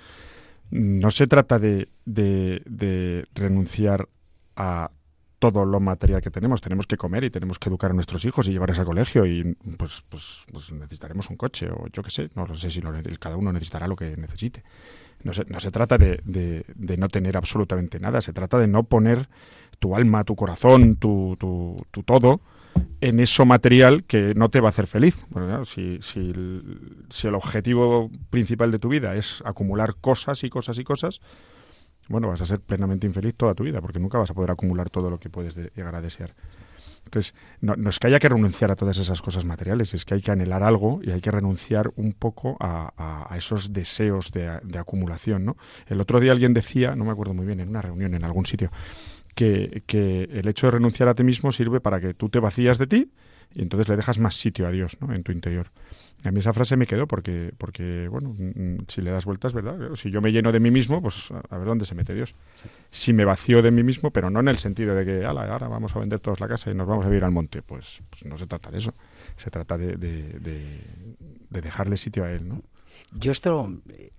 No 0.70 1.10
se 1.10 1.26
trata 1.26 1.58
de, 1.58 1.88
de, 2.04 3.24
renunciar 3.34 4.08
a 4.56 4.90
todo 5.38 5.64
lo 5.64 5.80
material 5.80 6.22
que 6.22 6.30
tenemos. 6.30 6.60
Tenemos 6.60 6.86
que 6.86 6.96
comer 6.96 7.24
y 7.24 7.30
tenemos 7.30 7.58
que 7.58 7.68
educar 7.68 7.90
a 7.90 7.94
nuestros 7.94 8.24
hijos 8.24 8.48
y 8.48 8.52
llevarles 8.52 8.78
al 8.78 8.86
colegio 8.86 9.26
y 9.26 9.56
pues, 9.76 10.02
pues, 10.08 10.44
pues 10.50 10.72
necesitaremos 10.72 11.28
un 11.30 11.36
coche 11.36 11.68
o 11.70 11.86
yo 11.92 12.02
qué 12.02 12.10
sé, 12.10 12.30
no 12.34 12.46
lo 12.46 12.56
sé 12.56 12.70
si 12.70 12.80
cada 13.18 13.36
uno 13.36 13.52
necesitará 13.52 13.86
lo 13.86 13.96
que 13.96 14.16
necesite. 14.16 14.62
No 15.22 15.32
se, 15.32 15.44
no 15.46 15.60
se 15.60 15.70
trata 15.70 15.98
de, 15.98 16.20
de, 16.24 16.96
no 16.96 17.08
tener 17.08 17.36
absolutamente 17.36 17.98
nada, 17.98 18.20
se 18.20 18.32
trata 18.32 18.58
de 18.58 18.68
no 18.68 18.84
poner 18.84 19.28
tu 19.78 19.96
alma, 19.96 20.24
tu 20.24 20.36
corazón, 20.36 20.96
tu, 20.96 21.36
tu, 21.38 22.02
todo 22.04 22.40
en 23.00 23.20
eso 23.20 23.44
material 23.46 24.04
que 24.04 24.34
no 24.34 24.50
te 24.50 24.60
va 24.60 24.68
a 24.68 24.70
hacer 24.70 24.86
feliz. 24.86 25.26
Bueno, 25.30 25.64
si, 25.64 25.98
si, 26.02 26.20
el, 26.20 27.06
si, 27.10 27.26
el, 27.26 27.34
objetivo 27.34 28.10
principal 28.30 28.70
de 28.70 28.78
tu 28.78 28.88
vida 28.88 29.16
es 29.16 29.42
acumular 29.44 29.96
cosas 30.00 30.44
y 30.44 30.50
cosas 30.50 30.78
y 30.78 30.84
cosas, 30.84 31.20
bueno, 32.08 32.28
vas 32.28 32.40
a 32.40 32.46
ser 32.46 32.60
plenamente 32.60 33.06
infeliz 33.06 33.34
toda 33.34 33.54
tu 33.54 33.64
vida, 33.64 33.80
porque 33.80 33.98
nunca 33.98 34.18
vas 34.18 34.30
a 34.30 34.34
poder 34.34 34.50
acumular 34.50 34.90
todo 34.90 35.10
lo 35.10 35.18
que 35.18 35.28
puedes 35.28 35.56
llegar 35.56 35.94
a 35.94 36.00
desear. 36.00 36.34
Entonces, 37.04 37.34
no, 37.60 37.88
es 37.88 37.98
que 37.98 38.08
haya 38.08 38.18
que 38.18 38.28
renunciar 38.28 38.72
a 38.72 38.76
todas 38.76 38.98
esas 38.98 39.22
cosas 39.22 39.44
materiales, 39.44 39.94
es 39.94 40.04
que 40.04 40.14
hay 40.14 40.22
que 40.22 40.32
anhelar 40.32 40.62
algo 40.64 41.00
y 41.02 41.12
hay 41.12 41.20
que 41.20 41.30
renunciar 41.30 41.92
un 41.96 42.12
poco 42.12 42.56
a, 42.58 43.34
esos 43.36 43.72
deseos 43.72 44.32
de, 44.32 44.58
de, 44.62 44.78
acumulación. 44.78 45.44
¿no? 45.44 45.56
El 45.86 46.00
otro 46.00 46.20
día 46.20 46.32
alguien 46.32 46.52
decía, 46.52 46.96
no 46.96 47.04
me 47.04 47.12
acuerdo 47.12 47.34
muy 47.34 47.46
bien, 47.46 47.60
en 47.60 47.68
una 47.68 47.82
reunión 47.82 48.14
en 48.14 48.24
algún 48.24 48.46
sitio, 48.46 48.70
que, 49.36 50.28
el 50.32 50.48
hecho 50.48 50.66
de 50.66 50.72
renunciar 50.72 51.08
a 51.08 51.14
ti 51.14 51.22
mismo 51.22 51.52
sirve 51.52 51.80
para 51.80 52.00
que 52.00 52.14
tú 52.14 52.28
te 52.28 52.40
vacías 52.40 52.78
de 52.78 52.86
ti 52.86 53.10
y 53.56 53.62
entonces 53.62 53.88
le 53.88 53.96
dejas 53.96 54.18
más 54.18 54.34
sitio 54.34 54.66
a 54.66 54.70
Dios 54.70 54.98
¿no? 55.00 55.14
en 55.14 55.22
tu 55.22 55.32
interior. 55.32 55.68
a 56.24 56.30
mí 56.30 56.40
esa 56.40 56.52
frase 56.52 56.76
me 56.76 56.86
quedó 56.86 57.06
porque, 57.06 57.54
porque, 57.56 58.06
bueno, 58.06 58.34
mm, 58.36 58.84
si 58.86 59.00
le 59.00 59.10
das 59.10 59.24
vueltas, 59.24 59.54
¿verdad? 59.54 59.94
Si 59.94 60.10
yo 60.10 60.20
me 60.20 60.30
lleno 60.30 60.52
de 60.52 60.60
mí 60.60 60.70
mismo, 60.70 61.00
pues 61.00 61.30
a 61.30 61.56
ver 61.56 61.66
dónde 61.66 61.86
se 61.86 61.94
mete 61.94 62.14
Dios. 62.14 62.34
Si 62.90 63.14
me 63.14 63.24
vacío 63.24 63.62
de 63.62 63.70
mí 63.70 63.82
mismo, 63.82 64.10
pero 64.10 64.28
no 64.28 64.40
en 64.40 64.48
el 64.48 64.58
sentido 64.58 64.94
de 64.94 65.06
que, 65.06 65.24
ahora 65.24 65.68
vamos 65.68 65.96
a 65.96 66.00
vender 66.00 66.20
todos 66.20 66.38
la 66.38 66.48
casa 66.48 66.70
y 66.70 66.74
nos 66.74 66.86
vamos 66.86 67.06
a 67.06 67.08
vivir 67.08 67.24
al 67.24 67.30
monte, 67.30 67.62
pues, 67.62 68.02
pues 68.10 68.26
no 68.26 68.36
se 68.36 68.46
trata 68.46 68.70
de 68.70 68.76
eso. 68.76 68.92
Se 69.38 69.48
trata 69.50 69.78
de, 69.78 69.96
de, 69.96 70.80
dejarle 71.48 71.96
sitio 71.96 72.24
a 72.24 72.32
Él, 72.32 72.46
¿no? 72.46 72.62
Yo 73.12 73.32
esto 73.32 73.72
eh, 73.88 74.10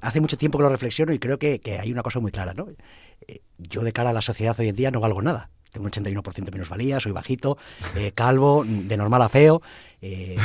hace 0.00 0.20
mucho 0.20 0.38
tiempo 0.38 0.58
que 0.58 0.62
lo 0.62 0.68
reflexiono 0.68 1.12
y 1.12 1.18
creo 1.18 1.40
que, 1.40 1.58
que 1.58 1.80
hay 1.80 1.90
una 1.90 2.04
cosa 2.04 2.20
muy 2.20 2.30
clara, 2.30 2.54
¿no? 2.54 2.68
Eh, 3.26 3.40
yo 3.58 3.82
de 3.82 3.92
cara 3.92 4.10
a 4.10 4.12
la 4.12 4.22
sociedad 4.22 4.54
hoy 4.60 4.68
en 4.68 4.76
día 4.76 4.92
no 4.92 5.00
valgo 5.00 5.22
nada. 5.22 5.50
Tengo 5.70 5.86
un 5.86 5.92
81% 5.92 6.44
de 6.44 6.52
minusvalía, 6.52 7.00
soy 7.00 7.12
bajito, 7.12 7.58
eh, 7.96 8.12
calvo, 8.12 8.64
de 8.66 8.96
normal 8.96 9.22
a 9.22 9.28
feo. 9.28 9.62
Eh, 10.02 10.36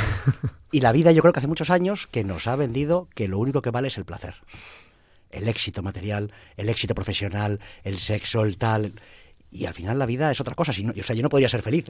y 0.72 0.80
la 0.80 0.92
vida 0.92 1.12
yo 1.12 1.22
creo 1.22 1.32
que 1.32 1.40
hace 1.40 1.48
muchos 1.48 1.70
años 1.70 2.06
que 2.06 2.24
nos 2.24 2.46
ha 2.46 2.56
vendido 2.56 3.08
que 3.14 3.28
lo 3.28 3.38
único 3.38 3.62
que 3.62 3.70
vale 3.70 3.88
es 3.88 3.98
el 3.98 4.04
placer. 4.04 4.36
El 5.30 5.48
éxito 5.48 5.82
material, 5.82 6.32
el 6.56 6.68
éxito 6.68 6.94
profesional, 6.94 7.60
el 7.84 7.98
sexo, 7.98 8.42
el 8.42 8.56
tal 8.56 8.94
y 9.50 9.66
al 9.66 9.74
final 9.74 9.98
la 9.98 10.06
vida 10.06 10.30
es 10.30 10.40
otra 10.40 10.54
cosa. 10.54 10.72
Si 10.72 10.86
o 10.86 11.02
sea, 11.02 11.16
yo 11.16 11.22
no 11.22 11.28
podría 11.28 11.48
ser 11.48 11.62
feliz 11.62 11.86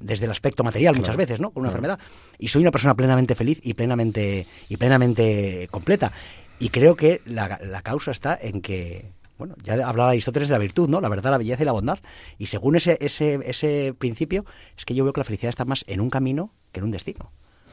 desde 0.00 0.24
el 0.24 0.30
aspecto 0.30 0.64
material 0.64 0.96
muchas 0.96 1.16
veces, 1.16 1.40
¿no? 1.40 1.50
Con 1.50 1.62
una 1.62 1.68
enfermedad. 1.68 1.98
Y 2.38 2.48
soy 2.48 2.62
una 2.62 2.70
persona 2.70 2.94
plenamente 2.94 3.34
feliz 3.34 3.60
y 3.62 3.74
plenamente, 3.74 4.46
y 4.68 4.76
plenamente 4.76 5.68
completa. 5.70 6.12
Y 6.58 6.70
creo 6.70 6.96
que 6.96 7.20
la, 7.26 7.58
la 7.62 7.82
causa 7.82 8.10
está 8.10 8.38
en 8.40 8.62
que 8.62 9.10
bueno, 9.38 9.54
ya 9.62 9.74
hablaba 9.86 10.10
Aristóteles 10.10 10.48
de 10.48 10.54
la 10.54 10.58
virtud, 10.58 10.88
¿no? 10.88 11.00
La 11.00 11.08
verdad, 11.08 11.30
la 11.30 11.38
belleza 11.38 11.62
y 11.62 11.66
la 11.66 11.72
bondad. 11.72 11.98
Y 12.38 12.46
según 12.46 12.76
ese, 12.76 12.96
ese, 13.00 13.40
ese 13.44 13.94
principio, 13.98 14.44
es 14.76 14.84
que 14.84 14.94
yo 14.94 15.04
veo 15.04 15.12
que 15.12 15.20
la 15.20 15.24
felicidad 15.24 15.50
está 15.50 15.64
más 15.64 15.84
en 15.88 16.00
un 16.00 16.10
camino 16.10 16.52
que 16.72 16.80
en 16.80 16.84
un 16.84 16.90
destino. 16.90 17.30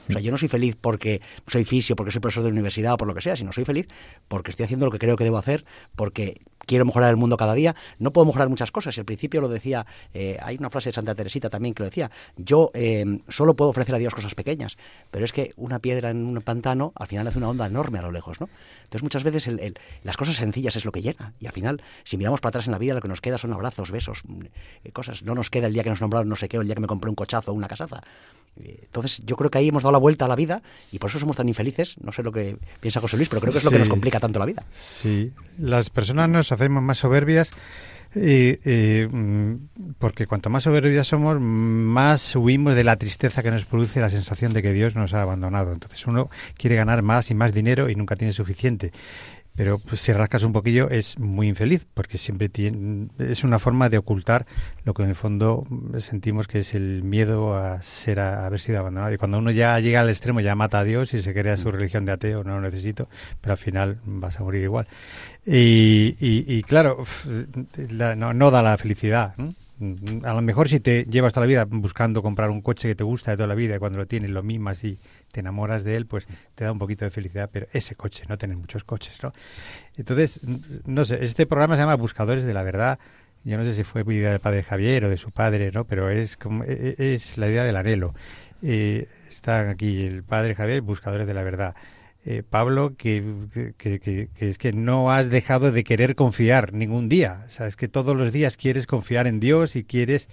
O 0.09 0.11
sea, 0.11 0.21
yo 0.21 0.31
no 0.31 0.37
soy 0.37 0.49
feliz 0.49 0.75
porque 0.79 1.21
soy 1.47 1.63
fisio, 1.63 1.95
porque 1.95 2.11
soy 2.11 2.19
profesor 2.19 2.43
de 2.43 2.49
universidad 2.49 2.93
o 2.93 2.97
por 2.97 3.07
lo 3.07 3.15
que 3.15 3.21
sea, 3.21 3.35
sino 3.35 3.53
soy 3.53 3.63
feliz 3.63 3.87
porque 4.27 4.51
estoy 4.51 4.65
haciendo 4.65 4.85
lo 4.85 4.91
que 4.91 4.99
creo 4.99 5.15
que 5.15 5.23
debo 5.23 5.37
hacer, 5.37 5.63
porque 5.95 6.41
quiero 6.65 6.85
mejorar 6.85 7.09
el 7.09 7.17
mundo 7.17 7.37
cada 7.37 7.53
día. 7.53 7.75
No 7.99 8.11
puedo 8.11 8.25
mejorar 8.25 8.49
muchas 8.49 8.71
cosas. 8.71 8.97
Al 8.97 9.05
principio 9.05 9.41
lo 9.41 9.49
decía, 9.49 9.85
eh, 10.13 10.37
hay 10.41 10.57
una 10.59 10.69
frase 10.69 10.89
de 10.89 10.93
Santa 10.93 11.15
Teresita 11.15 11.49
también 11.49 11.73
que 11.73 11.83
lo 11.83 11.89
decía, 11.89 12.11
yo 12.37 12.71
eh, 12.73 13.05
solo 13.29 13.55
puedo 13.55 13.71
ofrecer 13.71 13.95
a 13.95 13.97
Dios 13.97 14.13
cosas 14.13 14.35
pequeñas, 14.35 14.77
pero 15.11 15.25
es 15.25 15.31
que 15.31 15.53
una 15.57 15.79
piedra 15.79 16.09
en 16.09 16.25
un 16.25 16.41
pantano 16.41 16.93
al 16.95 17.07
final 17.07 17.27
hace 17.27 17.37
una 17.37 17.49
onda 17.49 17.65
enorme 17.65 17.99
a 17.99 18.01
lo 18.01 18.11
lejos, 18.11 18.39
¿no? 18.39 18.49
Entonces 18.83 19.03
muchas 19.03 19.23
veces 19.23 19.49
las 20.03 20.17
cosas 20.17 20.35
sencillas 20.35 20.75
es 20.75 20.85
lo 20.85 20.91
que 20.91 21.01
llena 21.01 21.33
y 21.39 21.47
al 21.47 21.51
final 21.51 21.81
si 22.03 22.17
miramos 22.17 22.41
para 22.41 22.49
atrás 22.49 22.67
en 22.67 22.73
la 22.73 22.77
vida 22.77 22.93
lo 22.93 23.01
que 23.01 23.07
nos 23.07 23.21
queda 23.21 23.37
son 23.37 23.51
abrazos, 23.53 23.91
besos, 23.91 24.21
mm, 24.25 24.45
cosas. 24.93 25.23
No 25.23 25.33
nos 25.33 25.49
queda 25.49 25.67
el 25.67 25.73
día 25.73 25.83
que 25.83 25.89
nos 25.89 26.01
nombraron 26.01 26.29
no 26.29 26.35
sé 26.35 26.47
qué 26.47 26.57
o 26.57 26.61
el 26.61 26.67
día 26.67 26.75
que 26.75 26.81
me 26.81 26.87
compré 26.87 27.09
un 27.09 27.15
cochazo 27.15 27.51
o 27.51 27.53
una 27.55 27.67
casaza. 27.67 28.01
Entonces, 28.55 29.21
yo 29.25 29.35
creo 29.35 29.49
que 29.49 29.57
ahí 29.57 29.69
hemos 29.69 29.83
dado 29.83 29.93
la 29.93 29.97
vuelta 29.97 30.25
a 30.25 30.27
la 30.27 30.35
vida 30.35 30.61
y 30.91 30.99
por 30.99 31.09
eso 31.09 31.19
somos 31.19 31.35
tan 31.35 31.47
infelices. 31.47 31.95
No 32.01 32.11
sé 32.11 32.23
lo 32.23 32.31
que 32.31 32.57
piensa 32.79 33.01
José 33.01 33.17
Luis, 33.17 33.29
pero 33.29 33.41
creo 33.41 33.51
que 33.51 33.59
es 33.59 33.65
lo 33.65 33.71
que 33.71 33.79
nos 33.79 33.89
complica 33.89 34.19
tanto 34.19 34.39
la 34.39 34.45
vida. 34.45 34.63
Sí, 34.69 35.31
las 35.57 35.89
personas 35.89 36.29
nos 36.29 36.51
hacemos 36.51 36.83
más 36.83 36.99
soberbias 36.99 37.51
mm, 38.13 39.55
porque 39.97 40.27
cuanto 40.27 40.49
más 40.49 40.63
soberbias 40.63 41.07
somos, 41.07 41.39
más 41.39 42.35
huimos 42.35 42.75
de 42.75 42.83
la 42.83 42.97
tristeza 42.97 43.41
que 43.41 43.49
nos 43.51 43.65
produce 43.65 43.99
la 44.01 44.09
sensación 44.09 44.53
de 44.53 44.61
que 44.61 44.71
Dios 44.73 44.95
nos 44.95 45.13
ha 45.13 45.23
abandonado. 45.23 45.73
Entonces 45.73 46.05
uno 46.05 46.29
quiere 46.55 46.75
ganar 46.75 47.01
más 47.01 47.31
y 47.31 47.33
más 47.33 47.53
dinero 47.53 47.89
y 47.89 47.95
nunca 47.95 48.15
tiene 48.15 48.33
suficiente 48.33 48.91
pero 49.55 49.77
pues, 49.79 50.01
si 50.01 50.13
rascas 50.13 50.43
un 50.43 50.53
poquillo 50.53 50.89
es 50.89 51.19
muy 51.19 51.47
infeliz 51.47 51.85
porque 51.93 52.17
siempre 52.17 52.49
tiene, 52.49 53.07
es 53.19 53.43
una 53.43 53.59
forma 53.59 53.89
de 53.89 53.97
ocultar 53.97 54.45
lo 54.83 54.93
que 54.93 55.03
en 55.03 55.09
el 55.09 55.15
fondo 55.15 55.65
sentimos 55.97 56.47
que 56.47 56.59
es 56.59 56.73
el 56.73 57.03
miedo 57.03 57.55
a 57.55 57.81
ser 57.81 58.19
a, 58.19 58.45
haber 58.45 58.59
sido 58.59 58.79
abandonado. 58.79 59.13
Y 59.13 59.17
cuando 59.17 59.37
uno 59.37 59.51
ya 59.51 59.79
llega 59.79 60.01
al 60.01 60.09
extremo 60.09 60.39
ya 60.39 60.55
mata 60.55 60.79
a 60.79 60.83
Dios 60.83 61.13
y 61.13 61.21
se 61.21 61.33
crea 61.33 61.57
su 61.57 61.71
religión 61.71 62.05
de 62.05 62.13
ateo 62.13 62.43
no 62.43 62.55
lo 62.55 62.61
necesito 62.61 63.07
pero 63.41 63.53
al 63.53 63.57
final 63.57 63.99
vas 64.05 64.39
a 64.39 64.43
morir 64.43 64.63
igual. 64.63 64.87
Y, 65.45 66.15
y, 66.19 66.63
claro 66.63 67.03
no, 68.15 68.33
no, 68.33 68.51
da 68.51 68.61
la 68.61 68.77
felicidad 68.77 69.35
a 70.23 70.33
lo 70.33 70.41
mejor 70.41 70.69
si 70.69 70.79
te 70.79 71.05
llevas 71.05 71.33
toda 71.33 71.45
la 71.45 71.49
vida 71.49 71.65
buscando 71.65 72.21
comprar 72.21 72.49
un 72.49 72.61
coche 72.61 72.87
que 72.87 72.95
te 72.95 73.03
gusta 73.03 73.31
de 73.31 73.37
toda 73.37 73.47
la 73.47 73.55
vida 73.55 73.75
y 73.75 73.79
cuando 73.79 73.97
lo 73.97 74.05
tienes 74.05 74.29
lo 74.29 74.43
mimas 74.43 74.83
y 74.83 74.97
te 75.33 75.39
enamoras 75.39 75.83
de 75.83 75.95
él, 75.95 76.05
pues 76.05 76.27
te 76.53 76.63
da 76.63 76.71
un 76.71 76.77
poquito 76.77 77.05
de 77.05 77.11
felicidad, 77.11 77.49
pero 77.51 77.67
ese 77.73 77.95
coche, 77.95 78.23
no 78.29 78.37
tener 78.37 78.55
muchos 78.55 78.83
coches, 78.83 79.21
¿no? 79.23 79.33
Entonces, 79.97 80.39
no 80.85 81.03
sé, 81.05 81.25
este 81.25 81.47
programa 81.47 81.75
se 81.75 81.81
llama 81.81 81.95
Buscadores 81.95 82.45
de 82.45 82.53
la 82.53 82.61
Verdad. 82.61 82.99
Yo 83.43 83.57
no 83.57 83.65
sé 83.65 83.73
si 83.73 83.83
fue 83.83 84.03
idea 84.13 84.29
del 84.29 84.39
padre 84.39 84.61
Javier 84.61 85.05
o 85.05 85.09
de 85.09 85.17
su 85.17 85.31
padre, 85.31 85.71
¿no? 85.71 85.85
Pero 85.85 86.11
es 86.11 86.37
como, 86.37 86.63
e, 86.63 86.95
e, 86.97 87.15
es 87.15 87.39
la 87.39 87.49
idea 87.49 87.63
del 87.63 87.75
anhelo. 87.75 88.13
Eh, 88.61 89.07
está 89.27 89.71
aquí 89.71 90.05
el 90.05 90.23
padre 90.23 90.53
Javier, 90.53 90.81
Buscadores 90.81 91.25
de 91.25 91.33
la 91.33 91.41
Verdad. 91.41 91.75
Eh, 92.25 92.43
Pablo, 92.47 92.93
que, 92.95 93.23
que, 93.77 93.99
que, 93.99 94.29
que, 94.29 94.49
es 94.49 94.59
que 94.59 94.71
no 94.71 95.11
has 95.11 95.31
dejado 95.31 95.71
de 95.71 95.83
querer 95.83 96.13
confiar 96.13 96.73
ningún 96.73 97.09
día. 97.09 97.41
O 97.47 97.49
sea, 97.49 97.65
es 97.65 97.75
que 97.75 97.87
todos 97.87 98.15
los 98.15 98.31
días 98.31 98.55
quieres 98.55 98.85
confiar 98.85 99.25
en 99.25 99.39
Dios 99.39 99.75
y 99.75 99.83
quieres 99.83 100.29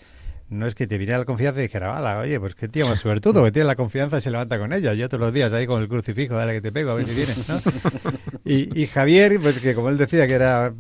no 0.51 0.67
es 0.67 0.75
que 0.75 0.87
te 0.87 0.99
viniera 0.99 1.19
la 1.19 1.25
confianza 1.25 1.61
y 1.61 1.63
dijera, 1.63 2.19
oye, 2.19 2.39
pues 2.39 2.55
qué 2.55 2.69
tío 2.69 2.89
más 2.89 3.03
todo, 3.23 3.45
que 3.45 3.53
tiene 3.53 3.67
la 3.67 3.77
confianza 3.77 4.19
y 4.19 4.21
se 4.21 4.31
levanta 4.31 4.59
con 4.59 4.73
ella. 4.73 4.93
Yo 4.95 5.09
todos 5.09 5.21
los 5.21 5.33
días 5.33 5.53
ahí 5.53 5.67
con 5.67 5.81
el 5.81 5.89
crucifijo, 5.89 6.35
dale 6.35 6.53
que 6.55 6.61
te 6.61 6.73
pego, 6.73 6.91
a 6.91 6.95
ver 6.95 7.07
si 7.07 7.15
vienes, 7.15 7.49
¿no? 7.49 7.61
y, 8.45 8.87
Javier, 8.87 9.39
pues 9.41 9.61
que 9.61 9.75
como 9.75 9.89
él 9.89 9.97
decía 9.97 10.27
que 10.27 10.35
era 10.35 10.73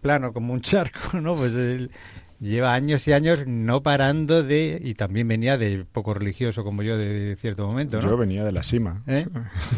plano 0.00 0.32
como 0.32 0.52
un 0.52 0.60
charco, 0.60 1.20
¿no? 1.20 1.34
Pues 1.36 1.54
él 1.54 1.90
lleva 2.40 2.74
años 2.74 3.06
y 3.06 3.12
años 3.12 3.46
no 3.46 3.84
parando 3.84 4.42
de, 4.42 4.80
y 4.82 4.94
también 4.94 5.28
venía 5.28 5.56
de 5.56 5.84
poco 5.90 6.12
religioso 6.12 6.64
como 6.64 6.82
yo 6.82 6.98
de, 6.98 7.36
cierto 7.36 7.64
momento, 7.64 8.00
¿no? 8.02 8.10
Yo 8.10 8.16
venía 8.16 8.42
de 8.44 8.50
la 8.50 8.64
cima. 8.64 9.02
¿Eh? 9.06 9.26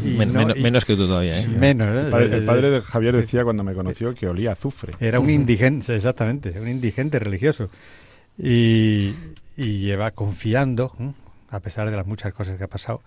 menos 0.56 0.86
que 0.86 0.96
tú 0.96 1.06
todavía, 1.06 1.38
¿eh? 1.38 1.46
menos, 1.46 1.86
El 2.06 2.44
padre, 2.46 2.70
de 2.70 2.80
Javier 2.80 3.16
decía 3.16 3.44
cuando 3.44 3.62
me 3.62 3.74
conoció 3.74 4.14
que 4.14 4.26
olía 4.26 4.52
azufre. 4.52 4.94
Era 4.98 5.20
un 5.20 5.28
indigente, 5.28 5.94
exactamente, 5.94 6.58
un 6.58 6.68
indigente 6.68 7.18
religioso 7.18 7.68
y, 8.38 9.14
lleva 9.56 10.10
confiando, 10.10 10.92
a 11.50 11.60
pesar 11.60 11.90
de 11.90 11.96
las 11.96 12.06
muchas 12.06 12.32
cosas 12.32 12.58
que 12.58 12.64
ha 12.64 12.68
pasado, 12.68 13.02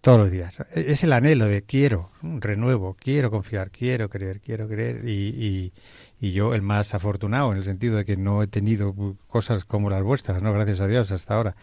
todos 0.00 0.18
los 0.18 0.30
días. 0.30 0.60
E, 0.74 0.92
es 0.92 1.04
el 1.04 1.12
anhelo 1.12 1.46
de 1.46 1.62
quiero, 1.62 2.10
renuevo, 2.22 2.96
quiero 2.98 3.30
confiar, 3.30 3.70
quiero 3.70 4.08
creer, 4.08 4.40
quiero 4.40 4.68
creer 4.68 5.08
y, 5.08 5.72
y, 6.20 6.32
yo 6.32 6.54
el 6.54 6.62
más 6.62 6.94
afortunado 6.94 7.50
en 7.52 7.58
el 7.58 7.64
sentido 7.64 7.96
de 7.96 8.04
que 8.04 8.16
no 8.16 8.42
he 8.42 8.46
tenido 8.46 8.94
cosas 9.26 9.64
como 9.64 9.90
las 9.90 10.02
vuestras, 10.02 10.42
no 10.42 10.52
gracias 10.52 10.80
a 10.80 10.86
Dios 10.86 11.10
hasta 11.10 11.34
ahora. 11.34 11.56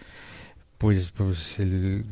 Pues, 0.78 1.12
pues 1.12 1.60
el, 1.60 2.06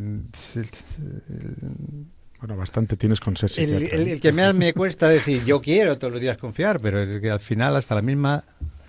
bueno, 2.40 2.58
bastante 2.58 2.98
tienes 2.98 3.20
con 3.20 3.38
ser 3.38 3.50
el, 3.58 3.84
el, 3.84 4.08
¿eh? 4.08 4.20
que 4.20 4.32
más 4.32 4.54
me 4.56 4.74
cuesta 4.74 5.08
decir 5.08 5.44
yo 5.46 5.62
quiero 5.62 5.98
todos 5.98 6.12
los 6.12 6.22
días 6.22 6.38
confiar, 6.38 6.80
pero 6.80 7.02
es 7.02 7.20
que 7.20 7.30
al 7.30 7.40
final 7.40 7.76
hasta 7.76 7.96
la 7.96 8.02
misma 8.02 8.44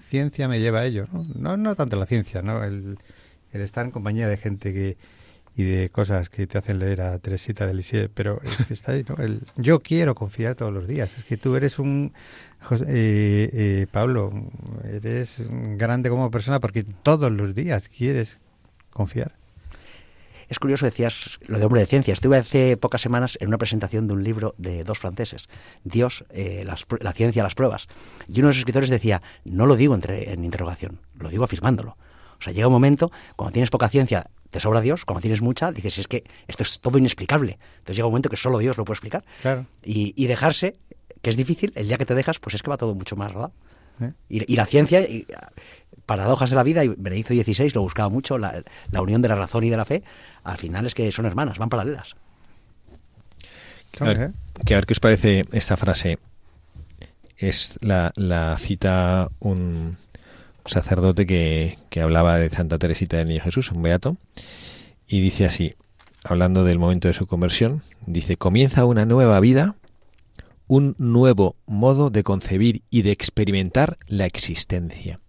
ciencia 0.08 0.48
me 0.48 0.60
lleva 0.60 0.80
a 0.80 0.86
ello. 0.86 1.06
No, 1.34 1.56
no, 1.56 1.74
tanto 1.74 1.96
la 1.96 2.06
ciencia, 2.06 2.42
¿no? 2.42 2.64
El, 2.64 2.98
estar 3.52 3.84
en 3.84 3.92
compañía 3.92 4.28
de 4.28 4.36
gente 4.36 4.72
que 4.72 4.96
y 5.56 5.64
de 5.64 5.90
cosas 5.90 6.28
que 6.28 6.46
te 6.46 6.56
hacen 6.56 6.78
leer 6.78 7.02
a 7.02 7.18
Teresita 7.18 7.66
de 7.66 7.74
Lisieux, 7.74 8.08
pero 8.14 8.40
es 8.44 8.64
que 8.64 8.74
está 8.74 8.92
ahí, 8.92 9.04
¿no? 9.08 9.16
El, 9.16 9.42
yo 9.56 9.80
quiero 9.80 10.14
confiar 10.14 10.54
todos 10.54 10.72
los 10.72 10.86
días. 10.86 11.16
Es 11.18 11.24
que 11.24 11.36
tú 11.36 11.56
eres 11.56 11.80
un, 11.80 12.12
eh, 12.86 13.50
eh, 13.52 13.86
Pablo, 13.90 14.32
eres 14.84 15.44
grande 15.76 16.10
como 16.10 16.30
persona 16.30 16.60
porque 16.60 16.84
todos 16.84 17.32
los 17.32 17.56
días 17.56 17.88
quieres 17.88 18.38
confiar. 18.90 19.37
Es 20.48 20.58
curioso, 20.58 20.86
decías 20.86 21.38
lo 21.46 21.58
de 21.58 21.64
hombre 21.64 21.80
de 21.80 21.86
ciencia. 21.86 22.12
Estuve 22.12 22.38
hace 22.38 22.76
pocas 22.76 23.00
semanas 23.00 23.36
en 23.40 23.48
una 23.48 23.58
presentación 23.58 24.06
de 24.06 24.14
un 24.14 24.24
libro 24.24 24.54
de 24.58 24.82
dos 24.84 24.98
franceses, 24.98 25.48
Dios, 25.84 26.24
eh, 26.30 26.64
la 27.00 27.12
ciencia, 27.12 27.42
las 27.42 27.54
pruebas. 27.54 27.86
Y 28.26 28.40
uno 28.40 28.48
de 28.48 28.54
los 28.54 28.58
escritores 28.58 28.88
decía, 28.88 29.22
no 29.44 29.66
lo 29.66 29.76
digo 29.76 29.94
entre, 29.94 30.32
en 30.32 30.44
interrogación, 30.44 31.00
lo 31.18 31.28
digo 31.28 31.44
afirmándolo. 31.44 31.96
O 32.38 32.42
sea, 32.42 32.52
llega 32.52 32.68
un 32.68 32.72
momento, 32.72 33.10
cuando 33.36 33.52
tienes 33.52 33.70
poca 33.70 33.88
ciencia, 33.88 34.30
te 34.50 34.60
sobra 34.60 34.80
Dios, 34.80 35.04
cuando 35.04 35.20
tienes 35.20 35.42
mucha, 35.42 35.72
dices, 35.72 35.98
es 35.98 36.08
que 36.08 36.24
esto 36.46 36.62
es 36.62 36.80
todo 36.80 36.98
inexplicable. 36.98 37.58
Entonces 37.78 37.96
llega 37.96 38.06
un 38.06 38.12
momento 38.12 38.30
que 38.30 38.36
solo 38.36 38.58
Dios 38.58 38.78
lo 38.78 38.84
puede 38.84 38.94
explicar. 38.94 39.24
Claro. 39.42 39.66
Y, 39.82 40.14
y 40.16 40.26
dejarse, 40.26 40.76
que 41.20 41.30
es 41.30 41.36
difícil, 41.36 41.72
el 41.74 41.88
día 41.88 41.98
que 41.98 42.06
te 42.06 42.14
dejas, 42.14 42.38
pues 42.38 42.54
es 42.54 42.62
que 42.62 42.70
va 42.70 42.76
todo 42.76 42.94
mucho 42.94 43.16
más, 43.16 43.34
¿verdad? 43.34 43.52
¿Eh? 44.00 44.12
Y, 44.28 44.52
y, 44.52 44.56
la 44.56 44.66
ciencia, 44.66 45.00
y, 45.00 45.26
paradojas 46.06 46.50
de 46.50 46.56
la 46.56 46.62
vida, 46.62 46.84
y 46.84 46.88
Benedicto 46.88 47.34
XVI 47.34 47.70
lo 47.74 47.82
buscaba 47.82 48.08
mucho, 48.08 48.38
la, 48.38 48.62
la, 48.92 49.02
unión 49.02 49.20
de 49.20 49.28
la 49.28 49.34
razón 49.34 49.64
y 49.64 49.70
de 49.70 49.76
la 49.76 49.84
fe, 49.84 50.02
al 50.48 50.58
final 50.58 50.86
es 50.86 50.94
que 50.94 51.12
son 51.12 51.26
hermanas, 51.26 51.58
van 51.58 51.68
paralelas. 51.68 52.16
A 54.00 54.04
ver, 54.04 54.32
que 54.64 54.74
a 54.74 54.78
ver 54.78 54.86
qué 54.86 54.92
os 54.92 55.00
parece 55.00 55.44
esta 55.52 55.76
frase. 55.76 56.18
Es 57.36 57.78
la, 57.82 58.12
la 58.16 58.56
cita 58.58 59.28
un 59.38 59.96
sacerdote 60.64 61.26
que, 61.26 61.78
que, 61.88 62.00
hablaba 62.00 62.38
de 62.38 62.50
Santa 62.50 62.78
Teresita 62.78 63.16
del 63.16 63.28
Niño 63.28 63.42
Jesús, 63.42 63.70
un 63.70 63.82
beato, 63.82 64.16
y 65.06 65.20
dice 65.20 65.46
así, 65.46 65.74
hablando 66.24 66.64
del 66.64 66.78
momento 66.78 67.08
de 67.08 67.14
su 67.14 67.26
conversión, 67.26 67.82
dice, 68.06 68.36
comienza 68.36 68.84
una 68.84 69.06
nueva 69.06 69.38
vida, 69.40 69.76
un 70.66 70.94
nuevo 70.98 71.56
modo 71.66 72.10
de 72.10 72.24
concebir 72.24 72.82
y 72.90 73.02
de 73.02 73.12
experimentar 73.12 73.98
la 74.06 74.26
existencia. 74.26 75.20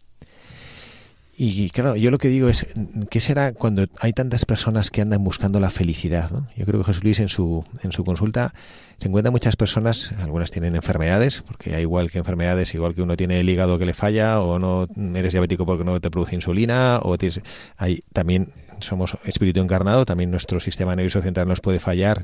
Y 1.41 1.69
claro, 1.69 1.95
yo 1.95 2.11
lo 2.11 2.17
que 2.17 2.27
digo 2.27 2.49
es, 2.49 2.67
¿qué 3.09 3.21
será 3.21 3.53
cuando 3.53 3.85
hay 4.01 4.11
tantas 4.11 4.43
personas 4.43 4.91
que 4.91 4.99
andan 4.99 5.23
buscando 5.23 5.61
la 5.61 5.69
felicidad? 5.69 6.29
Yo 6.57 6.65
creo 6.65 6.81
que 6.81 6.87
Jesús 6.87 7.01
Luis 7.01 7.21
en 7.21 7.29
su, 7.29 7.63
en 7.81 7.93
su 7.93 8.03
consulta 8.03 8.53
se 8.97 9.07
encuentra 9.07 9.31
muchas 9.31 9.55
personas, 9.55 10.11
algunas 10.19 10.51
tienen 10.51 10.75
enfermedades, 10.75 11.41
porque 11.41 11.75
hay 11.75 11.83
igual 11.83 12.11
que 12.11 12.17
enfermedades, 12.17 12.73
igual 12.73 12.93
que 12.93 13.03
uno 13.03 13.15
tiene 13.15 13.39
el 13.39 13.49
hígado 13.49 13.79
que 13.79 13.85
le 13.85 13.93
falla, 13.93 14.41
o 14.41 14.59
no 14.59 14.85
eres 15.15 15.31
diabético 15.31 15.65
porque 15.65 15.85
no 15.85 15.97
te 16.01 16.11
produce 16.11 16.35
insulina, 16.35 16.99
o 17.03 17.17
tienes, 17.17 17.39
hay 17.77 18.03
también 18.11 18.51
somos 18.81 19.17
espíritu 19.23 19.61
encarnado, 19.61 20.03
también 20.03 20.31
nuestro 20.31 20.59
sistema 20.59 20.93
nervioso 20.93 21.21
central 21.21 21.47
nos 21.47 21.61
puede 21.61 21.79
fallar 21.79 22.21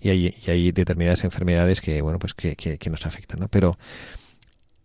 y 0.00 0.08
hay, 0.08 0.34
y 0.42 0.50
hay 0.50 0.72
determinadas 0.72 1.22
enfermedades 1.24 1.82
que, 1.82 2.00
bueno, 2.00 2.18
pues 2.18 2.32
que 2.32 2.88
nos 2.90 3.04
afectan, 3.04 3.40
¿no? 3.40 3.48
Pero 3.48 3.76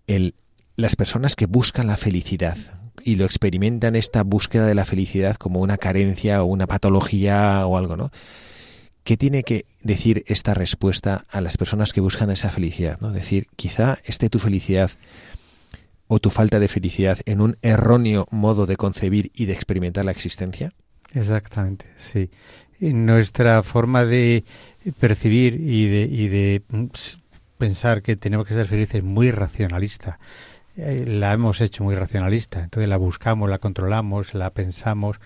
el, 0.06 0.36
las 0.80 0.96
personas 0.96 1.36
que 1.36 1.46
buscan 1.46 1.88
la 1.88 1.98
felicidad, 1.98 2.58
y 3.04 3.16
lo 3.16 3.26
experimentan 3.26 3.96
esta 3.96 4.24
búsqueda 4.24 4.66
de 4.66 4.76
la 4.76 4.86
felicidad 4.86 5.36
como 5.36 5.62
una 5.62 5.78
carencia 5.78 6.44
o 6.44 6.46
una 6.46 6.68
patología 6.68 7.66
o 7.66 7.78
algo, 7.78 7.98
¿no? 7.98 8.12
¿Qué 9.04 9.18
tiene 9.18 9.44
que 9.44 9.66
decir 9.82 10.24
esta 10.28 10.54
respuesta 10.54 11.26
a 11.30 11.42
las 11.42 11.58
personas 11.58 11.94
que 11.94 12.02
buscan 12.02 12.30
esa 12.30 12.52
felicidad? 12.52 13.00
¿no? 13.02 13.12
Decir, 13.12 13.48
quizá 13.56 13.98
esté 14.04 14.30
tu 14.30 14.40
felicidad 14.40 14.92
o 16.08 16.20
tu 16.20 16.30
falta 16.30 16.60
de 16.60 16.68
felicidad 16.68 17.18
en 17.26 17.42
un 17.42 17.58
erróneo 17.62 18.28
modo 18.30 18.66
de 18.66 18.76
concebir 18.76 19.32
y 19.34 19.46
de 19.46 19.54
experimentar 19.54 20.06
la 20.06 20.12
existencia. 20.12 20.74
Exactamente, 21.14 21.86
sí. 21.98 22.30
Nuestra 22.80 23.64
forma 23.64 24.06
de 24.06 24.44
percibir 25.00 25.56
y 25.56 25.88
de, 25.88 26.02
y 26.04 26.28
de 26.28 26.62
pensar 27.58 28.02
que 28.02 28.16
tenemos 28.16 28.48
que 28.48 28.54
ser 28.54 28.68
felices 28.68 28.96
es 28.96 29.04
muy 29.04 29.32
racionalista. 29.32 30.20
Eh, 30.82 31.06
la 31.06 31.34
hemos 31.34 31.60
hecho 31.60 31.84
muy 31.84 31.96
racionalista. 31.96 32.64
Entonces 32.64 32.88
la 32.90 32.98
buscamos, 32.98 33.50
la 33.50 33.60
controlamos, 33.60 34.34
la 34.34 34.52
pensamos 34.52 35.20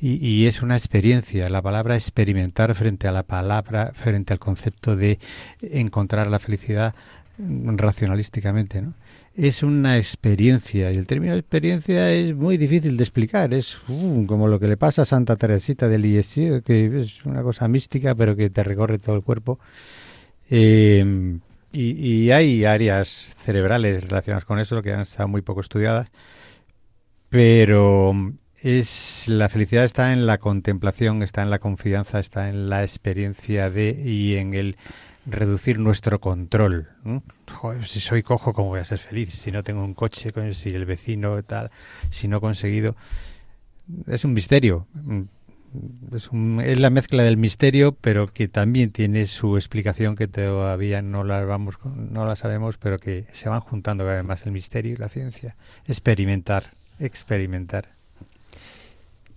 y, 0.00 0.46
es 0.46 0.62
una 0.62 0.76
experiencia. 0.76 1.48
La 1.48 1.60
palabra 1.60 1.94
experimentar 1.94 2.74
frente 2.74 3.06
a 3.06 3.12
la 3.12 3.22
palabra, 3.22 3.92
frente 3.94 4.32
al 4.32 4.38
concepto 4.38 4.96
de 4.96 5.18
encontrar 5.60 6.28
la 6.28 6.38
felicidad 6.38 6.94
mm, 7.36 7.76
racionalísticamente, 7.76 8.80
¿no? 8.80 8.94
Es 9.36 9.62
una 9.62 9.98
experiencia 9.98 10.92
y 10.92 10.96
el 10.96 11.08
término 11.08 11.34
experiencia 11.34 12.12
es 12.12 12.34
muy 12.34 12.56
difícil 12.56 12.96
de 12.96 13.02
explicar. 13.02 13.52
Es 13.52 13.78
uh, 13.88 14.24
como 14.26 14.48
lo 14.48 14.60
que 14.60 14.68
le 14.68 14.76
pasa 14.76 15.02
a 15.02 15.04
Santa 15.04 15.36
Teresita 15.36 15.88
de 15.88 15.98
Lisieux, 15.98 16.62
que 16.64 17.00
es 17.00 17.24
una 17.26 17.42
cosa 17.42 17.68
mística 17.68 18.14
pero 18.14 18.36
que 18.36 18.48
te 18.48 18.62
recorre 18.62 18.98
todo 18.98 19.16
el 19.16 19.22
cuerpo. 19.22 19.58
Eh, 20.50 21.38
y, 21.74 21.92
y, 22.24 22.30
hay 22.30 22.64
áreas 22.64 23.08
cerebrales 23.08 24.04
relacionadas 24.04 24.44
con 24.44 24.58
eso 24.58 24.80
que 24.82 24.92
han 24.92 25.00
estado 25.00 25.28
muy 25.28 25.42
poco 25.42 25.60
estudiadas, 25.60 26.08
pero 27.28 28.14
es 28.62 29.28
la 29.28 29.48
felicidad 29.48 29.84
está 29.84 30.12
en 30.12 30.26
la 30.26 30.38
contemplación, 30.38 31.22
está 31.22 31.42
en 31.42 31.50
la 31.50 31.58
confianza, 31.58 32.18
está 32.18 32.48
en 32.48 32.70
la 32.70 32.82
experiencia 32.82 33.68
de 33.68 33.90
y 33.90 34.36
en 34.36 34.54
el 34.54 34.76
reducir 35.26 35.78
nuestro 35.78 36.20
control. 36.20 36.88
Si 37.84 38.00
soy 38.00 38.22
cojo, 38.22 38.52
¿cómo 38.52 38.68
voy 38.68 38.80
a 38.80 38.84
ser 38.84 38.98
feliz? 38.98 39.34
Si 39.34 39.50
no 39.50 39.62
tengo 39.62 39.84
un 39.84 39.94
coche, 39.94 40.32
si 40.52 40.70
el 40.70 40.86
vecino 40.86 41.42
tal, 41.42 41.70
si 42.10 42.28
no 42.28 42.38
he 42.38 42.40
conseguido. 42.40 42.96
Es 44.06 44.24
un 44.24 44.32
misterio 44.32 44.86
es, 46.14 46.30
un, 46.30 46.60
es, 46.60 46.78
la 46.78 46.90
mezcla 46.90 47.22
del 47.22 47.36
misterio, 47.36 47.92
pero 47.92 48.32
que 48.32 48.48
también 48.48 48.90
tiene 48.90 49.26
su 49.26 49.56
explicación 49.56 50.16
que 50.16 50.28
todavía 50.28 51.02
no 51.02 51.24
la, 51.24 51.44
vamos, 51.44 51.76
no 51.84 52.24
la 52.24 52.36
sabemos, 52.36 52.76
pero 52.78 52.98
que 52.98 53.26
se 53.32 53.48
van 53.48 53.60
juntando 53.60 54.04
cada 54.04 54.16
vez 54.16 54.24
más 54.24 54.46
el 54.46 54.52
misterio 54.52 54.94
y 54.94 54.96
la 54.96 55.08
ciencia. 55.08 55.56
Experimentar, 55.86 56.72
experimentar. 56.98 57.94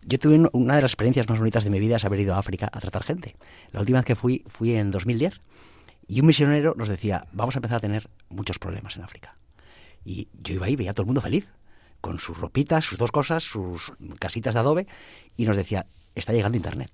Yo 0.05 0.19
tuve 0.19 0.49
una 0.53 0.75
de 0.75 0.81
las 0.81 0.91
experiencias 0.91 1.27
más 1.27 1.37
bonitas 1.37 1.65
de 1.65 1.69
mi 1.69 1.79
vida 1.79 1.97
es 1.97 2.05
haber 2.05 2.21
ido 2.21 2.33
a 2.33 2.39
África 2.39 2.69
a 2.71 2.79
tratar 2.79 3.03
gente. 3.03 3.35
La 3.71 3.81
última 3.81 3.99
vez 3.99 4.05
que 4.05 4.15
fui 4.15 4.43
fui 4.47 4.73
en 4.73 4.89
2010 4.89 5.41
y 6.07 6.21
un 6.21 6.27
misionero 6.27 6.73
nos 6.77 6.87
decía, 6.87 7.27
vamos 7.33 7.55
a 7.55 7.59
empezar 7.59 7.77
a 7.77 7.81
tener 7.81 8.09
muchos 8.29 8.59
problemas 8.59 8.95
en 8.95 9.03
África. 9.03 9.35
Y 10.05 10.29
yo 10.41 10.53
iba 10.53 10.67
ahí, 10.67 10.77
veía 10.77 10.91
a 10.91 10.93
todo 10.93 11.03
el 11.03 11.07
mundo 11.07 11.21
feliz, 11.21 11.47
con 11.99 12.19
sus 12.19 12.37
ropitas, 12.37 12.85
sus 12.85 12.97
dos 12.97 13.11
cosas, 13.11 13.43
sus 13.43 13.91
casitas 14.19 14.53
de 14.53 14.59
adobe, 14.61 14.87
y 15.35 15.43
nos 15.43 15.57
decía, 15.57 15.87
está 16.19 16.33
llegando 16.33 16.57
Internet. 16.57 16.91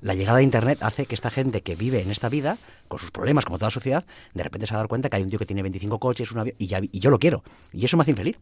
La 0.00 0.14
llegada 0.14 0.38
de 0.38 0.44
Internet 0.44 0.78
hace 0.82 1.06
que 1.06 1.14
esta 1.14 1.30
gente 1.30 1.62
que 1.62 1.76
vive 1.76 2.02
en 2.02 2.10
esta 2.10 2.28
vida, 2.28 2.58
con 2.88 2.98
sus 2.98 3.12
problemas 3.12 3.44
como 3.44 3.58
toda 3.58 3.68
la 3.68 3.72
sociedad, 3.72 4.04
de 4.34 4.42
repente 4.42 4.66
se 4.66 4.74
va 4.74 4.80
a 4.80 4.82
dar 4.82 4.88
cuenta 4.88 5.08
que 5.08 5.16
hay 5.16 5.22
un 5.22 5.30
tío 5.30 5.38
que 5.38 5.46
tiene 5.46 5.62
25 5.62 6.00
coches, 6.00 6.32
un 6.32 6.40
avión, 6.40 6.56
y, 6.58 6.66
ya, 6.66 6.80
y 6.80 6.98
yo 6.98 7.10
lo 7.10 7.20
quiero. 7.20 7.44
Y 7.72 7.84
eso 7.84 7.96
me 7.96 8.02
hace 8.02 8.10
infeliz. 8.10 8.36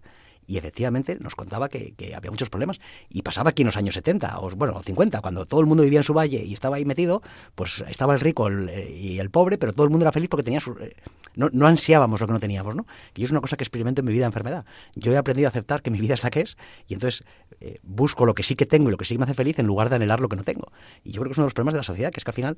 Y 0.51 0.59
efectivamente 0.59 1.16
nos 1.20 1.36
contaba 1.36 1.68
que, 1.68 1.92
que, 1.92 2.12
había 2.16 2.32
muchos 2.32 2.51
problemas. 2.51 2.80
Y 3.09 3.22
pasaba 3.22 3.51
aquí 3.51 3.62
en 3.62 3.66
los 3.66 3.76
años 3.76 3.94
70, 3.94 4.40
o 4.40 4.51
bueno, 4.57 4.82
50, 4.82 5.20
cuando 5.20 5.46
todo 5.46 5.61
el 5.61 5.66
mundo 5.66 5.84
vivía 5.84 6.01
en 6.01 6.03
su 6.03 6.12
valle 6.12 6.42
y 6.44 6.55
estaba 6.55 6.74
ahí 6.74 6.84
metido, 6.84 7.22
pues 7.55 7.84
estaba 7.86 8.14
el 8.14 8.20
rico 8.20 8.48
el, 8.48 8.68
y 8.92 9.20
el 9.20 9.30
pobre, 9.30 9.59
pero 9.59 9.72
todo 9.72 9.84
el 9.84 9.90
mundo 9.90 10.03
era 10.07 10.11
feliz 10.11 10.28
porque 10.28 10.42
tenía 10.42 10.59
su... 10.59 10.72
Eh, 10.72 10.96
no, 11.36 11.51
no, 11.53 11.68
ansiábamos 11.68 12.20
lo 12.20 12.26
que 12.26 12.32
no 12.32 12.40
teníamos, 12.40 12.74
¿no? 12.74 12.84
Y 13.14 13.22
es 13.22 13.30
una 13.30 13.40
cosa 13.40 13.57
que 13.57 13.62
experimento 13.62 14.01
en 14.01 14.07
mi 14.07 14.12
vida 14.12 14.22
de 14.22 14.26
enfermedad. 14.26 14.64
Yo 14.96 15.12
he 15.12 15.16
aprendido 15.16 15.46
a 15.46 15.51
aceptar 15.51 15.82
que 15.82 15.92
mi 15.92 16.01
vida 16.01 16.14
es 16.14 16.24
la 16.24 16.30
que 16.30 16.40
es 16.40 16.57
y 16.88 16.94
entonces 16.94 17.22
eh, 17.61 17.78
busco 17.84 18.26
lo 18.26 18.34
que 18.34 18.42
sí 18.42 18.57
que 18.57 18.66
tengo 18.66 18.88
y 18.88 18.90
lo 18.90 18.98
que 18.98 19.05
sí 19.05 19.18
me 19.18 19.24
hace 19.26 19.34
feliz 19.34 19.57
en 19.61 19.68
lugar 19.68 19.88
de 19.88 19.94
anhelar 19.94 20.18
lo 20.18 20.28
que 20.28 20.34
no 20.34 20.42
tengo. 20.42 20.72
Y 21.05 21.12
yo 21.12 21.20
creo 21.20 21.26
que 21.26 21.32
es 21.34 21.38
uno 21.38 21.44
de 21.44 21.51
los 21.51 21.55
problemas 21.55 21.74
de 21.74 21.78
la 21.78 21.84
sociedad, 21.84 22.11
que 22.11 22.18
es 22.18 22.24
que 22.24 22.30
al 22.32 22.34
final 22.34 22.57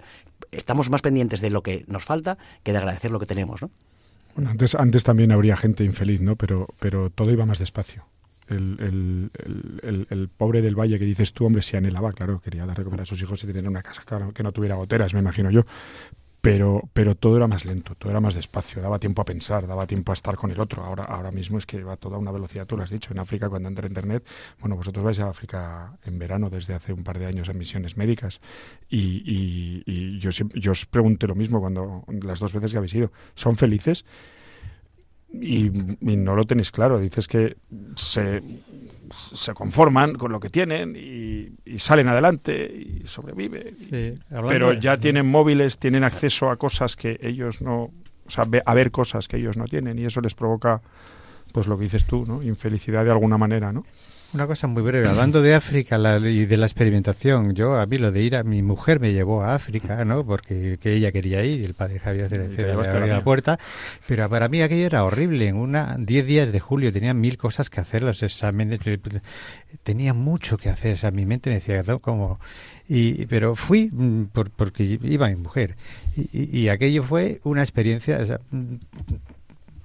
estamos 0.50 0.88
más 0.88 1.02
pendientes 1.02 1.42
de 1.42 1.50
lo 1.50 1.62
que 1.62 1.84
nos 1.88 2.06
falta 2.06 2.38
que 2.62 2.72
de 2.72 2.78
agradecer 2.78 3.10
lo 3.10 3.20
que 3.20 3.26
tenemos, 3.26 3.60
¿no? 3.60 3.70
Bueno, 4.34 4.50
antes, 4.50 4.74
antes 4.74 5.04
también 5.04 5.32
habría 5.32 5.56
gente 5.56 5.84
infeliz, 5.84 6.20
¿no? 6.20 6.36
Pero, 6.36 6.68
pero 6.78 7.10
todo 7.10 7.30
iba 7.30 7.46
más 7.46 7.58
despacio. 7.58 8.04
El, 8.48 8.76
el, 8.80 9.30
el, 9.82 10.06
el, 10.10 10.28
pobre 10.28 10.62
del 10.62 10.78
valle 10.78 10.98
que 10.98 11.04
dices 11.04 11.32
tú, 11.32 11.46
hombre, 11.46 11.62
si 11.62 11.76
anhelaba, 11.76 12.12
claro, 12.12 12.40
quería 12.40 12.66
dar 12.66 12.84
de 12.84 13.02
a 13.02 13.06
sus 13.06 13.20
hijos 13.22 13.42
y 13.44 13.46
tener 13.46 13.66
una 13.68 13.82
casa 13.82 14.02
claro, 14.04 14.32
que 14.32 14.42
no 14.42 14.52
tuviera 14.52 14.74
goteras, 14.74 15.14
me 15.14 15.20
imagino 15.20 15.50
yo. 15.50 15.62
Pero, 16.42 16.90
pero 16.92 17.14
todo 17.14 17.36
era 17.36 17.46
más 17.46 17.64
lento, 17.64 17.94
todo 17.94 18.10
era 18.10 18.20
más 18.20 18.34
despacio, 18.34 18.82
daba 18.82 18.98
tiempo 18.98 19.22
a 19.22 19.24
pensar, 19.24 19.68
daba 19.68 19.86
tiempo 19.86 20.10
a 20.10 20.14
estar 20.14 20.34
con 20.34 20.50
el 20.50 20.58
otro. 20.58 20.82
Ahora, 20.82 21.04
ahora 21.04 21.30
mismo 21.30 21.56
es 21.56 21.66
que 21.66 21.84
va 21.84 21.96
toda 21.96 22.18
una 22.18 22.32
velocidad, 22.32 22.66
tú 22.66 22.76
lo 22.76 22.82
has 22.82 22.90
dicho, 22.90 23.12
en 23.12 23.20
África 23.20 23.48
cuando 23.48 23.68
entra 23.68 23.86
Internet, 23.86 24.26
bueno, 24.58 24.74
vosotros 24.74 25.04
vais 25.04 25.20
a 25.20 25.28
África 25.28 25.96
en 26.04 26.18
verano 26.18 26.50
desde 26.50 26.74
hace 26.74 26.92
un 26.92 27.04
par 27.04 27.20
de 27.20 27.26
años 27.26 27.48
en 27.48 27.58
misiones 27.58 27.96
médicas 27.96 28.40
y, 28.88 29.22
y, 29.24 29.82
y 29.86 30.18
yo, 30.18 30.30
yo 30.30 30.72
os 30.72 30.84
pregunté 30.84 31.28
lo 31.28 31.36
mismo 31.36 31.60
cuando 31.60 32.04
las 32.08 32.40
dos 32.40 32.52
veces 32.52 32.72
que 32.72 32.78
habéis 32.78 32.94
ido, 32.94 33.12
¿son 33.36 33.56
felices? 33.56 34.04
Y, 35.32 35.66
y, 36.00 36.16
no 36.16 36.36
lo 36.36 36.44
tenéis 36.44 36.70
claro. 36.70 36.98
Dices 36.98 37.26
que 37.26 37.56
se, 37.96 38.42
se 39.12 39.54
conforman 39.54 40.14
con 40.14 40.32
lo 40.32 40.40
que 40.40 40.50
tienen 40.50 40.94
y, 40.96 41.52
y 41.64 41.78
salen 41.78 42.08
adelante 42.08 42.54
y 42.54 43.06
sobreviven. 43.06 43.76
Sí, 43.78 44.14
pero 44.48 44.72
ya 44.74 44.96
tienen 44.98 45.26
móviles, 45.26 45.78
tienen 45.78 46.04
acceso 46.04 46.50
a 46.50 46.56
cosas 46.56 46.96
que 46.96 47.18
ellos 47.22 47.62
no, 47.62 47.90
o 48.26 48.30
sea, 48.30 48.46
a 48.64 48.74
ver 48.74 48.90
cosas 48.90 49.28
que 49.28 49.36
ellos 49.36 49.56
no 49.56 49.64
tienen 49.64 49.98
y 49.98 50.04
eso 50.04 50.20
les 50.20 50.34
provoca, 50.34 50.80
pues 51.52 51.66
lo 51.66 51.76
que 51.76 51.84
dices 51.84 52.04
tú, 52.04 52.24
¿no? 52.26 52.42
Infelicidad 52.42 53.04
de 53.04 53.10
alguna 53.10 53.38
manera, 53.38 53.72
¿no? 53.72 53.84
Una 54.34 54.46
cosa 54.46 54.66
muy 54.66 54.82
breve, 54.82 55.08
hablando 55.08 55.42
de 55.42 55.54
África 55.54 55.98
y 56.18 56.46
de 56.46 56.56
la 56.56 56.64
experimentación, 56.64 57.54
yo 57.54 57.76
a 57.76 57.84
mí 57.84 57.98
lo 57.98 58.10
de 58.10 58.22
ir 58.22 58.36
a 58.36 58.42
mi 58.42 58.62
mujer 58.62 58.98
me 58.98 59.12
llevó 59.12 59.42
a 59.42 59.54
África, 59.54 60.04
¿no? 60.06 60.24
Porque 60.24 60.78
que 60.80 60.94
ella 60.94 61.12
quería 61.12 61.44
ir 61.44 61.62
el 61.64 61.74
padre 61.74 61.98
Javier 61.98 62.28
Cereceda 62.28 62.74
le 62.74 62.88
abrió 62.88 63.06
la 63.06 63.22
puerta, 63.22 63.58
pero 64.06 64.28
para 64.30 64.48
mí 64.48 64.62
aquello 64.62 64.86
era 64.86 65.04
horrible. 65.04 65.48
En 65.48 65.56
una 65.56 65.96
10 65.98 66.26
días 66.26 66.52
de 66.52 66.60
julio 66.60 66.90
tenía 66.90 67.12
mil 67.12 67.36
cosas 67.36 67.68
que 67.68 67.80
hacer, 67.80 68.02
los 68.02 68.22
exámenes, 68.22 68.80
tenía 69.82 70.14
mucho 70.14 70.56
que 70.56 70.70
hacer, 70.70 70.94
o 70.94 70.96
sea, 70.96 71.10
mi 71.10 71.26
mente 71.26 71.50
me 71.50 71.56
decía 71.56 71.82
como 72.00 72.40
y, 72.88 73.26
pero 73.26 73.54
fui 73.54 73.90
mm, 73.92 74.26
por, 74.32 74.50
porque 74.50 74.98
iba 75.02 75.28
mi 75.28 75.36
mujer. 75.36 75.76
Y, 76.16 76.58
y, 76.58 76.68
aquello 76.68 77.02
fue 77.02 77.40
una 77.44 77.62
experiencia 77.62 78.18
o 78.18 78.26
sea, 78.26 78.40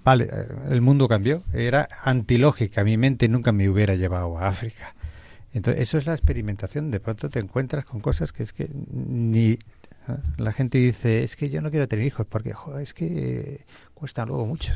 Vale, 0.08 0.30
eh, 0.32 0.47
el 0.70 0.80
mundo 0.80 1.10
cambió. 1.10 1.43
Era 1.51 1.89
antilógica. 2.01 2.86
Mi 2.86 2.95
mente 2.95 3.28
nunca 3.28 3.51
me 3.51 3.68
hubiera 3.68 3.95
llevado 3.95 4.38
a 4.38 4.47
África. 4.47 4.95
Entonces, 5.53 5.84
eso 5.84 5.97
es 5.97 6.05
la 6.05 6.14
experimentación. 6.14 6.91
De 6.91 7.01
pronto 7.01 7.30
te 7.30 7.39
encuentras 7.39 7.84
con 7.84 7.99
cosas 7.99 8.32
que 8.32 8.43
es 8.43 8.53
que 8.53 8.70
ni. 8.72 9.51
¿eh? 9.51 9.60
La 10.38 10.53
gente 10.53 10.78
dice, 10.78 11.24
es 11.24 11.36
que 11.36 11.49
yo 11.49 11.62
no 11.62 11.72
quiero 11.72 11.89
tener 11.89 12.05
hijos 12.05 12.26
porque 12.26 12.53
es 12.80 12.93
que 12.93 13.66
cuesta 13.93 14.26
luego 14.26 14.45
mucho. 14.45 14.72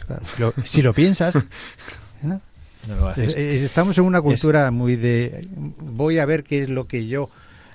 si, 0.65 0.81
lo, 0.81 0.93
piensas. 0.93 1.35
Eh, 3.15 3.61
estamos 3.63 3.95
en 3.99 4.05
una 4.05 4.21
cultura 4.21 4.71
muy 4.71 4.95
de. 4.95 5.47
Voy 5.77 6.17
a 6.17 6.25
ver 6.25 6.43
qué 6.43 6.63
es 6.63 6.69
lo 6.69 6.87
que 6.87 7.05
yo 7.05 7.29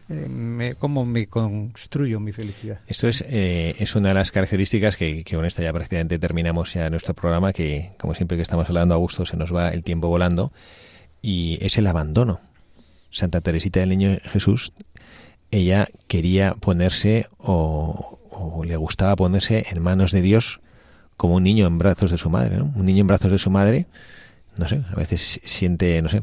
eh, 0.09 0.75
cómo 0.79 1.05
me 1.05 1.27
construyo 1.27 2.21
mi 2.21 2.33
felicidad. 2.33 2.81
Esto 2.87 3.09
es, 3.09 3.25
eh, 3.29 3.75
es 3.79 3.95
una 3.97 4.09
de 4.09 4.15
las 4.15 4.31
características 4.31 4.97
que, 4.97 5.25
que, 5.25 5.37
con 5.37 5.45
esta 5.45 5.63
ya 5.63 5.73
prácticamente 5.73 6.19
terminamos 6.19 6.73
ya 6.75 6.89
nuestro 6.91 7.15
programa, 7.15 7.53
que 7.53 7.91
como 7.99 8.15
siempre 8.15 8.37
que 8.37 8.43
estamos 8.43 8.69
hablando 8.69 8.95
a 8.95 8.99
gusto 8.99 9.27
se 9.27 9.37
nos 9.37 9.55
va 9.55 9.71
el 9.71 9.83
tiempo 9.83 10.09
volando, 10.09 10.53
y 11.23 11.59
es 11.61 11.79
el 11.79 11.87
abandono. 11.87 12.41
Santa 13.11 13.41
Teresita 13.41 13.81
del 13.81 13.89
Niño 13.91 14.19
Jesús, 14.25 14.73
ella 15.51 15.89
quería 16.07 16.55
ponerse 16.55 17.29
o, 17.39 18.21
o 18.31 18.65
le 18.65 18.77
gustaba 18.77 19.17
ponerse 19.17 19.67
en 19.71 19.83
manos 19.83 20.13
de 20.13 20.21
Dios 20.21 20.61
como 21.17 21.37
un 21.37 21.45
niño 21.45 21.67
en 21.67 21.79
brazos 21.79 22.11
de 22.11 22.19
su 22.19 22.31
madre, 22.31 22.59
¿no? 22.59 22.73
Un 22.77 22.85
niño 22.85 23.01
en 23.01 23.07
brazos 23.07 23.31
de 23.31 23.39
su 23.39 23.51
madre, 23.51 23.87
no 24.57 24.69
sé, 24.69 24.83
a 24.91 24.95
veces 24.95 25.41
siente, 25.45 26.01
no 26.03 26.09
sé, 26.09 26.23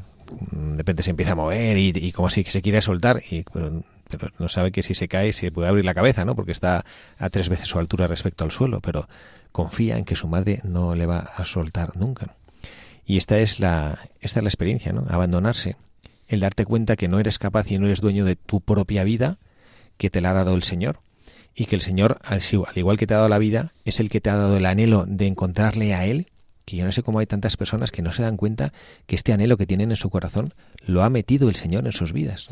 de 0.52 0.78
repente 0.78 1.04
se 1.04 1.10
empieza 1.12 1.34
a 1.34 1.36
mover 1.36 1.78
y, 1.78 2.12
como 2.12 2.30
si 2.30 2.44
se 2.44 2.62
quiere 2.62 2.82
soltar, 2.82 3.22
y, 3.30 3.44
pero, 3.44 3.84
no 4.38 4.50
sabe 4.50 4.72
que 4.72 4.84
si 4.84 4.94
se 4.94 5.08
cae 5.08 5.34
se 5.34 5.52
puede 5.52 5.68
abrir 5.68 5.86
la 5.86 5.94
cabeza, 5.94 6.26
¿no? 6.26 6.36
Porque 6.36 6.52
está 6.52 6.86
a 7.18 7.30
tres 7.30 7.50
veces 7.50 7.68
su 7.68 7.80
altura 7.80 8.08
respecto 8.08 8.44
al 8.44 8.52
suelo, 8.52 8.80
pero 8.80 9.08
confía 9.52 9.98
en 9.98 10.06
que 10.06 10.16
su 10.16 10.28
madre 10.28 10.62
no 10.64 10.96
le 10.96 11.06
va 11.06 11.20
a 11.20 11.46
soltar 11.46 11.98
nunca. 11.98 12.36
Y 13.06 13.18
esta 13.18 13.40
es 13.40 13.60
la, 13.60 13.98
esta 14.22 14.40
es 14.40 14.44
la 14.44 14.50
experiencia, 14.50 14.94
¿no? 14.94 15.06
Abandonarse, 15.10 15.76
el 16.28 16.40
darte 16.40 16.66
cuenta 16.66 16.96
que 16.96 17.08
no 17.08 17.20
eres 17.20 17.40
capaz 17.40 17.72
y 17.72 17.78
no 17.78 17.86
eres 17.86 18.02
dueño 18.02 18.26
de 18.26 18.36
tu 18.36 18.62
propia 18.62 19.04
vida, 19.04 19.38
que 19.98 20.10
te 20.10 20.22
la 20.22 20.32
ha 20.32 20.34
dado 20.34 20.56
el 20.56 20.64
Señor, 20.64 21.00
y 21.56 21.66
que 21.66 21.76
el 21.76 21.82
Señor, 21.82 22.20
al 22.24 22.42
igual 22.76 22.98
que 22.98 23.08
te 23.08 23.14
ha 23.14 23.18
dado 23.18 23.30
la 23.30 23.38
vida, 23.38 23.72
es 23.86 24.00
el 24.00 24.10
que 24.10 24.22
te 24.22 24.30
ha 24.30 24.36
dado 24.36 24.58
el 24.58 24.66
anhelo 24.66 25.06
de 25.08 25.28
encontrarle 25.28 25.94
a 25.94 26.06
Él 26.06 26.28
que 26.66 26.78
yo 26.78 26.86
no 26.86 26.92
sé 26.92 27.04
cómo 27.04 27.20
hay 27.20 27.26
tantas 27.26 27.58
personas 27.58 27.92
que 27.92 28.02
no 28.02 28.12
se 28.12 28.24
dan 28.24 28.38
cuenta 28.38 28.74
que 29.06 29.16
este 29.16 29.34
anhelo 29.34 29.58
que 29.58 29.66
tienen 29.66 29.92
en 29.92 29.98
su 29.98 30.10
corazón 30.10 30.54
lo 30.86 31.04
ha 31.04 31.10
metido 31.10 31.50
el 31.50 31.56
Señor 31.56 31.86
en 31.86 31.92
sus 31.92 32.14
vidas. 32.14 32.48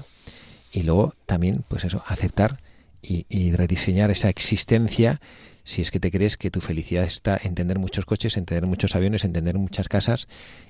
Y 0.71 0.83
luego 0.83 1.15
también, 1.25 1.63
pues 1.67 1.83
eso, 1.83 2.03
aceptar 2.07 2.59
y, 3.01 3.51
rediseñar 3.51 4.11
esa 4.11 4.29
existencia 4.29 5.19
si 5.63 5.81
es 5.81 5.91
que 5.91 5.99
te 5.99 6.11
crees 6.11 6.37
que 6.37 6.51
tu 6.51 6.61
felicidad 6.61 7.03
está 7.03 7.39
en 7.41 7.55
tener 7.55 7.79
muchos 7.79 8.05
coches, 8.05 8.37
en 8.37 8.45
tener 8.45 8.65
muchos 8.65 8.95
aviones, 8.95 9.23
en 9.23 9.33
tener 9.33 9.57
muchas 9.57 9.87
casas 9.87 10.27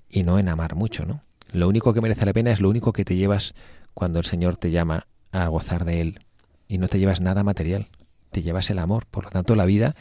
y 0.09 0.23
no 0.23 0.39
en 0.39 0.49
amar 0.49 0.75
mucho, 0.75 1.05
¿no? 1.05 1.23
Lo 1.51 1.67
único 1.67 1.93
que 1.93 2.01
merece 2.01 2.25
la 2.25 2.33
pena 2.33 2.51
es 2.51 2.61
lo 2.61 2.69
único 2.69 2.93
que 2.93 3.05
te 3.05 3.15
llevas 3.15 3.53
cuando 3.93 4.19
el 4.19 4.25
Señor 4.25 4.57
te 4.57 4.71
llama 4.71 5.07
a 5.31 5.47
gozar 5.47 5.85
de 5.85 6.01
Él 6.01 6.19
y 6.67 6.77
no 6.77 6.87
te 6.87 6.99
llevas 6.99 7.21
nada 7.21 7.43
material, 7.43 7.87
te 8.31 8.41
llevas 8.41 8.69
el 8.69 8.79
amor. 8.79 9.05
Por 9.05 9.25
lo 9.25 9.29
tanto, 9.29 9.55
la 9.55 9.65
vida 9.65 9.95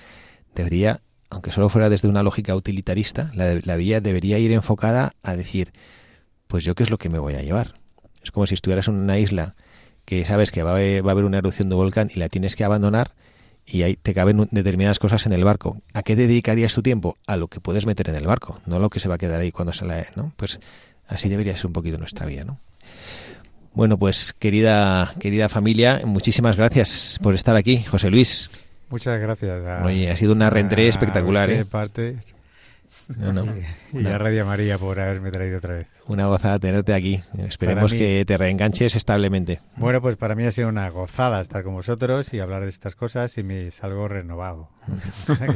debería 0.54 1.00
aunque 1.30 1.52
solo 1.52 1.68
fuera 1.68 1.88
desde 1.88 2.08
una 2.08 2.22
lógica 2.22 2.54
utilitarista, 2.54 3.30
la, 3.34 3.58
la 3.62 3.76
vía 3.76 4.00
debería 4.00 4.38
ir 4.38 4.52
enfocada 4.52 5.14
a 5.22 5.36
decir, 5.36 5.72
pues 6.46 6.64
yo 6.64 6.74
qué 6.74 6.82
es 6.82 6.90
lo 6.90 6.98
que 6.98 7.08
me 7.08 7.18
voy 7.18 7.34
a 7.34 7.42
llevar. 7.42 7.74
Es 8.22 8.32
como 8.32 8.46
si 8.46 8.54
estuvieras 8.54 8.88
en 8.88 8.94
una 8.94 9.18
isla 9.18 9.54
que 10.04 10.24
sabes 10.24 10.50
que 10.50 10.62
va 10.62 10.72
a, 10.72 10.74
haber, 10.74 11.24
una 11.24 11.38
erupción 11.38 11.68
de 11.68 11.76
volcán 11.76 12.10
y 12.12 12.18
la 12.18 12.28
tienes 12.28 12.56
que 12.56 12.64
abandonar 12.64 13.12
y 13.64 13.82
ahí 13.82 13.96
te 13.96 14.12
caben 14.12 14.48
determinadas 14.50 14.98
cosas 14.98 15.24
en 15.26 15.32
el 15.32 15.44
barco. 15.44 15.80
¿A 15.94 16.02
qué 16.02 16.16
dedicarías 16.16 16.74
tu 16.74 16.82
tiempo? 16.82 17.16
A 17.26 17.36
lo 17.36 17.48
que 17.48 17.60
puedes 17.60 17.86
meter 17.86 18.08
en 18.08 18.16
el 18.16 18.26
barco, 18.26 18.60
no 18.66 18.76
a 18.76 18.78
lo 18.80 18.90
que 18.90 18.98
se 18.98 19.08
va 19.08 19.14
a 19.14 19.18
quedar 19.18 19.40
ahí 19.40 19.52
cuando 19.52 19.72
se 19.72 19.84
la... 19.84 20.04
¿no? 20.16 20.32
Pues 20.36 20.58
así 21.06 21.28
debería 21.28 21.54
ser 21.54 21.68
un 21.68 21.72
poquito 21.72 21.96
nuestra 21.96 22.26
vida, 22.26 22.44
¿no? 22.44 22.58
Bueno, 23.72 23.98
pues 23.98 24.34
querida, 24.36 25.14
querida 25.20 25.48
familia, 25.48 26.00
muchísimas 26.04 26.56
gracias 26.56 27.20
por 27.22 27.34
estar 27.34 27.54
aquí, 27.54 27.84
José 27.84 28.10
Luis. 28.10 28.50
Muchas 28.90 29.20
gracias. 29.20 29.84
Oye, 29.84 30.10
ha 30.10 30.16
sido 30.16 30.32
una 30.32 30.50
rentrée 30.50 30.88
espectacular. 30.88 31.50
¿eh? 31.50 31.64
parte. 31.64 32.18
Y, 33.92 34.06
a 34.06 34.18
Radio 34.18 34.44
María 34.46 34.78
por 34.78 34.98
haberme 35.00 35.30
traído 35.30 35.58
otra 35.58 35.74
vez. 35.74 35.86
Una 36.08 36.26
gozada 36.26 36.58
tenerte 36.58 36.92
aquí. 36.94 37.20
Esperemos 37.38 37.92
que 37.92 38.24
te 38.24 38.36
reenganches 38.36 38.96
establemente. 38.96 39.60
Bueno, 39.76 40.00
pues 40.00 40.16
para 40.16 40.34
mí 40.34 40.44
ha 40.44 40.52
sido 40.52 40.68
una 40.68 40.88
gozada 40.90 41.40
estar 41.40 41.62
con 41.62 41.74
vosotros 41.74 42.32
y 42.34 42.40
hablar 42.40 42.62
de 42.62 42.68
estas 42.68 42.94
cosas 42.94 43.36
y 43.38 43.42
me 43.42 43.70
salgo 43.70 44.08
renovado. 44.08 44.68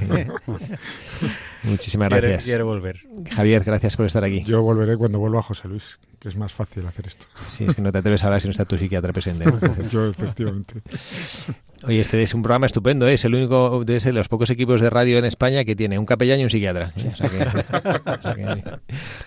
Muchísimas 1.64 2.10
gracias. 2.10 2.44
Quiero 2.44 2.66
volver. 2.66 3.00
Javier, 3.30 3.64
gracias 3.64 3.96
por 3.96 4.06
estar 4.06 4.24
aquí. 4.24 4.42
Yo 4.44 4.62
volveré 4.62 4.96
cuando 4.96 5.18
vuelva 5.18 5.40
a 5.40 5.42
José 5.42 5.68
Luis, 5.68 5.98
que 6.18 6.28
es 6.28 6.36
más 6.36 6.52
fácil 6.52 6.86
hacer 6.86 7.06
esto. 7.06 7.26
Sí, 7.48 7.64
es 7.64 7.74
que 7.74 7.82
no 7.82 7.90
te 7.90 7.98
atreves 7.98 8.22
a 8.22 8.26
hablar 8.26 8.40
si 8.40 8.48
no 8.48 8.52
está 8.52 8.64
tu 8.64 8.78
psiquiatra 8.78 9.12
presente. 9.12 9.44
Yo, 9.90 10.06
efectivamente. 10.06 10.82
Oye, 11.86 12.00
este 12.00 12.22
es 12.22 12.32
un 12.32 12.42
programa 12.42 12.64
estupendo, 12.64 13.06
¿eh? 13.06 13.14
es 13.14 13.24
el 13.26 13.34
único 13.34 13.84
de 13.84 14.12
los 14.12 14.28
pocos 14.28 14.48
equipos 14.48 14.80
de 14.80 14.88
radio 14.88 15.18
en 15.18 15.26
España 15.26 15.64
que 15.64 15.76
tiene 15.76 15.98
un 15.98 16.06
capellán 16.06 16.40
y 16.40 16.44
un 16.44 16.50
psiquiatra. 16.50 16.92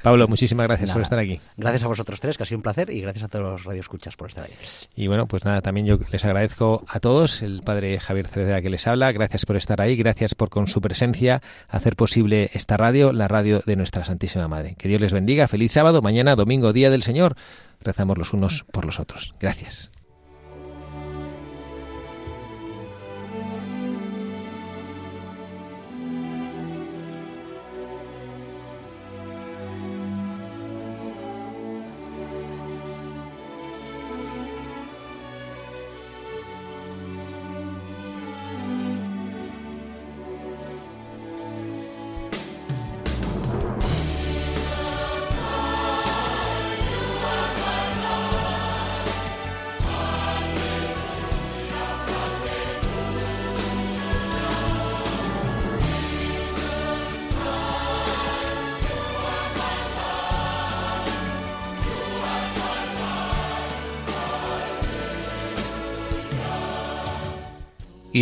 Pablo, 0.02 0.28
muchísimas 0.28 0.66
gracias 0.66 0.92
por 0.92 1.04
estar 1.04 1.20
aquí. 1.20 1.40
Gracias 1.56 1.84
a 1.84 1.88
vosotros 1.88 2.20
tres, 2.20 2.36
que 2.36 2.44
ha 2.44 2.46
sido 2.48 2.58
un 2.58 2.64
placer, 2.64 2.90
y 2.90 3.02
gracias 3.02 3.26
a 3.26 3.28
todos 3.28 3.46
los 3.46 3.64
radioescuchas 3.64 4.16
por 4.16 4.30
estar 4.30 4.46
ahí. 4.46 4.52
Y 4.96 5.08
bueno, 5.08 5.28
pues 5.28 5.46
nada, 5.46 5.62
también 5.62 5.86
yo 5.86 6.00
les 6.12 6.26
agradezco 6.26 6.84
a 6.88 7.00
todos, 7.00 7.44
el 7.44 7.62
padre 7.62 8.00
Javier 8.00 8.28
Cereceda 8.28 8.62
que 8.62 8.72
les 8.72 8.88
habla, 8.88 9.12
gracias 9.12 9.46
por 9.46 9.56
estar 9.56 9.80
ahí, 9.80 9.96
gracias 9.96 10.34
por 10.34 10.50
con 10.50 10.66
su 10.66 10.82
presencia 10.82 11.44
hacer 11.70 11.96
esta 12.34 12.78
radio, 12.78 13.12
la 13.12 13.28
radio 13.28 13.62
de 13.66 13.76
nuestra 13.76 14.04
Santísima 14.04 14.48
Madre. 14.48 14.76
Que 14.78 14.88
Dios 14.88 15.02
les 15.02 15.14
bendiga, 15.14 15.48
feliz 15.48 15.72
sábado, 15.72 16.02
mañana 16.02 16.36
domingo, 16.36 16.74
día 16.74 16.90
del 16.90 17.04
Señor. 17.04 17.36
Rezamos 17.82 18.18
los 18.18 18.34
unos 18.34 18.66
por 18.72 18.86
los 18.86 19.00
otros. 19.00 19.36
Gracias. 19.40 19.92